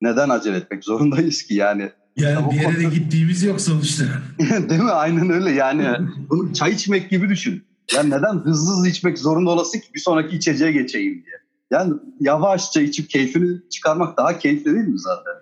[0.00, 1.92] Neden acele etmek zorundayız ki yani?
[2.16, 4.04] Yani bir yere de gittiğimiz yok sonuçta.
[4.38, 4.90] Değil mi?
[4.90, 6.08] Aynen öyle yani.
[6.30, 7.64] Bunu çay içmek gibi düşün.
[7.94, 11.36] Yani neden hızlı hızlı içmek zorunda olası ki bir sonraki içeceğe geçeyim diye.
[11.70, 15.32] Yani yavaşça içip keyfini çıkarmak daha keyifli değil mi zaten?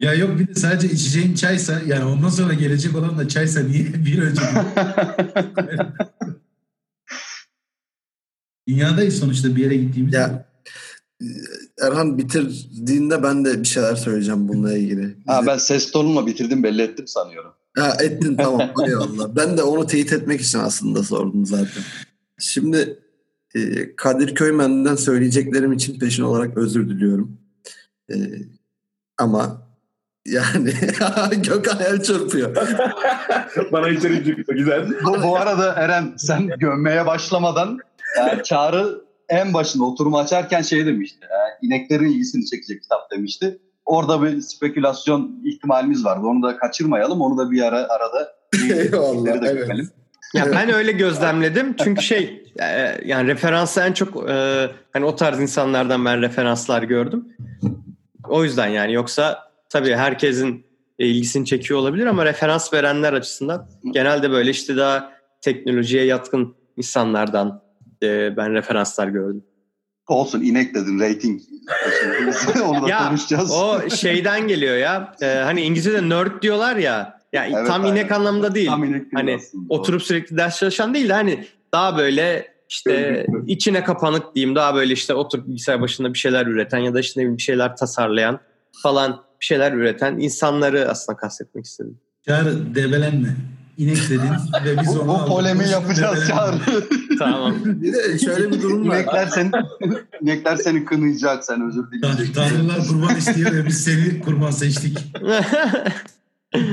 [0.00, 3.86] Ya yok bir de sadece içeceğin çaysa yani ondan sonra gelecek olan da çaysa niye
[4.06, 4.42] bir önce?
[8.68, 10.14] Dünyadayız sonuçta bir yere gittiğimiz.
[10.14, 10.46] Ya
[11.82, 15.16] Erhan bitirdiğinde ben de bir şeyler söyleyeceğim bununla ilgili.
[15.26, 17.52] Ha, ben ses tonumla bitirdim belli ettim sanıyorum.
[17.78, 19.36] Ha, ettin tamam eyvallah.
[19.36, 21.82] ben de onu teyit etmek için aslında sordum zaten.
[22.38, 22.98] Şimdi
[23.54, 23.60] e,
[23.96, 27.38] Kadir Köymen'den söyleyeceklerim için peşin olarak özür diliyorum.
[28.10, 28.14] E,
[29.18, 29.70] ama
[30.26, 30.72] yani
[31.42, 32.56] Gökhan el çırpıyor.
[33.72, 34.88] Bana içeri çıktı güzel.
[35.04, 37.78] Bu, bu arada Eren sen gömmeye başlamadan
[38.16, 41.24] yani Çağrı en başında oturumu açarken şey demişti.
[41.24, 43.58] E, ineklerin ilgisini çekecek kitap demişti.
[43.84, 46.26] Orada bir spekülasyon ihtimalimiz vardı.
[46.26, 47.20] Onu da kaçırmayalım.
[47.20, 48.32] Onu da bir ara arada
[48.74, 49.66] Eyvallah, de evet.
[49.68, 49.90] gömelim.
[50.34, 55.40] Ya ben öyle gözlemledim çünkü şey e, yani referansı en çok e, hani o tarz
[55.40, 57.28] insanlardan ben referanslar gördüm.
[58.28, 59.38] O yüzden yani yoksa
[59.68, 60.66] tabii herkesin
[60.98, 67.62] ilgisini çekiyor olabilir ama referans verenler açısından genelde böyle işte daha teknolojiye yatkın insanlardan
[68.02, 69.44] e, ben referanslar gördüm.
[70.08, 71.40] Olsun inek dedin rating
[72.64, 73.50] Onu da Ya, konuşacağız.
[73.52, 75.14] O şeyden geliyor ya.
[75.22, 77.20] Ee, hani İngilizce'de nerd diyorlar ya.
[77.32, 78.14] Ya Evet, tam inek aynen.
[78.14, 78.68] anlamında değil.
[78.68, 79.64] Tam inek değil Hani aslında.
[79.68, 81.44] oturup sürekli ders çalışan değil de hani
[81.74, 82.92] daha böyle işte
[83.28, 83.52] Örgütlü.
[83.52, 84.54] içine kapanık diyeyim.
[84.56, 88.40] Daha böyle işte oturup bilgisayar başında bir şeyler üreten ya da işte bir şeyler tasarlayan
[88.82, 89.10] falan
[89.40, 91.98] bir şeyler üreten insanları aslında kastetmek istedim.
[92.26, 93.28] Çağrı debelenme.
[93.78, 94.30] İnek dedin
[94.64, 95.28] ve biz bu, onu bu aldık.
[95.28, 96.58] polemi yapacağız debelenme.
[96.66, 96.84] Çağrı.
[97.20, 97.54] Tamam.
[97.64, 98.96] Bir de şöyle bir durum var.
[98.96, 99.50] İnekler seni,
[100.22, 102.32] inekler seni kınayacak, sen özür dileyeceksin.
[102.32, 104.98] Tanrılar kurban istiyor ve biz seni kurban seçtik.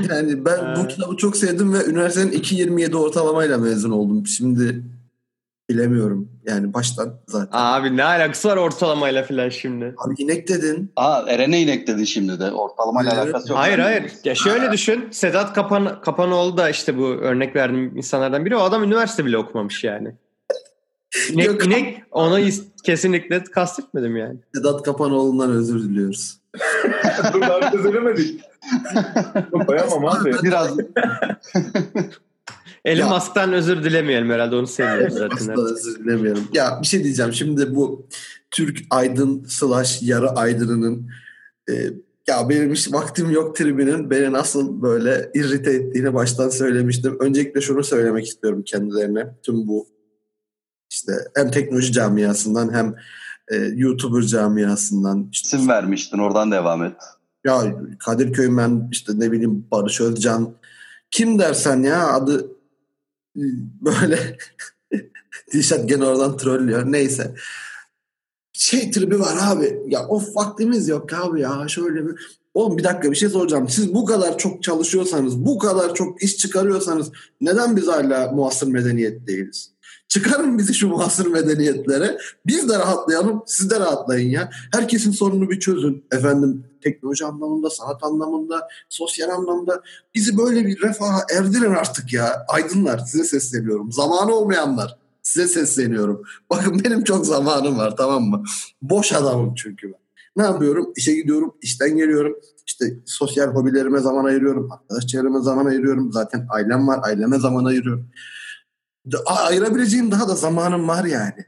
[0.09, 4.27] Yani ben bu kitabı çok sevdim ve üniversitenin 2.27 ortalamayla mezun oldum.
[4.27, 4.83] Şimdi
[5.69, 6.29] bilemiyorum.
[6.45, 7.49] Yani baştan zaten.
[7.51, 9.95] Abi ne alakası var ortalamayla falan şimdi?
[9.97, 10.91] Abi inek dedin.
[10.95, 12.51] Aa Eren'e inek dedin şimdi de.
[12.51, 13.23] Ortalamayla Evet.
[13.23, 13.59] alakası yok.
[13.59, 14.11] Hayır hayır.
[14.23, 15.07] Ya şöyle düşün.
[15.11, 18.55] Sedat Kapan Kapanoğlu da işte bu örnek verdiğim insanlardan biri.
[18.55, 20.15] O adam üniversite bile okumamış yani.
[21.31, 21.65] İnek, Yok.
[21.65, 24.39] inek onu is- kesinlikle kastetmedim yani.
[24.55, 26.37] Sedat Kapanoğlu'ndan özür diliyoruz.
[27.33, 28.41] Dur daha bir söylemedik.
[29.67, 30.33] Koyamam abi.
[30.43, 30.77] Biraz
[32.85, 33.13] Elon Ya.
[33.13, 35.35] Musk'tan özür dilemeyelim herhalde onu seviyoruz zaten.
[35.35, 36.43] Aslında özür dilemiyorum.
[36.53, 37.33] Ya bir şey diyeceğim.
[37.33, 38.07] Şimdi bu
[38.51, 41.09] Türk aydın slash yarı aydınının
[41.69, 41.73] e,
[42.27, 47.17] ya benim hiç vaktim yok tribinin beni nasıl böyle irrite ettiğini baştan söylemiştim.
[47.19, 49.27] Öncelikle şunu söylemek istiyorum kendilerine.
[49.43, 49.87] Tüm bu
[51.07, 52.95] işte hem teknoloji camiasından hem
[53.51, 56.95] e, YouTuber camiasından işte isim vermiştin oradan devam et.
[57.45, 60.53] ya Kadir Köymen işte ne bileyim Barış Özcan
[61.11, 62.51] kim dersen ya adı
[63.37, 63.43] e,
[63.81, 64.37] böyle
[65.53, 66.91] Dilşat gene oradan trollüyor.
[66.91, 67.35] Neyse.
[68.53, 69.79] Şey tribi var abi.
[69.87, 71.67] Ya of vaktimiz yok abi ya.
[71.67, 72.37] Şöyle bir...
[72.53, 73.69] Oğlum bir dakika bir şey soracağım.
[73.69, 77.11] Siz bu kadar çok çalışıyorsanız, bu kadar çok iş çıkarıyorsanız
[77.41, 79.71] neden biz hala muasır medeniyet değiliz?
[80.07, 82.17] Çıkarın bizi şu muasır medeniyetlere.
[82.45, 84.49] Biz de rahatlayalım, siz de rahatlayın ya.
[84.73, 86.05] Herkesin sorununu bir çözün.
[86.11, 89.81] Efendim teknoloji anlamında, sanat anlamında, sosyal anlamda.
[90.15, 92.45] Bizi böyle bir refaha erdirin artık ya.
[92.47, 93.91] Aydınlar size sesleniyorum.
[93.91, 96.21] Zamanı olmayanlar size sesleniyorum.
[96.49, 98.43] Bakın benim çok zamanım var tamam mı?
[98.81, 99.99] Boş adamım çünkü ben.
[100.35, 100.93] Ne yapıyorum?
[100.95, 102.35] İşe gidiyorum, işten geliyorum.
[102.67, 104.71] İşte sosyal hobilerime zaman ayırıyorum.
[104.71, 106.11] Arkadaş çevreme zaman ayırıyorum.
[106.11, 108.09] Zaten ailem var, aileme zaman ayırıyorum.
[109.25, 111.45] Ayırabileceğim daha da zamanım var yani.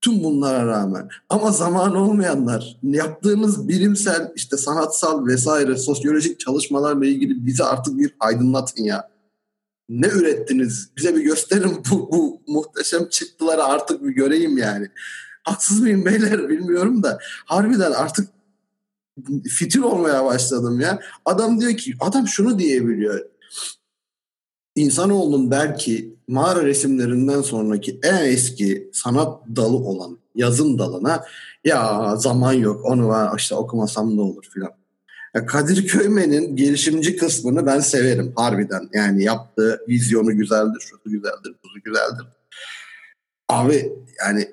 [0.00, 1.08] Tüm bunlara rağmen.
[1.28, 8.84] Ama zaman olmayanlar, yaptığınız bilimsel, işte sanatsal vesaire, sosyolojik çalışmalarla ilgili bizi artık bir aydınlatın
[8.84, 9.12] ya.
[9.88, 10.90] Ne ürettiniz?
[10.96, 14.88] Bize bir gösterin bu, bu muhteşem çıktıları artık bir göreyim yani.
[15.42, 18.28] Haksız mıyım beyler bilmiyorum da harbiden artık
[19.48, 21.00] fitil olmaya başladım ya.
[21.24, 23.26] Adam diyor ki adam şunu diyebiliyor.
[24.76, 31.24] İnsanoğlunun belki mağara resimlerinden sonraki en eski sanat dalı olan yazın dalına
[31.64, 34.70] ya zaman yok onu var işte okumasam ne olur filan.
[35.34, 38.88] Ya Kadir Köymen'in gelişimci kısmını ben severim harbiden.
[38.92, 42.26] Yani yaptığı vizyonu güzeldir, şusu güzeldir, buzu güzeldir.
[43.48, 43.92] Abi
[44.26, 44.48] yani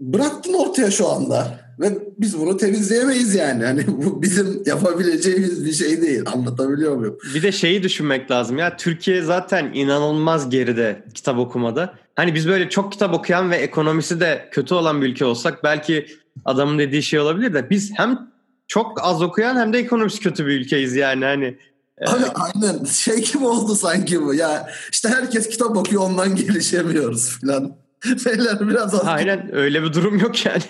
[0.00, 3.64] bıraktın ortaya şu anda ve biz bunu temizleyemeyiz yani.
[3.64, 6.22] Hani bu bizim yapabileceğimiz bir şey değil.
[6.34, 7.18] Anlatabiliyor muyum?
[7.34, 11.94] Bir de şeyi düşünmek lazım ya Türkiye zaten inanılmaz geride kitap okumada.
[12.14, 16.06] Hani biz böyle çok kitap okuyan ve ekonomisi de kötü olan bir ülke olsak belki
[16.44, 18.32] adamın dediği şey olabilir de biz hem
[18.66, 21.58] çok az okuyan hem de ekonomisi kötü bir ülkeyiz yani hani.
[21.98, 24.34] e, Abi aynen şey gibi oldu sanki bu.
[24.34, 27.81] Ya işte herkes kitap okuyor ondan gelişemiyoruz falan.
[28.26, 30.62] Beyler biraz az Aynen öyle bir durum yok yani.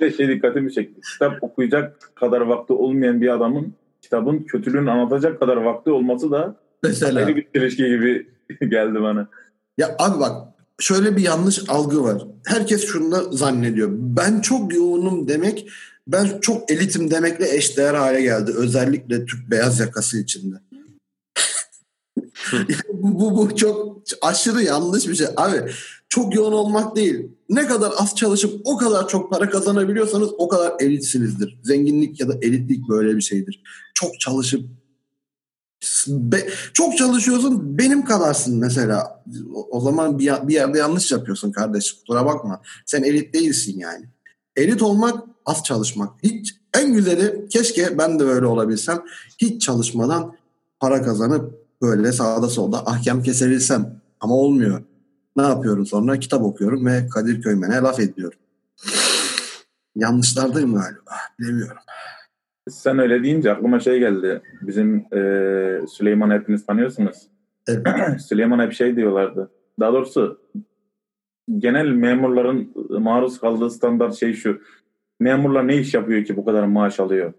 [0.00, 1.00] De şey dikkatimi çekti.
[1.12, 7.20] Kitap okuyacak kadar vakti olmayan bir adamın kitabın kötülüğünü anlatacak kadar vakti olması da mesela.
[7.20, 8.26] ayrı bir çelişki gibi
[8.70, 9.28] geldi bana.
[9.78, 10.48] Ya abi bak
[10.78, 12.22] şöyle bir yanlış algı var.
[12.46, 13.88] Herkes şunu da zannediyor.
[13.92, 15.68] Ben çok yoğunum demek,
[16.06, 18.52] ben çok elitim demekle eşdeğer hale geldi.
[18.56, 20.56] Özellikle Türk beyaz yakası içinde.
[22.92, 25.26] bu, bu, çok aşırı yanlış bir şey.
[25.36, 25.70] Abi
[26.08, 27.28] çok yoğun olmak değil.
[27.48, 31.58] Ne kadar az çalışıp o kadar çok para kazanabiliyorsanız o kadar elitsinizdir.
[31.62, 33.62] Zenginlik ya da elitlik böyle bir şeydir.
[33.94, 34.64] Çok çalışıp
[36.08, 39.24] Be- çok çalışıyorsun benim kadarsın mesela.
[39.54, 41.92] O, o zaman bir, bir yerde yanlış yapıyorsun kardeş.
[41.92, 42.62] Kusura bakma.
[42.86, 44.04] Sen elit değilsin yani.
[44.56, 46.10] Elit olmak az çalışmak.
[46.22, 49.02] Hiç en güzeli keşke ben de böyle olabilsem.
[49.38, 50.36] Hiç çalışmadan
[50.80, 54.00] para kazanıp böyle sağda solda ahkam kesebilsem.
[54.20, 54.82] Ama olmuyor.
[55.36, 56.18] Ne yapıyorum sonra?
[56.18, 58.38] Kitap okuyorum ve Kadir Köymen'e laf ediyorum.
[59.96, 61.10] Yanlışlardayım galiba.
[61.40, 61.82] Bilemiyorum.
[62.68, 64.42] Sen öyle deyince aklıma şey geldi.
[64.62, 65.20] Bizim e,
[65.88, 67.16] Süleyman hepiniz tanıyorsunuz.
[67.68, 67.86] Evet.
[68.20, 69.50] Süleyman hep şey diyorlardı.
[69.80, 70.40] Daha doğrusu
[71.58, 72.72] genel memurların
[73.02, 74.60] maruz kaldığı standart şey şu.
[75.20, 77.32] Memurlar ne iş yapıyor ki bu kadar maaş alıyor?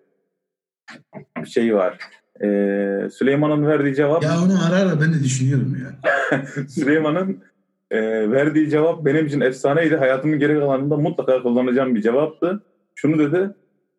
[1.38, 2.00] Bir şey var.
[2.44, 4.24] Ee, Süleyman'ın verdiği cevap...
[4.24, 6.12] Ya onu ara ara ben de düşünüyorum ya.
[6.68, 7.44] Süleyman'ın
[7.92, 9.96] e, verdiği cevap benim için efsaneydi.
[9.96, 12.64] Hayatımın geri kalanında mutlaka kullanacağım bir cevaptı.
[12.96, 13.50] Şunu dedi,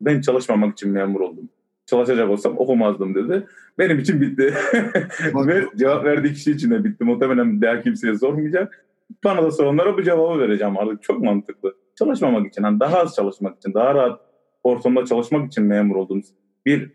[0.01, 1.49] ben çalışmamak için memur oldum.
[1.87, 3.47] Çalışacak olsam okumazdım dedi.
[3.79, 4.55] Benim için bitti.
[5.35, 7.05] Ve cevap verdiği kişi için de bitti.
[7.05, 8.85] Muhtemelen daha kimseye sormayacak.
[9.25, 11.03] Bana da soranlara bu cevabı vereceğim artık.
[11.03, 11.75] Çok mantıklı.
[11.99, 14.21] Çalışmamak için, hani daha az çalışmak için, daha rahat
[14.65, 16.23] ortamda çalışmak için memur oldum.
[16.67, 16.91] Bir,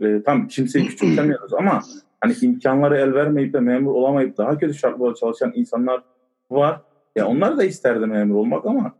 [0.00, 1.82] e, tam kimseyi küçümsemiyoruz ama
[2.20, 6.02] hani imkanları el vermeyip de memur olamayıp daha kötü şartlarda çalışan insanlar
[6.50, 6.80] var.
[7.16, 8.94] Ya onlar da isterdi memur olmak ama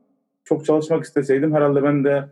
[0.44, 2.28] çok çalışmak isteseydim herhalde ben de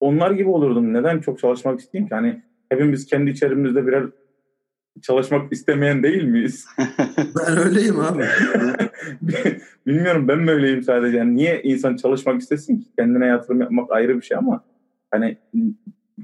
[0.00, 0.94] onlar gibi olurdum.
[0.94, 2.14] Neden çok çalışmak isteyeyim ki?
[2.14, 4.04] Hani hepimiz kendi içerimizde birer
[5.02, 6.66] çalışmak istemeyen değil miyiz?
[7.18, 8.24] ben öyleyim abi.
[9.86, 11.16] Bilmiyorum ben mi öyleyim sadece.
[11.16, 12.86] Yani niye insan çalışmak istesin ki?
[12.98, 14.64] Kendine yatırım yapmak ayrı bir şey ama
[15.10, 15.36] hani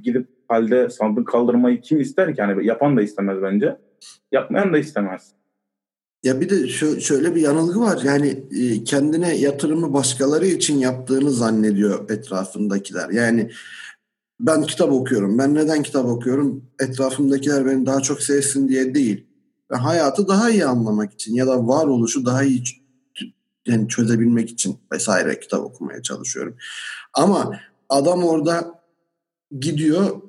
[0.03, 2.43] gidip halde sandık kaldırmayı kim ister ki?
[2.43, 3.77] Hani yapan da istemez bence.
[4.33, 5.33] Yapmayan da istemez.
[6.23, 8.01] Ya bir de şu, şöyle bir yanılgı var.
[8.05, 13.11] Yani e, kendine yatırımı başkaları için yaptığını zannediyor etrafındakiler.
[13.11, 13.51] Yani
[14.41, 15.39] ben kitap okuyorum.
[15.39, 16.65] Ben neden kitap okuyorum?
[16.81, 19.27] Etrafımdakiler beni daha çok sevsin diye değil.
[19.71, 22.63] Ben hayatı daha iyi anlamak için ya da varoluşu daha iyi
[23.67, 26.57] yani çözebilmek için vesaire kitap okumaya çalışıyorum.
[27.15, 28.83] Ama adam orada
[29.61, 30.23] gidiyor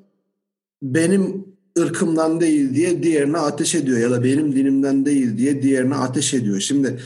[0.84, 1.44] benim
[1.78, 6.60] ırkımdan değil diye diğerine ateş ediyor ya da benim dinimden değil diye diğerine ateş ediyor.
[6.60, 7.00] Şimdi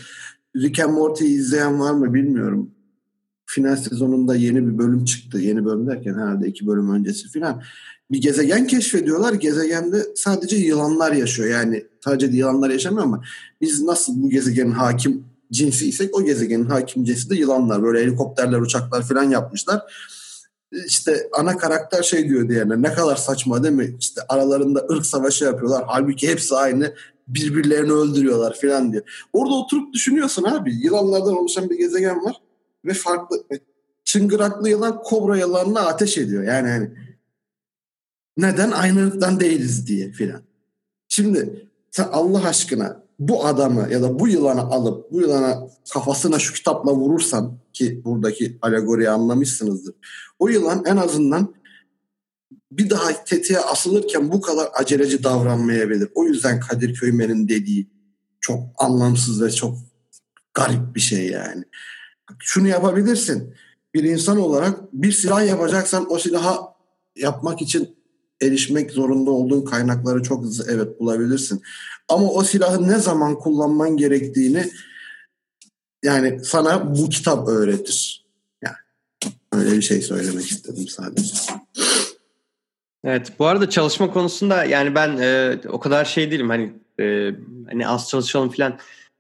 [0.56, 2.70] Rick and Morty'yi izleyen var mı bilmiyorum.
[3.46, 5.38] Final sezonunda yeni bir bölüm çıktı.
[5.38, 7.62] Yeni bölüm derken herhalde iki bölüm öncesi filan.
[8.10, 9.32] Bir gezegen keşfediyorlar.
[9.32, 11.48] Gezegende sadece yılanlar yaşıyor.
[11.48, 13.24] Yani sadece yılanlar yaşamıyor ama
[13.60, 17.82] biz nasıl bu gezegenin hakim cinsiysek o gezegenin hakim cinsi de yılanlar.
[17.82, 19.82] Böyle helikopterler, uçaklar filan yapmışlar
[20.86, 23.96] işte ana karakter şey diyor diğerine ne kadar saçma değil mi?
[24.00, 25.84] İşte aralarında ırk savaşı yapıyorlar.
[25.86, 26.94] Halbuki hepsi aynı.
[27.28, 29.26] Birbirlerini öldürüyorlar falan diyor.
[29.32, 30.74] Orada oturup düşünüyorsun abi.
[30.74, 32.36] Yılanlardan oluşan bir gezegen var
[32.84, 33.44] ve farklı
[34.04, 36.42] çıngıraklı yılan kobra yılanına ateş ediyor.
[36.42, 36.90] Yani hani
[38.36, 40.42] neden aynı ırktan değiliz diye filan.
[41.08, 46.54] Şimdi sen Allah aşkına bu adamı ya da bu yılanı alıp bu yılana kafasına şu
[46.54, 49.94] kitapla vurursan ki buradaki alegoriyi anlamışsınızdır.
[50.38, 51.54] O yılan en azından
[52.72, 56.08] bir daha tetiğe asılırken bu kadar aceleci davranmayabilir.
[56.14, 57.90] O yüzden Kadir Köymen'in dediği
[58.40, 59.78] çok anlamsız ve çok
[60.54, 61.64] garip bir şey yani.
[62.38, 63.54] Şunu yapabilirsin.
[63.94, 66.58] Bir insan olarak bir silah yapacaksan o silahı
[67.16, 67.96] yapmak için
[68.42, 71.62] erişmek zorunda olduğun kaynakları çok hızlı evet bulabilirsin.
[72.08, 74.70] Ama o silahı ne zaman kullanman gerektiğini
[76.02, 78.24] yani sana bu kitap öğretir.
[78.62, 78.76] Yani
[79.52, 81.34] öyle bir şey söylemek istedim sadece.
[83.04, 87.32] Evet bu arada çalışma konusunda yani ben e, o kadar şey değilim hani e,
[87.68, 88.78] hani az çalışalım falan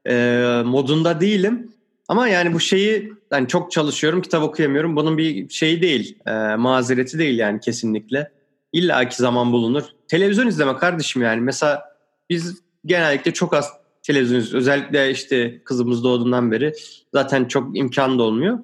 [0.08, 1.72] e, modunda değilim.
[2.08, 7.18] Ama yani bu şeyi yani çok çalışıyorum kitap okuyamıyorum bunun bir şeyi değil e, mazereti
[7.18, 8.30] değil yani kesinlikle.
[8.72, 9.82] İlla ki zaman bulunur.
[10.08, 11.96] Televizyon izleme kardeşim yani mesela
[12.30, 13.77] biz genellikle çok az
[14.08, 14.68] televizyon izliyoruz.
[14.68, 16.74] Özellikle işte kızımız doğduğundan beri
[17.12, 18.58] zaten çok imkan da olmuyor.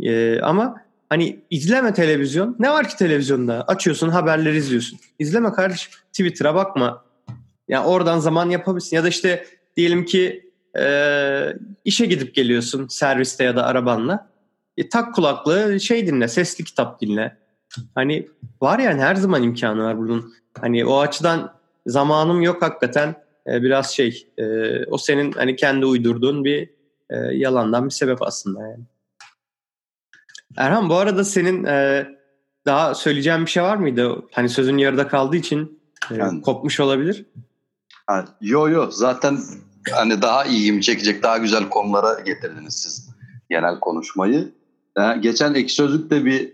[0.00, 0.76] Ee, ama
[1.08, 2.56] hani izleme televizyon.
[2.58, 3.64] Ne var ki televizyonda?
[3.68, 4.98] Açıyorsun haberleri izliyorsun.
[5.18, 5.92] İzleme kardeşim.
[6.12, 7.04] Twitter'a bakma.
[7.68, 8.96] Yani oradan zaman yapabilirsin.
[8.96, 9.46] Ya da işte
[9.76, 10.84] diyelim ki e,
[11.84, 14.30] işe gidip geliyorsun serviste ya da arabanla.
[14.76, 17.36] E, tak kulaklığı şey dinle, sesli kitap dinle.
[17.94, 18.28] Hani
[18.60, 20.32] var yani her zaman imkanı var bunun.
[20.60, 21.52] Hani o açıdan
[21.86, 23.14] zamanım yok hakikaten
[23.46, 24.44] e, biraz şey e,
[24.86, 26.70] o senin hani kendi uydurduğun bir
[27.10, 28.84] e, yalandan bir sebep aslında yani.
[30.56, 32.06] Erhan bu arada senin e,
[32.66, 34.22] daha söyleyeceğin bir şey var mıydı?
[34.32, 35.80] Hani sözün yarıda kaldığı için
[36.10, 37.26] e, yani, kopmuş olabilir.
[38.06, 39.38] Ha, yo yo zaten
[39.92, 43.10] hani daha iyiyim çekecek daha güzel konulara getirdiniz siz
[43.50, 44.52] genel konuşmayı.
[44.98, 46.52] Ee, geçen ek sözlükte bir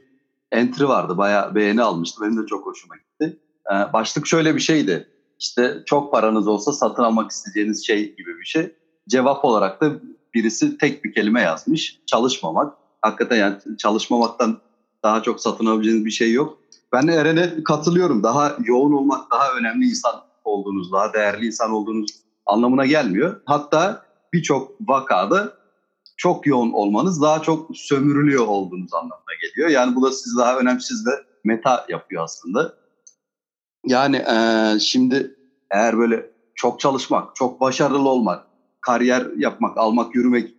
[0.52, 1.18] entry vardı.
[1.18, 2.22] Bayağı beğeni almıştı.
[2.22, 3.38] Benim de çok hoşuma gitti.
[3.72, 5.08] Ee, başlık şöyle bir şeydi.
[5.38, 8.74] İşte çok paranız olsa satın almak isteyeceğiniz şey gibi bir şey.
[9.08, 9.92] Cevap olarak da
[10.34, 11.98] birisi tek bir kelime yazmış.
[12.06, 12.74] Çalışmamak.
[13.02, 14.58] Hakikaten yani çalışmamaktan
[15.02, 16.58] daha çok satın alabileceğiniz bir şey yok.
[16.92, 18.22] Ben Eren'e katılıyorum.
[18.22, 20.14] Daha yoğun olmak, daha önemli insan
[20.44, 22.10] olduğunuz, daha değerli insan olduğunuz
[22.46, 23.40] anlamına gelmiyor.
[23.44, 24.02] Hatta
[24.32, 25.56] birçok vakada
[26.16, 29.68] çok yoğun olmanız daha çok sömürülüyor olduğunuz anlamına geliyor.
[29.68, 31.10] Yani bu da sizi daha önemsiz ve
[31.44, 32.74] meta yapıyor aslında.
[33.86, 35.36] Yani e, şimdi
[35.70, 38.46] eğer böyle çok çalışmak, çok başarılı olmak,
[38.80, 40.54] kariyer yapmak, almak, yürümek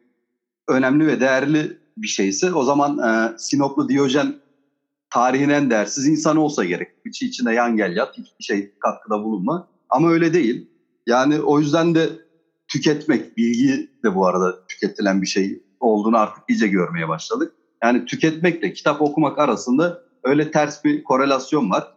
[0.67, 4.35] önemli ve değerli bir şeyse o zaman e, Sinoplu Diyojen
[5.09, 6.87] tarihin en değersiz insanı olsa gerek.
[7.05, 9.67] İçi içine yan gel yat, hiçbir şey katkıda bulunma.
[9.89, 10.69] Ama öyle değil.
[11.07, 12.09] Yani o yüzden de
[12.67, 17.53] tüketmek, bilgi de bu arada tüketilen bir şey olduğunu artık iyice görmeye başladık.
[17.83, 21.96] Yani tüketmekle kitap okumak arasında öyle ters bir korelasyon var.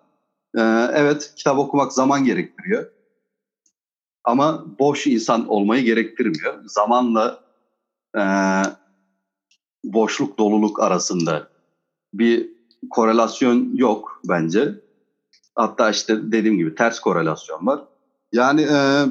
[0.57, 0.61] Ee,
[0.95, 2.87] evet kitap okumak zaman gerektiriyor.
[4.25, 6.63] Ama boş insan olmayı gerektirmiyor.
[6.67, 7.41] Zamanla
[8.17, 8.23] e,
[9.85, 11.49] boşluk doluluk arasında
[12.15, 12.49] bir
[12.91, 14.75] korelasyon yok bence.
[15.55, 17.85] Hatta işte dediğim gibi ters korelasyon var.
[18.33, 19.05] Yani e,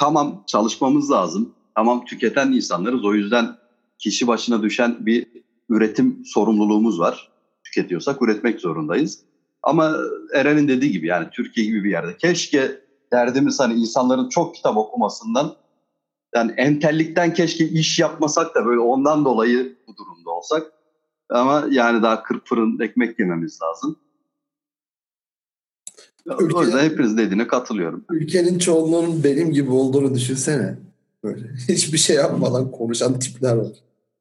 [0.00, 1.54] tamam çalışmamız lazım.
[1.74, 3.04] Tamam tüketen insanlarız.
[3.04, 3.56] O yüzden
[3.98, 5.26] kişi başına düşen bir
[5.68, 7.30] üretim sorumluluğumuz var.
[7.64, 9.24] Tüketiyorsak üretmek zorundayız.
[9.66, 9.96] Ama
[10.34, 12.80] Eren'in dediği gibi yani Türkiye gibi bir yerde keşke
[13.12, 15.56] derdimiz hani insanların çok kitap okumasından
[16.34, 20.72] yani entellikten keşke iş yapmasak da böyle ondan dolayı bu durumda olsak.
[21.30, 23.96] Ama yani daha 40 fırın ekmek yememiz lazım.
[26.26, 28.04] Ülkenin, o yüzden hepiniz dediğine katılıyorum.
[28.10, 30.78] Ülkenin çoğunluğunun benim gibi olduğunu düşünsene.
[31.24, 33.72] Böyle hiçbir şey yapmadan konuşan tipler var.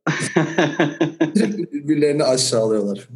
[1.73, 3.07] Birbirlerini aşağılıyorlar.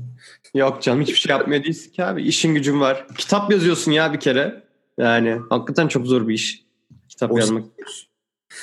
[0.56, 2.24] Yok canım hiçbir şey yapmıyor değilsin ki abi.
[2.24, 3.08] İşin gücün var.
[3.18, 4.64] Kitap yazıyorsun ya bir kere.
[4.98, 6.64] Yani hakikaten çok zor bir iş.
[7.10, 7.66] Kitap o yazmak.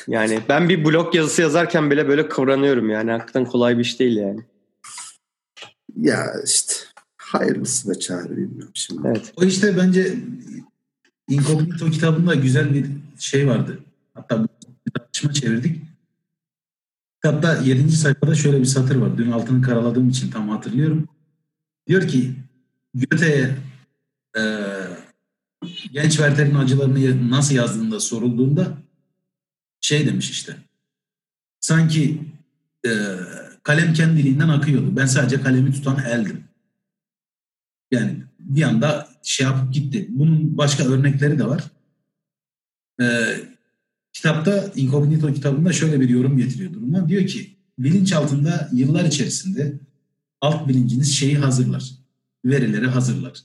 [0.09, 3.11] Yani ben bir blog yazısı yazarken bile böyle kıvranıyorum yani.
[3.11, 4.41] Hakikaten kolay bir iş değil yani.
[5.97, 6.73] Ya işte
[7.17, 9.09] hayırlısı ve çare bilmiyorum şimdi.
[9.09, 9.33] Evet.
[9.37, 10.15] O işte bence
[11.29, 12.87] Incognito kitabında güzel bir
[13.19, 13.79] şey vardı.
[14.15, 14.43] Hatta
[14.87, 15.83] bir tartışma çevirdik.
[17.23, 17.93] Kitapta 7.
[17.93, 19.19] sayfada şöyle bir satır var.
[19.19, 21.09] Dün altını karaladığım için tam hatırlıyorum.
[21.89, 22.35] Diyor ki
[22.95, 23.57] Goethe'ye
[24.39, 24.43] e,
[25.93, 28.79] genç Werther'in acılarını nasıl yazdığında sorulduğunda
[29.81, 30.57] şey demiş işte.
[31.61, 32.21] Sanki
[32.87, 32.91] e,
[33.63, 34.97] kalem kendiliğinden akıyordu.
[34.97, 36.45] Ben sadece kalemi tutan eldim.
[37.91, 40.07] Yani bir anda şey yapıp gitti.
[40.09, 41.65] Bunun başka örnekleri de var.
[43.01, 43.37] Ee,
[44.17, 47.09] kitapta Incognito kitabında şöyle bir yorum getiriyor duruma.
[47.09, 49.81] Diyor ki bilinç altında yıllar içerisinde
[50.41, 51.91] alt bilinciniz şeyi hazırlar.
[52.45, 53.39] Verileri hazırlar.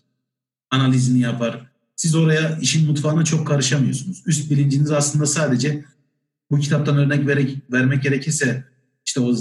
[0.70, 1.72] Analizini yapar.
[1.96, 4.24] Siz oraya işin mutfağına çok karışamıyorsunuz.
[4.26, 5.86] Üst bilinciniz aslında sadece
[6.52, 8.64] bu kitaptan örnek verek, vermek gerekirse
[9.06, 9.36] işte o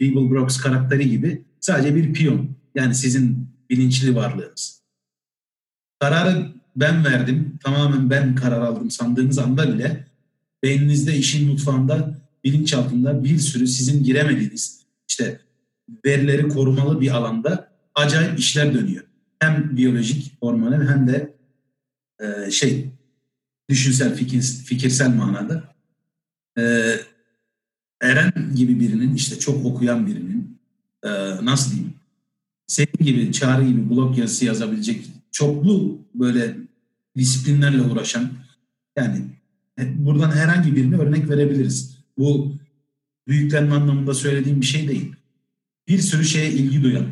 [0.00, 2.56] Beeble Brooks karakteri gibi sadece bir piyon.
[2.74, 4.82] Yani sizin bilinçli varlığınız.
[6.00, 10.09] Kararı ben verdim, tamamen ben karar aldım sandığınız anda bile
[10.62, 15.40] beyninizde işin mutfağında bilinç altında bir sürü sizin giremediğiniz işte
[16.04, 19.04] verileri korumalı bir alanda acayip işler dönüyor.
[19.38, 21.34] Hem biyolojik, hormonal hem de
[22.20, 22.90] e, şey
[23.68, 25.74] düşünsel, fikir, fikirsel manada.
[26.58, 26.94] E,
[28.00, 30.60] Eren gibi birinin işte çok okuyan birinin
[31.04, 31.10] e,
[31.44, 31.94] nasıl diyeyim
[32.66, 36.56] senin gibi çağrı gibi blog yazısı yazabilecek çoklu böyle
[37.16, 38.30] disiplinlerle uğraşan
[38.96, 39.22] yani
[39.78, 41.98] buradan herhangi birini örnek verebiliriz.
[42.18, 42.56] Bu
[43.28, 45.12] büyüklenme anlamında söylediğim bir şey değil.
[45.88, 47.06] Bir sürü şeye ilgi duyan,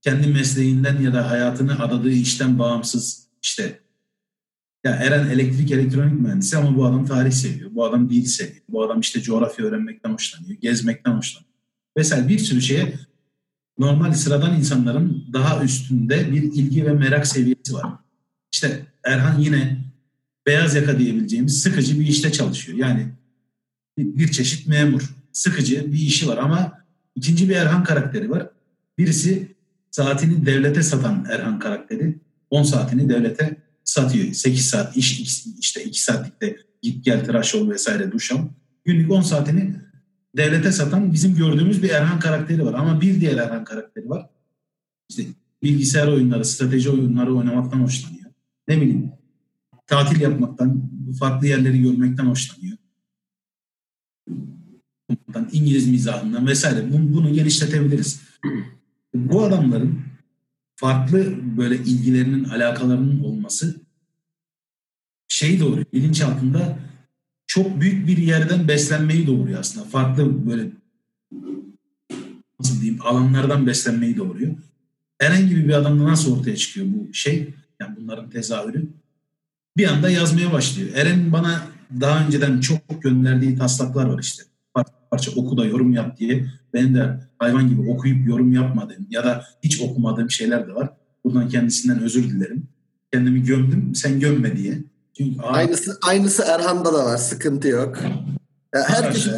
[0.00, 3.80] kendi mesleğinden ya da hayatını adadığı işten bağımsız işte
[4.84, 7.74] ya Eren elektrik elektronik mühendisi ama bu adam tarih seviyor.
[7.74, 8.62] Bu adam dil seviyor.
[8.68, 10.60] Bu adam işte coğrafya öğrenmekten hoşlanıyor.
[10.60, 11.50] Gezmekten hoşlanıyor.
[11.96, 12.98] Vesaire bir sürü şeye
[13.78, 17.92] normal sıradan insanların daha üstünde bir ilgi ve merak seviyesi var.
[18.52, 19.84] İşte Erhan yine
[20.46, 22.78] beyaz yaka diyebileceğimiz sıkıcı bir işte çalışıyor.
[22.78, 23.06] Yani
[23.98, 25.02] bir çeşit memur.
[25.32, 28.50] Sıkıcı bir işi var ama ikinci bir Erhan karakteri var.
[28.98, 29.56] Birisi
[29.90, 32.18] saatini devlete satan Erhan karakteri.
[32.50, 34.32] 10 saatini devlete satıyor.
[34.32, 35.20] 8 saat iş
[35.60, 38.48] işte 2 saatlikte git gel tıraş ol vesaire duş al.
[38.84, 39.74] Günlük 10 saatini
[40.36, 42.74] devlete satan bizim gördüğümüz bir Erhan karakteri var.
[42.74, 44.30] Ama bir diğer Erhan karakteri var.
[45.08, 45.22] İşte
[45.62, 48.30] bilgisayar oyunları, strateji oyunları oynamaktan hoşlanıyor.
[48.68, 49.12] Ne bileyim
[49.86, 52.76] tatil yapmaktan, farklı yerleri görmekten hoşlanıyor.
[55.52, 58.20] İngiliz mizahından vesaire bunu, bunu genişletebiliriz.
[59.14, 60.00] Bu adamların
[60.76, 63.80] farklı böyle ilgilerinin, alakalarının olması
[65.28, 66.78] şey doğru, bilinç altında
[67.46, 69.86] çok büyük bir yerden beslenmeyi doğuruyor aslında.
[69.86, 70.70] Farklı böyle
[72.60, 74.54] nasıl diyeyim alanlardan beslenmeyi doğuruyor.
[75.48, 77.54] Gibi bir adamda nasıl ortaya çıkıyor bu şey?
[77.80, 78.88] Yani bunların tezahürü.
[79.76, 80.88] Bir anda yazmaya başlıyor.
[80.94, 81.60] Eren bana
[82.00, 84.42] daha önceden çok gönderdiği taslaklar var işte.
[84.74, 86.46] Parça, parça oku da yorum yap diye.
[86.74, 90.90] Ben de hayvan gibi okuyup yorum yapmadığım ya da hiç okumadığım şeyler de var.
[91.24, 92.68] Buradan kendisinden özür dilerim.
[93.12, 94.78] Kendimi gömdüm, sen gömme diye.
[95.16, 97.16] Çünkü aynısı aynısı Erhan'da da var.
[97.16, 97.98] Sıkıntı yok.
[98.74, 99.28] Ya herkes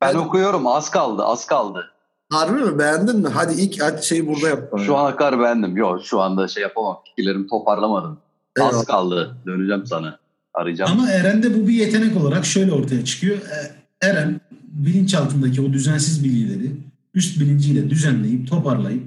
[0.00, 1.84] Ben okuyorum az kaldı az kaldı.
[2.30, 2.78] Harbi mi?
[2.78, 3.28] Beğendin mi?
[3.28, 4.72] Hadi ilk şeyi burada yap.
[4.86, 5.76] Şu ana kadar beğendim.
[5.76, 6.98] Yok şu anda şey yapamam.
[7.04, 8.18] Fikirlerimi toparlamadım.
[8.56, 8.78] Eyvallah.
[8.78, 9.36] Az kaldı.
[9.46, 10.18] Döneceğim sana.
[10.54, 10.92] Arayacağım.
[10.92, 13.36] Ama Eren'de bu bir yetenek olarak şöyle ortaya çıkıyor.
[13.36, 14.40] E, Eren
[14.72, 16.72] bilinçaltındaki o düzensiz bilgileri
[17.14, 19.02] üst bilinciyle düzenleyip toparlayıp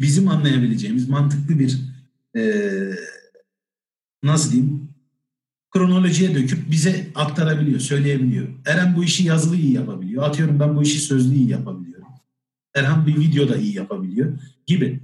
[0.00, 1.80] bizim anlayabileceğimiz mantıklı bir
[2.36, 2.42] e,
[4.22, 4.88] nasıl diyeyim
[5.70, 8.48] kronolojiye döküp bize aktarabiliyor, söyleyebiliyor.
[8.66, 10.22] Eren bu işi yazılı iyi yapabiliyor.
[10.22, 12.08] Atıyorum ben bu işi sözlü iyi yapabiliyorum.
[12.74, 14.32] Erhan bir videoda iyi yapabiliyor
[14.66, 15.00] gibi.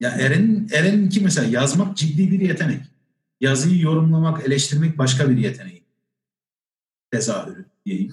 [0.00, 2.80] Ya Eren Eren'inki mesela yazmak ciddi bir yetenek.
[3.40, 5.82] Yazıyı yorumlamak, eleştirmek başka bir yeteneği.
[7.10, 8.12] Tezahürü diyeyim.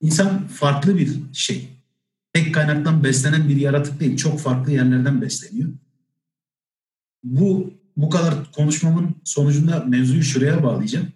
[0.00, 1.68] İnsan farklı bir şey.
[2.32, 4.16] Tek kaynaktan beslenen bir yaratık değil.
[4.16, 5.68] Çok farklı yerlerden besleniyor.
[7.24, 11.08] Bu bu kadar konuşmamın sonucunda mevzuyu şuraya bağlayacağım.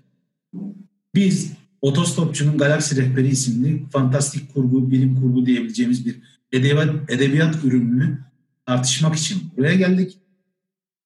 [1.15, 6.17] Biz Otostopçunun Galaksi Rehberi isimli fantastik kurgu, bilim kurgu diyebileceğimiz bir
[6.53, 8.19] edebiyat, edebiyat ürününü
[8.67, 10.19] tartışmak için buraya geldik.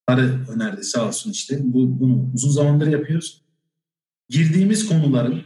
[0.07, 1.59] Arı önerdi sağ olsun işte.
[1.63, 3.43] Bu, bunu uzun zamandır yapıyoruz.
[4.29, 5.43] Girdiğimiz konuların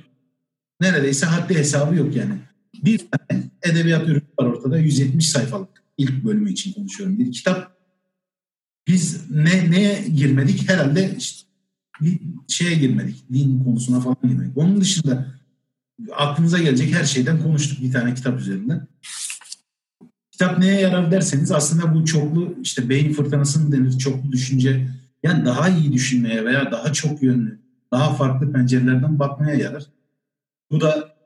[0.80, 2.34] neredeyse haddi hesabı yok yani.
[2.84, 7.18] Bir tane edebiyat ürünü var ortada 170 sayfalık ilk bölümü için konuşuyorum.
[7.18, 7.76] Bir kitap
[8.86, 10.68] biz ne neye girmedik?
[10.68, 11.48] Herhalde işte
[12.00, 13.24] bir şeye girmedik.
[13.32, 14.58] Din konusuna falan girmedik.
[14.58, 15.34] Onun dışında
[16.16, 18.86] aklınıza gelecek her şeyden konuştuk bir tane kitap üzerinden.
[20.40, 24.88] Kitap neye yarar derseniz aslında bu çoklu işte beyin fırtınasının denir çoklu düşünce
[25.22, 27.58] yani daha iyi düşünmeye veya daha çok yönlü,
[27.92, 29.86] daha farklı pencerelerden bakmaya yarar.
[30.70, 31.16] Bu da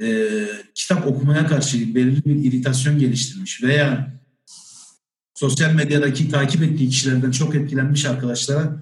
[0.00, 0.36] e,
[0.74, 4.12] kitap okumaya karşı belirli bir iritasyon geliştirmiş veya
[5.34, 8.76] sosyal medyadaki takip ettiği kişilerden çok etkilenmiş arkadaşlara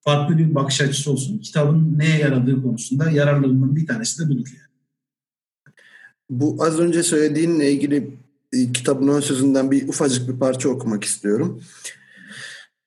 [0.00, 1.38] farklı bir bakış açısı olsun.
[1.38, 4.48] Kitabın neye yaradığı konusunda yararlarından bir tanesi de budur.
[4.48, 4.70] Yani.
[6.30, 8.25] Bu az önce söylediğinle ilgili
[8.74, 11.62] kitabın ön sözünden bir ufacık bir parça okumak istiyorum.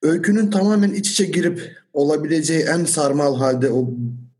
[0.02, 3.94] Öykünün tamamen iç içe girip olabileceği en sarmal halde o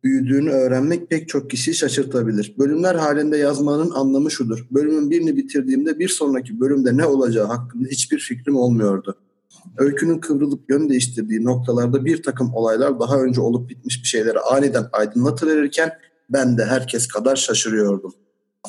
[0.04, 2.56] büyüdüğünü öğrenmek pek çok kişiyi şaşırtabilir.
[2.58, 4.68] Bölümler halinde yazmanın anlamı şudur.
[4.72, 9.18] Bölümün birini bitirdiğimde bir sonraki bölümde ne olacağı hakkında hiçbir fikrim olmuyordu.
[9.78, 14.86] Öykünün kıvrılıp yön değiştirdiği noktalarda bir takım olaylar daha önce olup bitmiş bir şeyleri aniden
[14.92, 15.92] aydınlatıverirken
[16.30, 18.14] ben de herkes kadar şaşırıyordum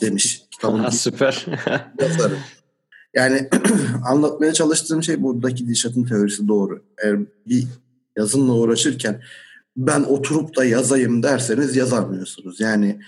[0.01, 0.43] demiş.
[0.51, 1.47] Kitabın süper.
[2.01, 2.35] yazarı.
[3.15, 3.49] Yani
[4.05, 6.85] anlatmaya çalıştığım şey buradaki Dilşat'ın teorisi doğru.
[7.05, 7.67] Eğer bir
[8.17, 9.23] yazınla uğraşırken
[9.77, 12.61] ben oturup da yazayım derseniz yazamıyorsunuz.
[12.61, 13.01] Yani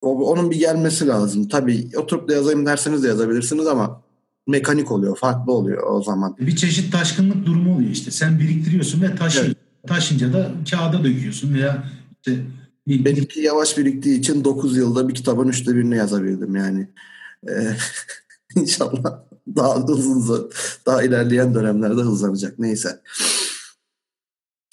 [0.00, 1.48] o, onun bir gelmesi lazım.
[1.48, 4.02] Tabii oturup da yazayım derseniz de yazabilirsiniz ama
[4.46, 6.36] mekanik oluyor, farklı oluyor o zaman.
[6.40, 8.10] Bir çeşit taşkınlık durumu oluyor işte.
[8.10, 9.54] Sen biriktiriyorsun ve taşıyorsun.
[9.54, 9.88] Evet.
[9.88, 11.84] Taşınca da kağıda döküyorsun veya
[12.16, 12.40] işte.
[12.86, 16.88] Benimki yavaş biriktiği için 9 yılda bir kitabın üçte birini yazabildim yani.
[17.48, 17.76] Ee,
[18.56, 19.22] inşallah
[19.56, 20.50] daha hızlı,
[20.86, 22.58] daha ilerleyen dönemlerde hızlanacak.
[22.58, 23.00] Neyse.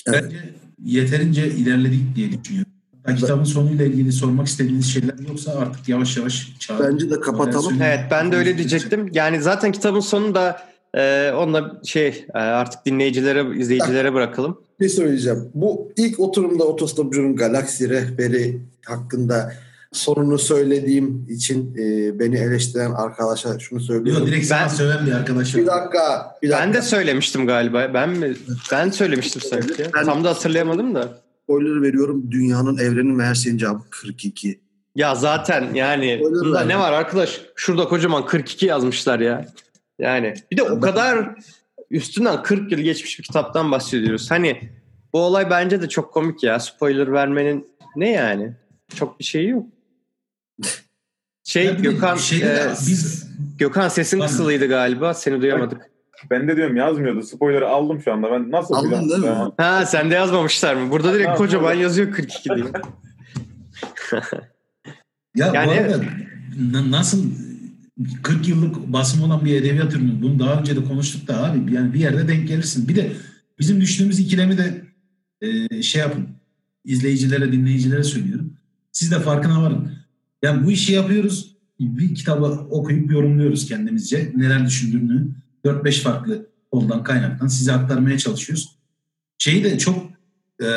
[0.07, 0.23] Evet.
[0.23, 2.71] Bence yeterince ilerledik diye düşünüyorum.
[3.07, 6.79] Ben kitabın sonuyla ilgili sormak istediğiniz şeyler yoksa artık yavaş yavaş çağır.
[6.79, 7.81] Bence de kapatalım.
[7.81, 9.09] Evet ben de öyle diyecektim.
[9.13, 14.61] Yani zaten kitabın sonunda e, onunla şey e, artık dinleyicilere, izleyicilere bırakalım.
[14.79, 15.49] Bir şey söyleyeceğim.
[15.53, 19.53] Bu ilk oturumda Otostopcu'nun Galaksi rehberi hakkında
[19.91, 24.23] sorunu söylediğim için e, beni eleştiren arkadaşa şunu söylüyorum.
[24.23, 25.61] Yok direkt ben, söyleyen bir arkadaşım.
[25.61, 26.65] Bir dakika, bir dakika.
[26.65, 27.91] Ben de söylemiştim galiba.
[27.93, 28.35] Ben mi?
[28.71, 29.85] Ben söylemiştim sanki.
[29.95, 31.21] Ben, Tam da hatırlayamadım da.
[31.43, 32.31] Spoiler veriyorum.
[32.31, 34.59] Dünyanın, evrenin ve her şeyin cevabı 42.
[34.95, 37.41] Ya zaten yani Spoiler bunda ne var arkadaş?
[37.55, 39.45] Şurada kocaman 42 yazmışlar ya.
[40.01, 41.35] Yani bir de o kadar
[41.91, 44.31] üstünden 40 yıl geçmiş bir kitaptan bahsediyoruz.
[44.31, 44.69] Hani
[45.13, 46.59] bu olay bence de çok komik ya.
[46.59, 48.53] Spoiler vermenin ne yani?
[48.95, 49.65] Çok bir şeyi yok.
[51.43, 54.27] Şey ya Gökhan e, biz Gökhan sesin Bana.
[54.27, 55.13] kısılıydı galiba.
[55.13, 55.91] Seni duyamadık.
[56.29, 57.21] Ben de diyorum yazmıyordu.
[57.21, 58.31] Spoiler'ı aldım şu anda.
[58.31, 59.51] Ben nasıl Aldın değil mi?
[59.57, 60.91] Ha sen de yazmamışlar mı?
[60.91, 62.65] Burada direkt ha, kocaman yazıyor 42 diye.
[65.35, 67.23] ya yani, bu arada nasıl
[68.23, 70.21] 40 yıllık basım olan bir edebiyat ürünü.
[70.21, 71.73] Bunu daha önce de konuştuk da abi.
[71.73, 72.87] Yani bir yerde denk gelirsin.
[72.87, 73.11] Bir de
[73.59, 74.83] bizim düştüğümüz ikilemi de
[75.41, 76.27] e, şey yapın.
[76.85, 78.53] İzleyicilere, dinleyicilere söylüyorum.
[78.91, 79.91] Siz de farkına varın.
[80.43, 81.55] Yani bu işi yapıyoruz.
[81.79, 84.31] Bir kitabı okuyup yorumluyoruz kendimizce.
[84.35, 85.27] Neler düşündüğünü.
[85.65, 88.75] 4-5 farklı koldan kaynaktan size aktarmaya çalışıyoruz.
[89.37, 90.11] Şeyi de çok
[90.63, 90.67] e,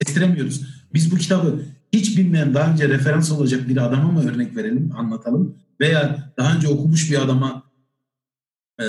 [0.00, 0.62] estiremiyoruz.
[0.94, 5.56] Biz bu kitabı hiç bilmeyen daha önce referans olacak bir adama mı örnek verelim, anlatalım
[5.80, 7.62] veya daha önce okumuş bir adama
[8.80, 8.84] e,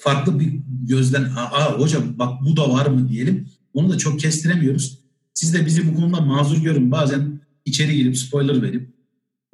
[0.00, 3.48] farklı bir gözden aa hocam bak bu da var mı diyelim.
[3.74, 4.98] Onu da çok kestiremiyoruz.
[5.34, 6.90] Siz de bizi bu konuda mazur görün.
[6.90, 8.90] Bazen içeri girip spoiler verip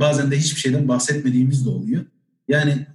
[0.01, 2.05] bazen de hiçbir şeyden bahsetmediğimiz de oluyor.
[2.49, 2.87] Yani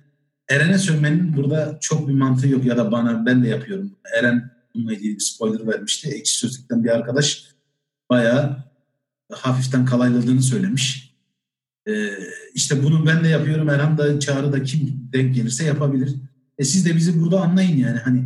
[0.50, 3.92] Eren'e sövmenin burada çok bir mantığı yok ya da bana ben de yapıyorum.
[4.20, 6.10] Eren bununla ilgili bir spoiler vermişti.
[6.10, 7.46] Ekşi Sözlük'ten bir arkadaş
[8.10, 8.69] bayağı
[9.32, 11.16] hafiften kalayladığını söylemiş.
[11.88, 12.10] Ee,
[12.54, 13.70] işte bunu ben de yapıyorum.
[13.70, 16.16] Erhan da Çağrı da kim denk gelirse yapabilir.
[16.58, 17.98] E siz de bizi burada anlayın yani.
[17.98, 18.24] Hani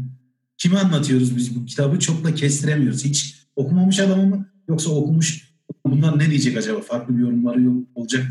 [0.57, 3.05] kime anlatıyoruz biz bu kitabı çok da kestiremiyoruz.
[3.05, 5.53] Hiç okumamış adamı mı yoksa okumuş
[5.85, 6.81] bunlar ne diyecek acaba?
[6.81, 7.59] Farklı bir yorumları
[7.95, 8.29] olacak mı?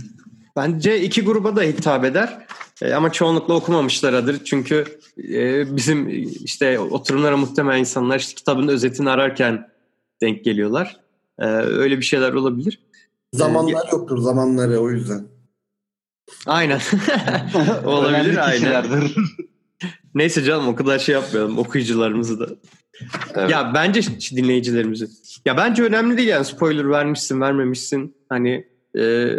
[0.57, 2.47] Bence iki gruba da hitap eder.
[2.83, 4.45] E, ama çoğunlukla okumamışlardır.
[4.45, 4.85] Çünkü
[5.19, 6.09] e, bizim
[6.45, 9.69] işte oturumlara muhtemelen insanlar işte kitabın özetini ararken
[10.21, 11.02] denk geliyorlar.
[11.43, 12.81] E, öyle bir şeyler olabilir.
[13.33, 15.27] Zamanlar yoktur zamanları o yüzden.
[16.47, 16.81] Aynen.
[17.85, 18.85] olabilir aynen.
[20.15, 22.47] Neyse canım o kadar şey yapmayalım okuyucularımızı da.
[23.35, 23.51] Evet.
[23.51, 24.03] Ya bence
[24.37, 25.09] dinleyicilerimizi.
[25.45, 28.17] Ya bence önemli değil yani spoiler vermişsin vermemişsin.
[28.29, 28.67] Hani
[28.99, 29.31] e,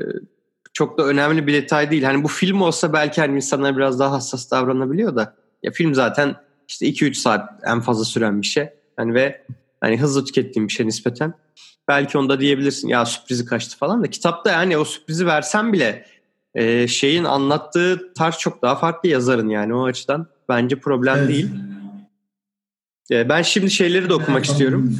[0.73, 2.03] çok da önemli bir detay değil.
[2.03, 5.35] Hani bu film olsa belki hani insanlar biraz daha hassas davranabiliyor da.
[5.63, 6.35] Ya film zaten
[6.67, 8.69] işte 2-3 saat en fazla süren bir şey.
[8.99, 9.45] Yani ve
[9.81, 11.33] hani hızlı tükettiğim bir şey nispeten.
[11.87, 16.05] Belki onda diyebilirsin ya sürprizi kaçtı falan da kitapta yani o sürprizi versen bile
[16.55, 21.29] e, şeyin anlattığı tarz çok daha farklı yazarın yani o açıdan bence problem evet.
[21.29, 21.49] değil.
[23.11, 24.97] E, ben şimdi şeyleri de okumak istiyorum.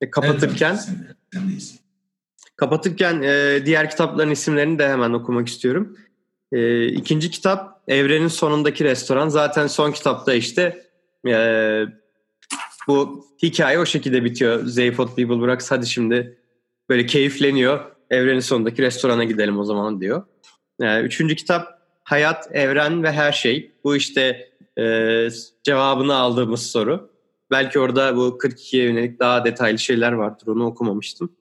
[0.00, 0.78] E, kapatırken
[2.56, 5.96] kapatırken e, diğer kitapların isimlerini de hemen okumak istiyorum.
[6.52, 9.28] E, ikinci kitap Evrenin Sonundaki Restoran.
[9.28, 10.86] Zaten son kitapta işte
[11.26, 11.84] e,
[12.88, 14.64] bu hikaye o şekilde bitiyor.
[14.64, 16.38] Zeyfot People Brooks hadi şimdi
[16.88, 17.80] böyle keyifleniyor.
[18.10, 20.22] Evrenin sonundaki restorana gidelim o zaman diyor.
[20.80, 23.72] Yani üçüncü kitap Hayat, Evren ve Her Şey.
[23.84, 25.28] Bu işte e,
[25.62, 27.10] cevabını aldığımız soru.
[27.50, 30.46] Belki orada bu 42'ye yönelik daha detaylı şeyler vardır.
[30.46, 31.32] Onu okumamıştım.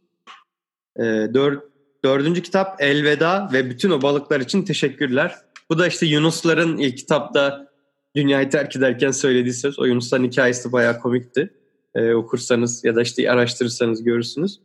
[0.99, 1.61] E, dör,
[2.03, 5.35] dördüncü kitap Elveda ve bütün o balıklar için teşekkürler.
[5.69, 7.66] Bu da işte Yunusların ilk kitapta
[8.17, 9.79] dünyayı terk ederken söylediği söz.
[9.79, 11.53] O Yunusların hikayesi bayağı komikti.
[11.95, 14.59] E, okursanız ya da işte araştırırsanız görürsünüz.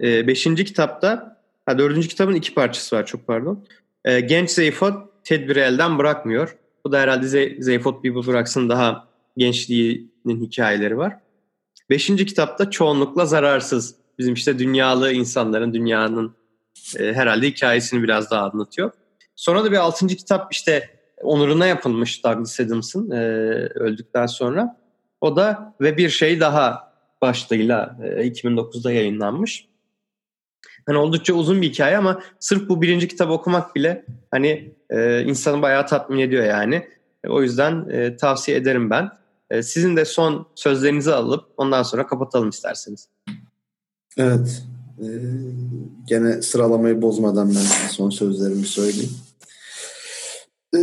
[0.00, 3.66] E, beşinci kitapta, ha dördüncü kitabın iki parçası var çok pardon.
[4.04, 6.56] E, Genç Zeyfot tedbiri elden bırakmıyor.
[6.84, 11.16] Bu da herhalde Zey, Zeyfot Bible bıraksın daha gençliğinin hikayeleri var.
[11.90, 13.94] Beşinci kitapta çoğunlukla zararsız.
[14.18, 16.34] Bizim işte dünyalı insanların, dünyanın
[16.98, 18.90] e, herhalde hikayesini biraz daha anlatıyor.
[19.36, 23.16] Sonra da bir altıncı kitap işte onuruna yapılmış Douglas Adams'ın e,
[23.74, 24.76] öldükten sonra.
[25.20, 29.68] O da ve bir şey daha başlığıyla e, 2009'da yayınlanmış.
[30.86, 35.62] Hani oldukça uzun bir hikaye ama sırf bu birinci kitap okumak bile hani e, insanı
[35.62, 36.88] bayağı tatmin ediyor yani.
[37.24, 39.10] E, o yüzden e, tavsiye ederim ben.
[39.50, 43.08] E, sizin de son sözlerinizi alıp ondan sonra kapatalım isterseniz.
[44.18, 44.62] Evet.
[45.02, 45.06] Ee,
[46.06, 49.10] gene sıralamayı bozmadan ben son sözlerimi söyleyeyim.
[50.74, 50.78] Ee,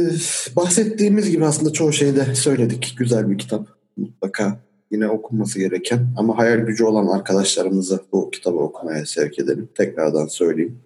[0.55, 2.95] bahsettiğimiz gibi aslında çoğu şeyde söyledik.
[2.97, 3.67] Güzel bir kitap.
[3.97, 4.59] Mutlaka
[4.91, 9.69] yine okunması gereken ama hayal gücü olan arkadaşlarımızı bu kitabı okumaya sevk edelim.
[9.75, 10.79] Tekrardan söyleyeyim.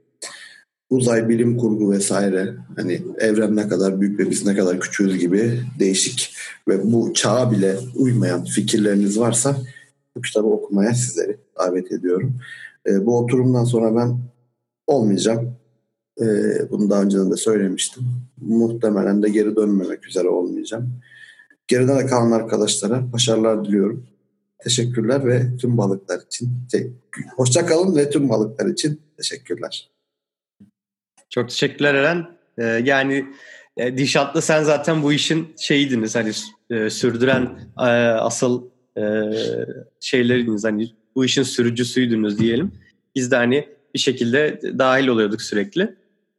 [0.90, 5.60] Uzay, bilim kurgu vesaire hani evren ne kadar büyük ve biz ne kadar küçüğüz gibi
[5.80, 6.36] değişik
[6.68, 9.58] ve bu çağa bile uymayan fikirleriniz varsa
[10.18, 12.36] bu kitabı okumaya sizleri davet ediyorum.
[12.88, 14.18] E, bu oturumdan sonra ben
[14.88, 15.56] olmayacağım.
[16.22, 16.26] E,
[16.72, 18.04] bunu daha önce de söylemiştim.
[18.42, 20.94] Muhtemelen de geri dönmemek üzere olmayacağım.
[21.68, 24.08] Geride kalan arkadaşlara başarılar diliyorum.
[24.60, 26.50] Teşekkürler ve tüm balıklar için.
[27.36, 29.90] Hoşça kalın ve tüm balıklar için teşekkürler.
[31.30, 32.26] Çok teşekkürler Eren.
[32.58, 33.26] Ee, yani
[33.78, 36.32] e, Dişat'la sen zaten bu işin şeyiydiniz hani
[36.70, 38.64] e, sürdüren e, asıl
[38.98, 39.04] e,
[40.00, 42.72] şeyleriniz hani bu işin sürücüsüydünüz diyelim.
[43.16, 45.96] Biz de hani bir şekilde dahil oluyorduk sürekli.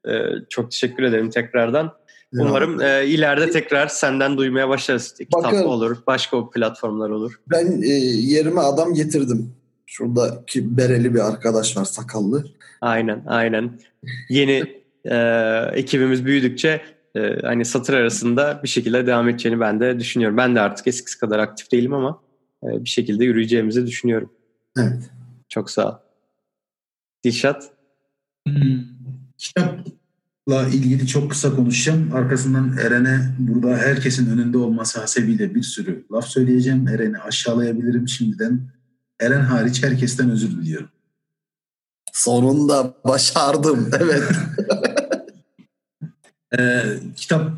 [0.09, 0.13] E,
[0.49, 1.93] çok teşekkür ederim tekrardan.
[2.33, 5.15] Umarım e, ileride tekrar senden duymaya başlarız.
[5.15, 7.41] Kitap Bakın, olur, başka platformlar olur.
[7.51, 9.53] Ben e, yerime adam getirdim.
[9.87, 12.45] Şuradaki bereli bir arkadaş var sakallı.
[12.81, 13.81] Aynen aynen.
[14.29, 15.17] Yeni e,
[15.75, 16.83] ekibimiz büyüdükçe
[17.17, 20.37] e, hani satır arasında bir şekilde devam edeceğini ben de düşünüyorum.
[20.37, 22.21] Ben de artık eskisi kadar aktif değilim ama
[22.65, 24.33] e, bir şekilde yürüyeceğimizi düşünüyorum.
[24.79, 25.11] Evet.
[25.49, 25.95] Çok sağ ol.
[27.25, 27.71] Dilşat?
[28.47, 28.85] Hmm.
[29.39, 29.88] Kitap
[30.49, 32.15] la ilgili çok kısa konuşacağım.
[32.15, 36.89] Arkasından Eren'e burada herkesin önünde olması hasebiyle bir sürü laf söyleyeceğim.
[36.89, 38.61] Eren'i aşağılayabilirim şimdiden.
[39.21, 40.89] Eren hariç herkesten özür diliyorum.
[42.13, 43.91] Sonunda başardım.
[44.01, 44.23] Evet.
[46.59, 46.83] ee,
[47.17, 47.51] kitap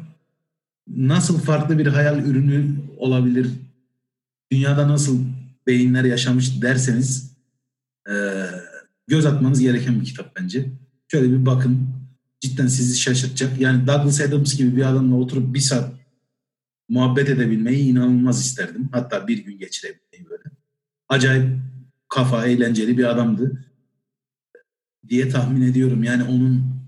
[0.89, 3.51] nasıl farklı bir hayal ürünü olabilir?
[4.53, 5.19] Dünyada nasıl
[5.67, 7.33] beyinler yaşamış derseniz
[8.09, 8.15] e,
[9.07, 10.67] göz atmanız gereken bir kitap bence.
[11.09, 12.00] Şöyle bir bakın
[12.41, 13.61] cidden sizi şaşırtacak.
[13.61, 15.95] Yani Douglas Adams gibi bir adamla oturup bir saat
[16.89, 18.89] muhabbet edebilmeyi inanılmaz isterdim.
[18.93, 20.43] Hatta bir gün geçirebilmeyi böyle.
[21.09, 21.59] Acayip
[22.09, 23.65] kafa, eğlenceli bir adamdı
[25.09, 26.05] diye tahmin ediyorum.
[26.05, 26.81] Yani onun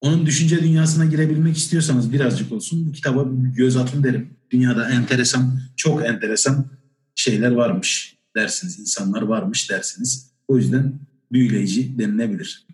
[0.00, 3.26] onun düşünce dünyasına girebilmek istiyorsanız birazcık olsun bu kitaba
[3.56, 4.36] göz atın derim.
[4.50, 6.66] Dünyada enteresan, çok enteresan
[7.14, 8.78] şeyler varmış dersiniz.
[8.78, 10.30] insanlar varmış dersiniz.
[10.48, 11.00] O yüzden
[11.32, 12.66] büyüleyici denilebilir.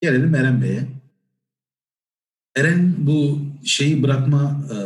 [0.00, 1.01] Gelelim Eren Bey'e.
[2.56, 4.76] Eren bu şeyi bırakma e,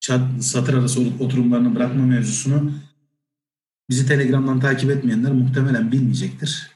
[0.00, 2.72] çat, satır arası oturumlarını bırakma mevzusunu
[3.90, 6.70] bizi Telegram'dan takip etmeyenler muhtemelen bilmeyecektir.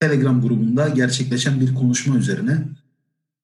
[0.00, 2.64] Telegram grubunda gerçekleşen bir konuşma üzerine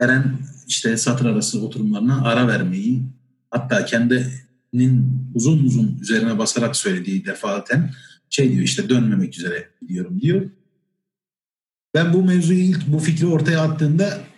[0.00, 3.02] Eren işte satır arası oturumlarına ara vermeyi
[3.50, 7.90] hatta kendinin uzun uzun üzerine basarak söylediği defaten
[8.30, 10.50] şey diyor işte dönmemek üzere gidiyorum diyor.
[11.94, 14.31] Ben bu mevzuyu ilk bu fikri ortaya attığımda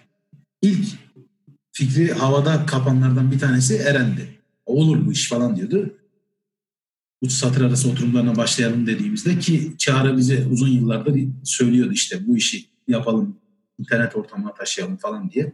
[0.64, 0.86] ilk
[1.72, 4.38] fikri havada kapanlardan bir tanesi Eren'di.
[4.66, 5.94] Olur bu iş falan diyordu.
[7.22, 12.66] Bu satır arası oturumlarına başlayalım dediğimizde ki Çağrı bize uzun yıllardır söylüyordu işte bu işi
[12.88, 13.36] yapalım,
[13.78, 15.52] internet ortamına taşıyalım falan diye.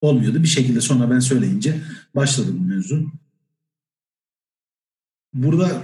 [0.00, 0.42] Olmuyordu.
[0.42, 1.80] Bir şekilde sonra ben söyleyince
[2.14, 3.12] başladı bu mevzu.
[5.34, 5.82] Burada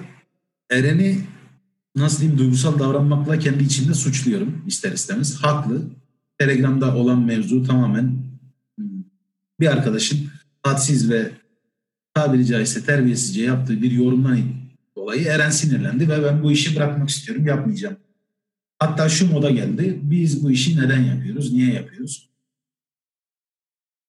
[0.70, 1.20] Eren'i
[1.96, 5.36] nasıl diyeyim duygusal davranmakla kendi içimde suçluyorum ister istemez.
[5.36, 5.82] Haklı.
[6.38, 8.04] Telegram'da olan mevzu tamamen
[8.78, 9.04] hmm,
[9.60, 10.30] bir arkadaşın
[10.62, 11.30] hadsiz ve
[12.14, 14.38] tabiri caizse terbiyesizce yaptığı bir yorumdan
[14.96, 17.96] dolayı Eren sinirlendi ve ben bu işi bırakmak istiyorum, yapmayacağım.
[18.78, 20.00] Hatta şu moda geldi.
[20.02, 22.30] Biz bu işi neden yapıyoruz, niye yapıyoruz?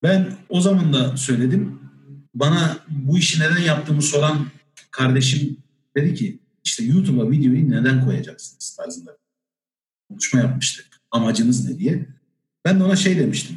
[0.02, 1.80] Ben o zaman da söyledim.
[2.34, 4.46] Bana bu işi neden yaptığımı soran
[4.90, 5.56] kardeşim
[5.96, 9.18] dedi ki işte YouTube'a videoyu neden koyacaksınız tarzında
[10.08, 10.82] konuşma yapmıştı.
[11.10, 12.17] Amacınız ne diye.
[12.68, 13.56] Ben de ona şey demiştim.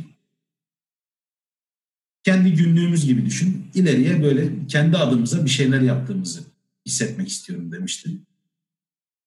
[2.24, 3.66] Kendi günlüğümüz gibi düşün.
[3.74, 6.44] İleriye böyle kendi adımıza bir şeyler yaptığımızı
[6.86, 8.26] hissetmek istiyorum demiştim.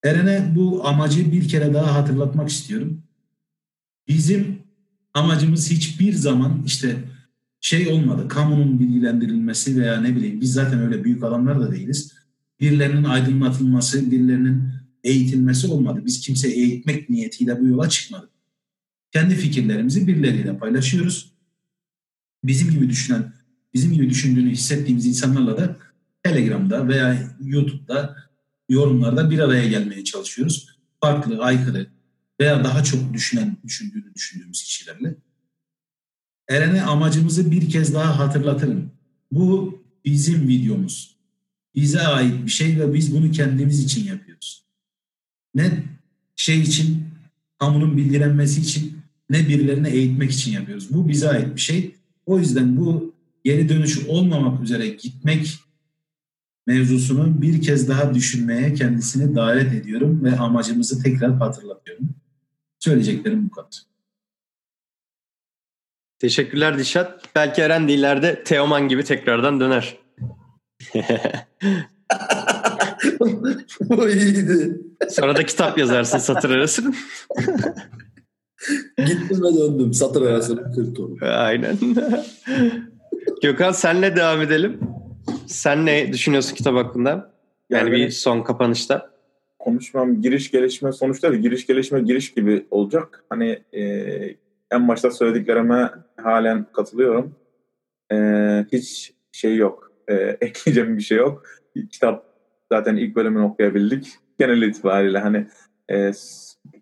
[0.03, 3.03] Eren'e bu amacı bir kere daha hatırlatmak istiyorum.
[4.07, 4.59] Bizim
[5.13, 7.03] amacımız hiçbir zaman işte
[7.59, 8.27] şey olmadı.
[8.27, 12.13] Kamunun bilgilendirilmesi veya ne bileyim biz zaten öyle büyük adamlar da değiliz.
[12.59, 14.63] Birilerinin aydınlatılması, birilerinin
[15.03, 16.01] eğitilmesi olmadı.
[16.05, 18.34] Biz kimse eğitmek niyetiyle bu yola çıkmadık.
[19.15, 21.31] Kendi fikirlerimizi birileriyle paylaşıyoruz.
[22.43, 23.33] Bizim gibi düşünen,
[23.73, 25.77] bizim gibi düşündüğünü hissettiğimiz insanlarla da
[26.23, 28.15] Telegram'da veya YouTube'da
[28.69, 30.67] yorumlarda bir araya gelmeye çalışıyoruz.
[31.01, 31.87] Farklı, aykırı
[32.39, 35.15] veya daha çok düşünen, düşündüğünü düşündüğümüz kişilerle.
[36.49, 38.91] Eren'e amacımızı bir kez daha hatırlatırım.
[39.31, 41.15] Bu bizim videomuz.
[41.75, 44.65] Bize ait bir şey ve biz bunu kendimiz için yapıyoruz.
[45.53, 45.83] Ne
[46.35, 47.07] şey için,
[47.59, 48.94] kamunun bilgilenmesi için,
[49.29, 50.93] ne birilerine eğitmek için yapıyoruz.
[50.93, 51.95] Bu bize ait bir şey.
[52.25, 55.59] O yüzden bu geri dönüşü olmamak üzere gitmek
[56.67, 62.09] mevzusunu bir kez daha düşünmeye kendisini davet ediyorum ve amacımızı tekrar hatırlatıyorum.
[62.79, 63.81] Söyleyeceklerim bu kadar.
[66.19, 67.35] Teşekkürler Dişat.
[67.35, 69.97] Belki Eren de ileride Teoman gibi tekrardan döner.
[73.79, 74.81] Bu iyiydi.
[75.09, 76.83] Sonra da kitap yazarsın satır arası.
[78.97, 79.93] Gittim ve döndüm.
[79.93, 81.77] Satır arası 40 Aynen.
[83.41, 84.79] Gökhan senle devam edelim.
[85.47, 87.31] Sen ne düşünüyorsun kitap hakkında?
[87.69, 89.09] Yani, yani bir son kapanışta.
[89.59, 93.23] Konuşmam giriş gelişme sonuçta da giriş gelişme giriş gibi olacak.
[93.29, 93.83] Hani e,
[94.71, 95.91] en başta söylediklerime
[96.23, 97.35] halen katılıyorum.
[98.11, 98.17] E,
[98.71, 99.91] hiç şey yok.
[100.07, 101.43] E, ekleyeceğim bir şey yok.
[101.91, 102.25] Kitap
[102.71, 104.07] zaten ilk bölümünü okuyabildik.
[104.39, 105.47] Genel itibariyle hani
[105.89, 106.11] e,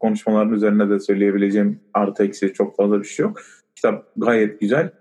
[0.03, 3.41] konuşmaların üzerine de söyleyebileceğim artı eksi çok fazla bir şey yok.
[3.75, 4.91] Kitap gayet güzel.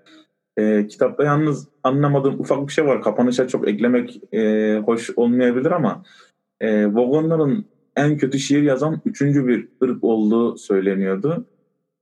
[0.57, 3.03] E, kitapta yalnız anlamadığım ufak bir şey var.
[3.03, 6.03] Kapanışa çok eklemek e, hoş olmayabilir ama
[6.61, 7.65] e, Vogonların
[7.97, 11.47] en kötü şiir yazan üçüncü bir ırk olduğu söyleniyordu.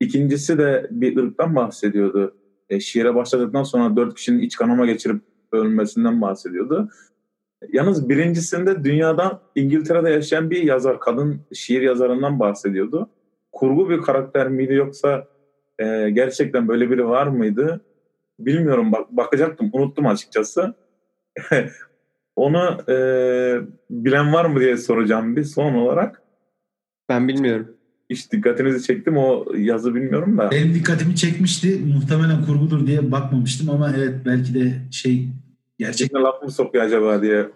[0.01, 2.35] İkincisi de bir ırktan bahsediyordu.
[2.69, 5.23] E, şiire başladıktan sonra dört kişinin iç kanama geçirip
[5.53, 6.89] ölmesinden bahsediyordu.
[7.69, 13.11] Yalnız birincisinde dünyada İngiltere'de yaşayan bir yazar, kadın şiir yazarından bahsediyordu.
[13.53, 15.27] Kurgu bir karakter miydi yoksa
[15.79, 17.81] e, gerçekten böyle biri var mıydı?
[18.39, 20.75] Bilmiyorum bak bakacaktım unuttum açıkçası.
[22.37, 22.97] Onu e,
[23.91, 26.23] bilen var mı diye soracağım bir son olarak.
[27.09, 27.69] Ben bilmiyorum.
[28.11, 30.51] Hiç dikkatinizi çektim o yazı bilmiyorum da.
[30.51, 31.81] Benim dikkatimi çekmişti.
[31.95, 35.29] Muhtemelen kurgudur diye bakmamıştım ama evet belki de şey
[35.81, 37.49] gerçekten laf mı sokuyor acaba diye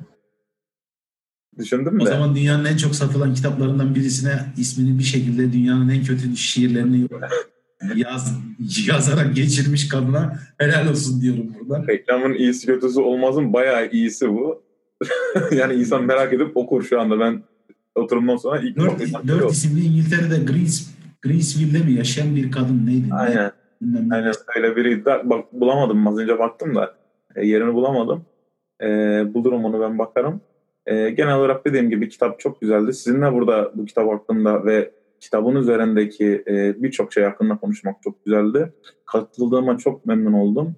[1.59, 2.03] düşündüm de.
[2.03, 7.09] O zaman dünyanın en çok satılan kitaplarından birisine ismini bir şekilde dünyanın en kötü şiirlerini
[7.95, 8.39] Yaz,
[8.89, 11.87] yazarak geçirmiş kadına helal olsun diyorum burada.
[11.87, 14.63] Reklamın iyisi kötüsü olmazın bayağı iyisi bu.
[15.53, 17.43] yani insan merak edip okur şu anda ben
[17.95, 20.89] oturumdan sonra ilk Dört, dört isimli İngiltere'de Greens,
[21.23, 23.07] Greensville'de mi yaşayan bir kadın neydi?
[23.13, 23.53] Aynen.
[23.81, 24.15] Ne.
[24.15, 25.05] Aynen öyle biri.
[25.05, 26.95] Bak bulamadım az önce baktım da
[27.37, 28.25] e, yerini bulamadım.
[28.83, 28.87] E,
[29.35, 30.41] bulurum onu ben bakarım.
[30.87, 32.93] E, genel olarak dediğim gibi kitap çok güzeldi.
[32.93, 34.91] Sizinle burada bu kitap hakkında ve
[35.21, 38.73] kitabın üzerindeki e, birçok şey hakkında konuşmak çok güzeldi.
[39.07, 40.77] Katıldığıma çok memnun oldum.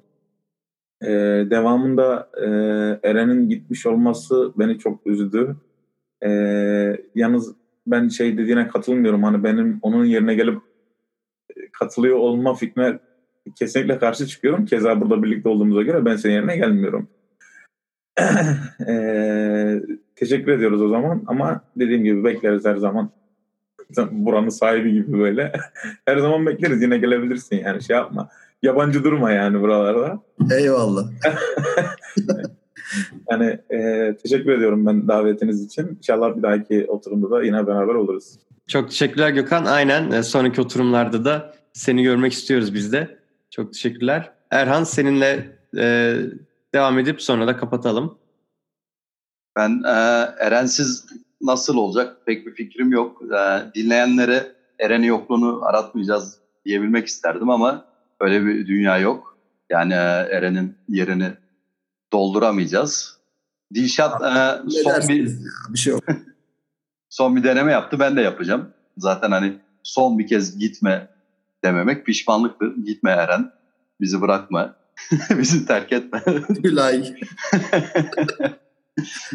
[1.03, 1.09] E,
[1.51, 2.47] devamında e,
[3.09, 5.57] Eren'in gitmiş olması beni çok üzdü.
[6.24, 6.31] E,
[7.15, 7.55] yalnız
[7.87, 9.23] ben şey dediğine katılmıyorum.
[9.23, 10.59] Hani benim onun yerine gelip
[11.57, 12.99] e, katılıyor olma fikrine
[13.55, 14.64] kesinlikle karşı çıkıyorum.
[14.64, 17.09] Keza burada birlikte olduğumuza göre ben senin yerine gelmiyorum.
[18.89, 19.81] e,
[20.16, 23.10] teşekkür ediyoruz o zaman ama dediğim gibi bekleriz her zaman.
[24.10, 25.52] Buranın sahibi gibi böyle.
[26.06, 28.28] her zaman bekleriz yine gelebilirsin yani şey yapma.
[28.62, 30.20] Yabancı durma yani buralarda.
[30.59, 31.10] Eyvallah.
[33.31, 35.97] Yani e, teşekkür ediyorum ben davetiniz için.
[35.98, 38.39] İnşallah bir dahaki oturumda da yine beraber oluruz.
[38.66, 39.64] Çok teşekkürler Gökhan.
[39.64, 43.15] Aynen e, sonraki oturumlarda da seni görmek istiyoruz biz de.
[43.57, 44.33] Çok teşekkürler.
[44.51, 46.16] Erhan seninle e,
[46.74, 48.19] devam edip sonra da kapatalım.
[49.57, 49.91] Ben e,
[50.39, 51.07] Erensiz
[51.41, 53.23] nasıl olacak pek bir fikrim yok.
[53.23, 57.85] E, dinleyenlere Eren'in yokluğunu aratmayacağız diyebilmek isterdim ama
[58.20, 59.39] öyle bir dünya yok.
[59.70, 61.33] Yani e, Eren'in yerini
[62.12, 63.19] dolduramayacağız.
[63.74, 65.39] Dilşat e, son bir?
[65.69, 66.05] Bir şey yok.
[67.09, 67.99] son bir deneme yaptı.
[67.99, 68.70] Ben de yapacağım.
[68.99, 71.15] Zaten hani son bir kez gitme
[71.66, 72.76] dememek pişmanlıktır.
[72.76, 73.52] Gitme Eren.
[74.01, 74.76] Bizi bırakma.
[75.38, 76.22] Bizi terk etme.
[76.48, 77.14] Gülay.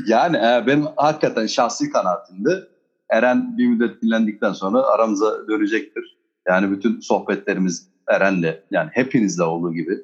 [0.08, 2.68] yani e, benim hakikaten şahsi kanaatimde
[3.10, 6.18] Eren bir müddet dinlendikten sonra aramıza dönecektir.
[6.48, 9.98] Yani bütün sohbetlerimiz Eren'le yani hepinizle olduğu gibi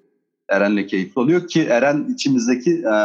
[0.49, 2.95] Eren'le keyifli oluyor ki Eren içimizdeki e,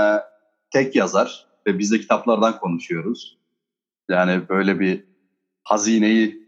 [0.71, 3.39] tek yazar ve biz de kitaplardan konuşuyoruz.
[4.11, 5.05] Yani böyle bir
[5.65, 6.42] hazineyi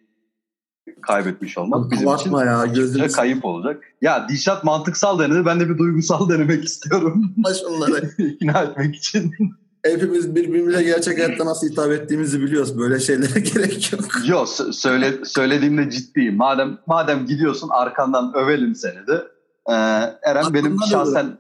[1.06, 3.82] kaybetmiş olmak bizim için Abartma ya gözünü bir kayıp olacak.
[4.02, 5.46] Ya Dişat mantıksal denedi.
[5.46, 7.34] Ben de bir duygusal denemek istiyorum.
[7.36, 8.10] Baş onları.
[8.18, 9.32] İkna etmek için.
[9.84, 12.78] Hepimiz birbirimize gerçek hayatta nasıl hitap ettiğimizi biliyoruz.
[12.78, 14.04] Böyle şeylere gerek yok.
[14.26, 16.36] Yok sö- söyle, söylediğimde ciddiyim.
[16.36, 19.24] Madem madem gidiyorsun arkandan övelim seni de.
[19.68, 19.72] Ee,
[20.22, 21.38] Eren benim Arkamdan şahsen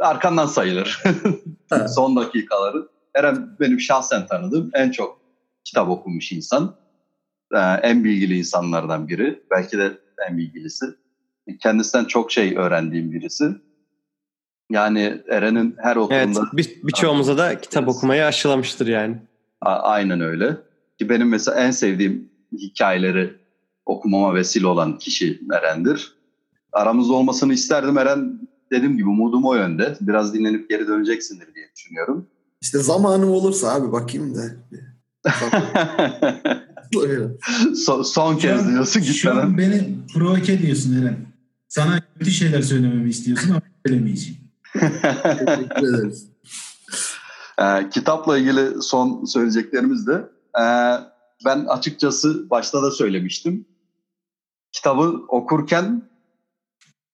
[0.00, 1.02] arkandan sayılır.
[1.88, 2.88] Son dakikaları.
[3.14, 5.20] Eren benim şahsen tanıdığım en çok
[5.64, 6.74] kitap okumuş insan.
[7.54, 9.42] Ee, en bilgili insanlardan biri.
[9.50, 9.98] Belki de
[10.28, 10.86] en bilgilisi.
[11.60, 13.50] Kendisinden çok şey öğrendiğim birisi.
[14.70, 15.98] Yani Eren'in her Evet,
[16.28, 16.56] oturumda...
[16.56, 19.16] bir, birçoğumuza da kitap okumayı aşılamıştır yani.
[19.60, 20.56] A- aynen öyle.
[20.98, 23.34] Ki benim mesela en sevdiğim hikayeleri
[23.86, 26.14] okumama vesile olan kişi Eren'dir.
[26.72, 27.98] Aramızda olmasını isterdim.
[27.98, 29.96] Eren dediğim gibi umudum o yönde.
[30.00, 32.26] Biraz dinlenip geri döneceksindir diye düşünüyorum.
[32.60, 34.42] İşte zamanım olursa abi bakayım da.
[37.76, 39.36] son, son Şu kez an- diyorsun Şu gitmeden.
[39.36, 41.26] an beni provoke ediyorsun Eren.
[41.68, 44.38] Sana kötü şeyler söylememi istiyorsun ama söylemeyeceğim.
[44.72, 46.26] Teşekkür ederiz.
[47.62, 50.28] Ee, kitapla ilgili son söyleyeceklerimiz de
[50.60, 50.64] ee,
[51.44, 53.64] ben açıkçası başta da söylemiştim.
[54.72, 56.02] Kitabı okurken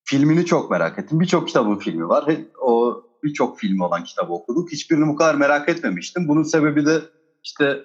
[0.05, 1.21] filmini çok merak ettim.
[1.21, 2.37] Birçok kitabın filmi var.
[2.63, 4.73] O birçok filmi olan kitabı okuduk.
[4.73, 6.29] Hiçbirini bu kadar merak etmemiştim.
[6.29, 7.01] Bunun sebebi de
[7.45, 7.83] işte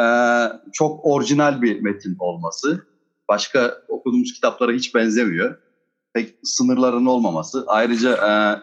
[0.00, 2.86] ee, çok orijinal bir metin olması.
[3.28, 5.58] Başka okuduğumuz kitaplara hiç benzemiyor.
[6.12, 7.64] Pek sınırların olmaması.
[7.66, 8.62] Ayrıca ee,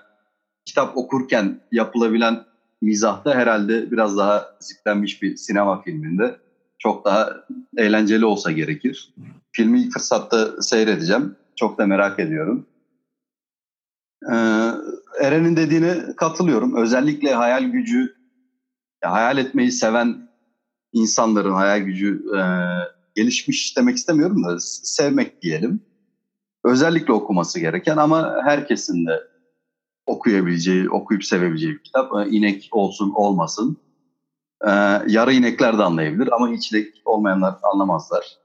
[0.66, 2.46] kitap okurken yapılabilen
[2.82, 6.40] mizahta herhalde biraz daha ziplenmiş bir sinema filminde
[6.80, 7.46] çok daha
[7.78, 9.14] eğlenceli olsa gerekir.
[9.52, 11.36] Filmi ilk fırsatta seyredeceğim.
[11.56, 12.68] Çok da merak ediyorum.
[14.32, 14.36] Ee,
[15.22, 16.76] Eren'in dediğine katılıyorum.
[16.76, 18.16] Özellikle hayal gücü,
[19.04, 20.25] ya hayal etmeyi seven
[20.96, 22.42] insanların hayal gücü e,
[23.16, 25.82] gelişmiş demek istemiyorum da sevmek diyelim.
[26.64, 29.24] Özellikle okuması gereken ama herkesin de
[30.06, 32.12] okuyabileceği, okuyup sevebileceği bir kitap.
[32.16, 33.78] Ee, İnek olsun olmasın.
[34.68, 34.70] Ee,
[35.08, 38.38] yarı inekler de anlayabilir ama inek olmayanlar anlamazlar.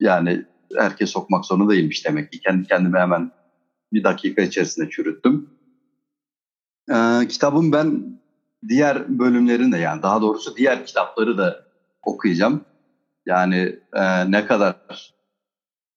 [0.00, 0.44] Yani
[0.76, 2.40] herkes okumak zorunda değilmiş demek ki.
[2.40, 3.30] Kendi kendime hemen
[3.92, 5.50] bir dakika içerisinde çürüttüm.
[6.92, 8.20] Ee, kitabın ben
[8.68, 11.64] diğer bölümlerini de yani daha doğrusu diğer kitapları da
[12.02, 12.64] okuyacağım.
[13.26, 14.76] Yani e, ne kadar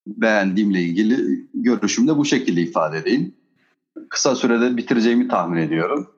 [0.07, 3.35] beğendiğimle ilgili görüşümü de bu şekilde ifade edeyim
[4.09, 6.09] kısa sürede bitireceğimi tahmin ediyorum.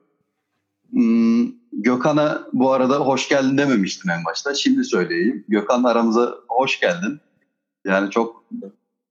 [0.90, 4.54] Hmm, Gökhan'a bu arada hoş geldin dememiştim en başta.
[4.54, 5.44] Şimdi söyleyeyim.
[5.48, 7.20] Gökhan aramıza hoş geldin.
[7.84, 8.44] Yani çok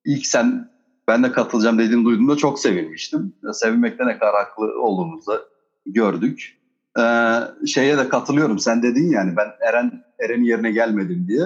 [0.05, 0.69] ilk sen
[1.07, 3.33] ben de katılacağım dediğini duyduğumda çok sevinmiştim.
[3.53, 5.45] Sevinmekte ne kadar haklı olduğumuzu
[5.85, 6.57] gördük.
[6.99, 8.59] Ee, şeye de katılıyorum.
[8.59, 11.43] Sen dedin yani ben Eren Eren'in yerine gelmedim diye.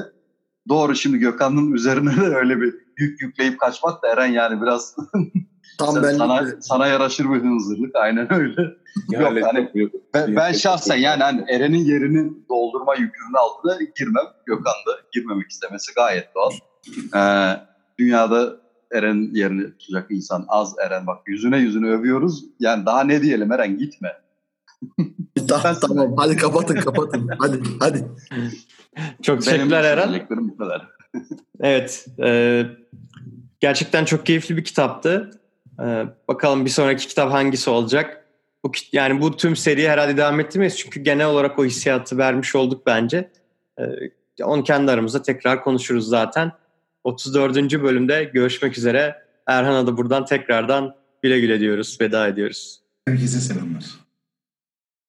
[0.70, 4.96] Doğru şimdi Gökhan'ın üzerine de öyle bir yük yükleyip kaçmak da Eren yani biraz
[5.80, 8.62] Tam Sen- ben sana, sana yaraşır bir hınzırlık aynen öyle.
[9.12, 13.78] Yok, Yani hani çok büyük- Ben, ben şahsen yani hani Eren'in yerini doldurma yükünün altına
[13.96, 14.24] girmem.
[14.46, 16.52] Gökhan da girmemek istemesi gayet doğal.
[17.16, 17.60] Ee,
[18.00, 18.56] dünyada
[18.92, 21.08] Eren yerini tutacak insan az Eren.
[21.08, 22.46] Bak yüzüne yüzüne övüyoruz.
[22.60, 24.10] Yani daha ne diyelim Eren gitme.
[25.48, 27.30] Tamam, tamam hadi kapatın kapatın.
[27.40, 28.08] Hadi hadi.
[29.22, 30.28] Çok teşekkürler Eren.
[30.30, 30.90] bu kadar.
[31.62, 32.06] Evet.
[32.24, 32.66] e,
[33.60, 35.32] gerçekten çok keyifli bir kitaptı.
[35.80, 38.26] E, bakalım bir sonraki kitap hangisi olacak?
[38.66, 42.86] Bu yani bu tüm seriyi herhalde devam ettirmeyiz çünkü genel olarak o hissiyatı vermiş olduk
[42.86, 43.32] bence.
[43.80, 43.84] E,
[44.44, 46.52] onu kendi aramızda tekrar konuşuruz zaten.
[47.04, 47.56] 34.
[47.84, 49.16] bölümde görüşmek üzere.
[49.48, 52.82] Erhan'a da buradan tekrardan güle güle diyoruz, veda ediyoruz.
[53.08, 53.86] Herkese selamlar.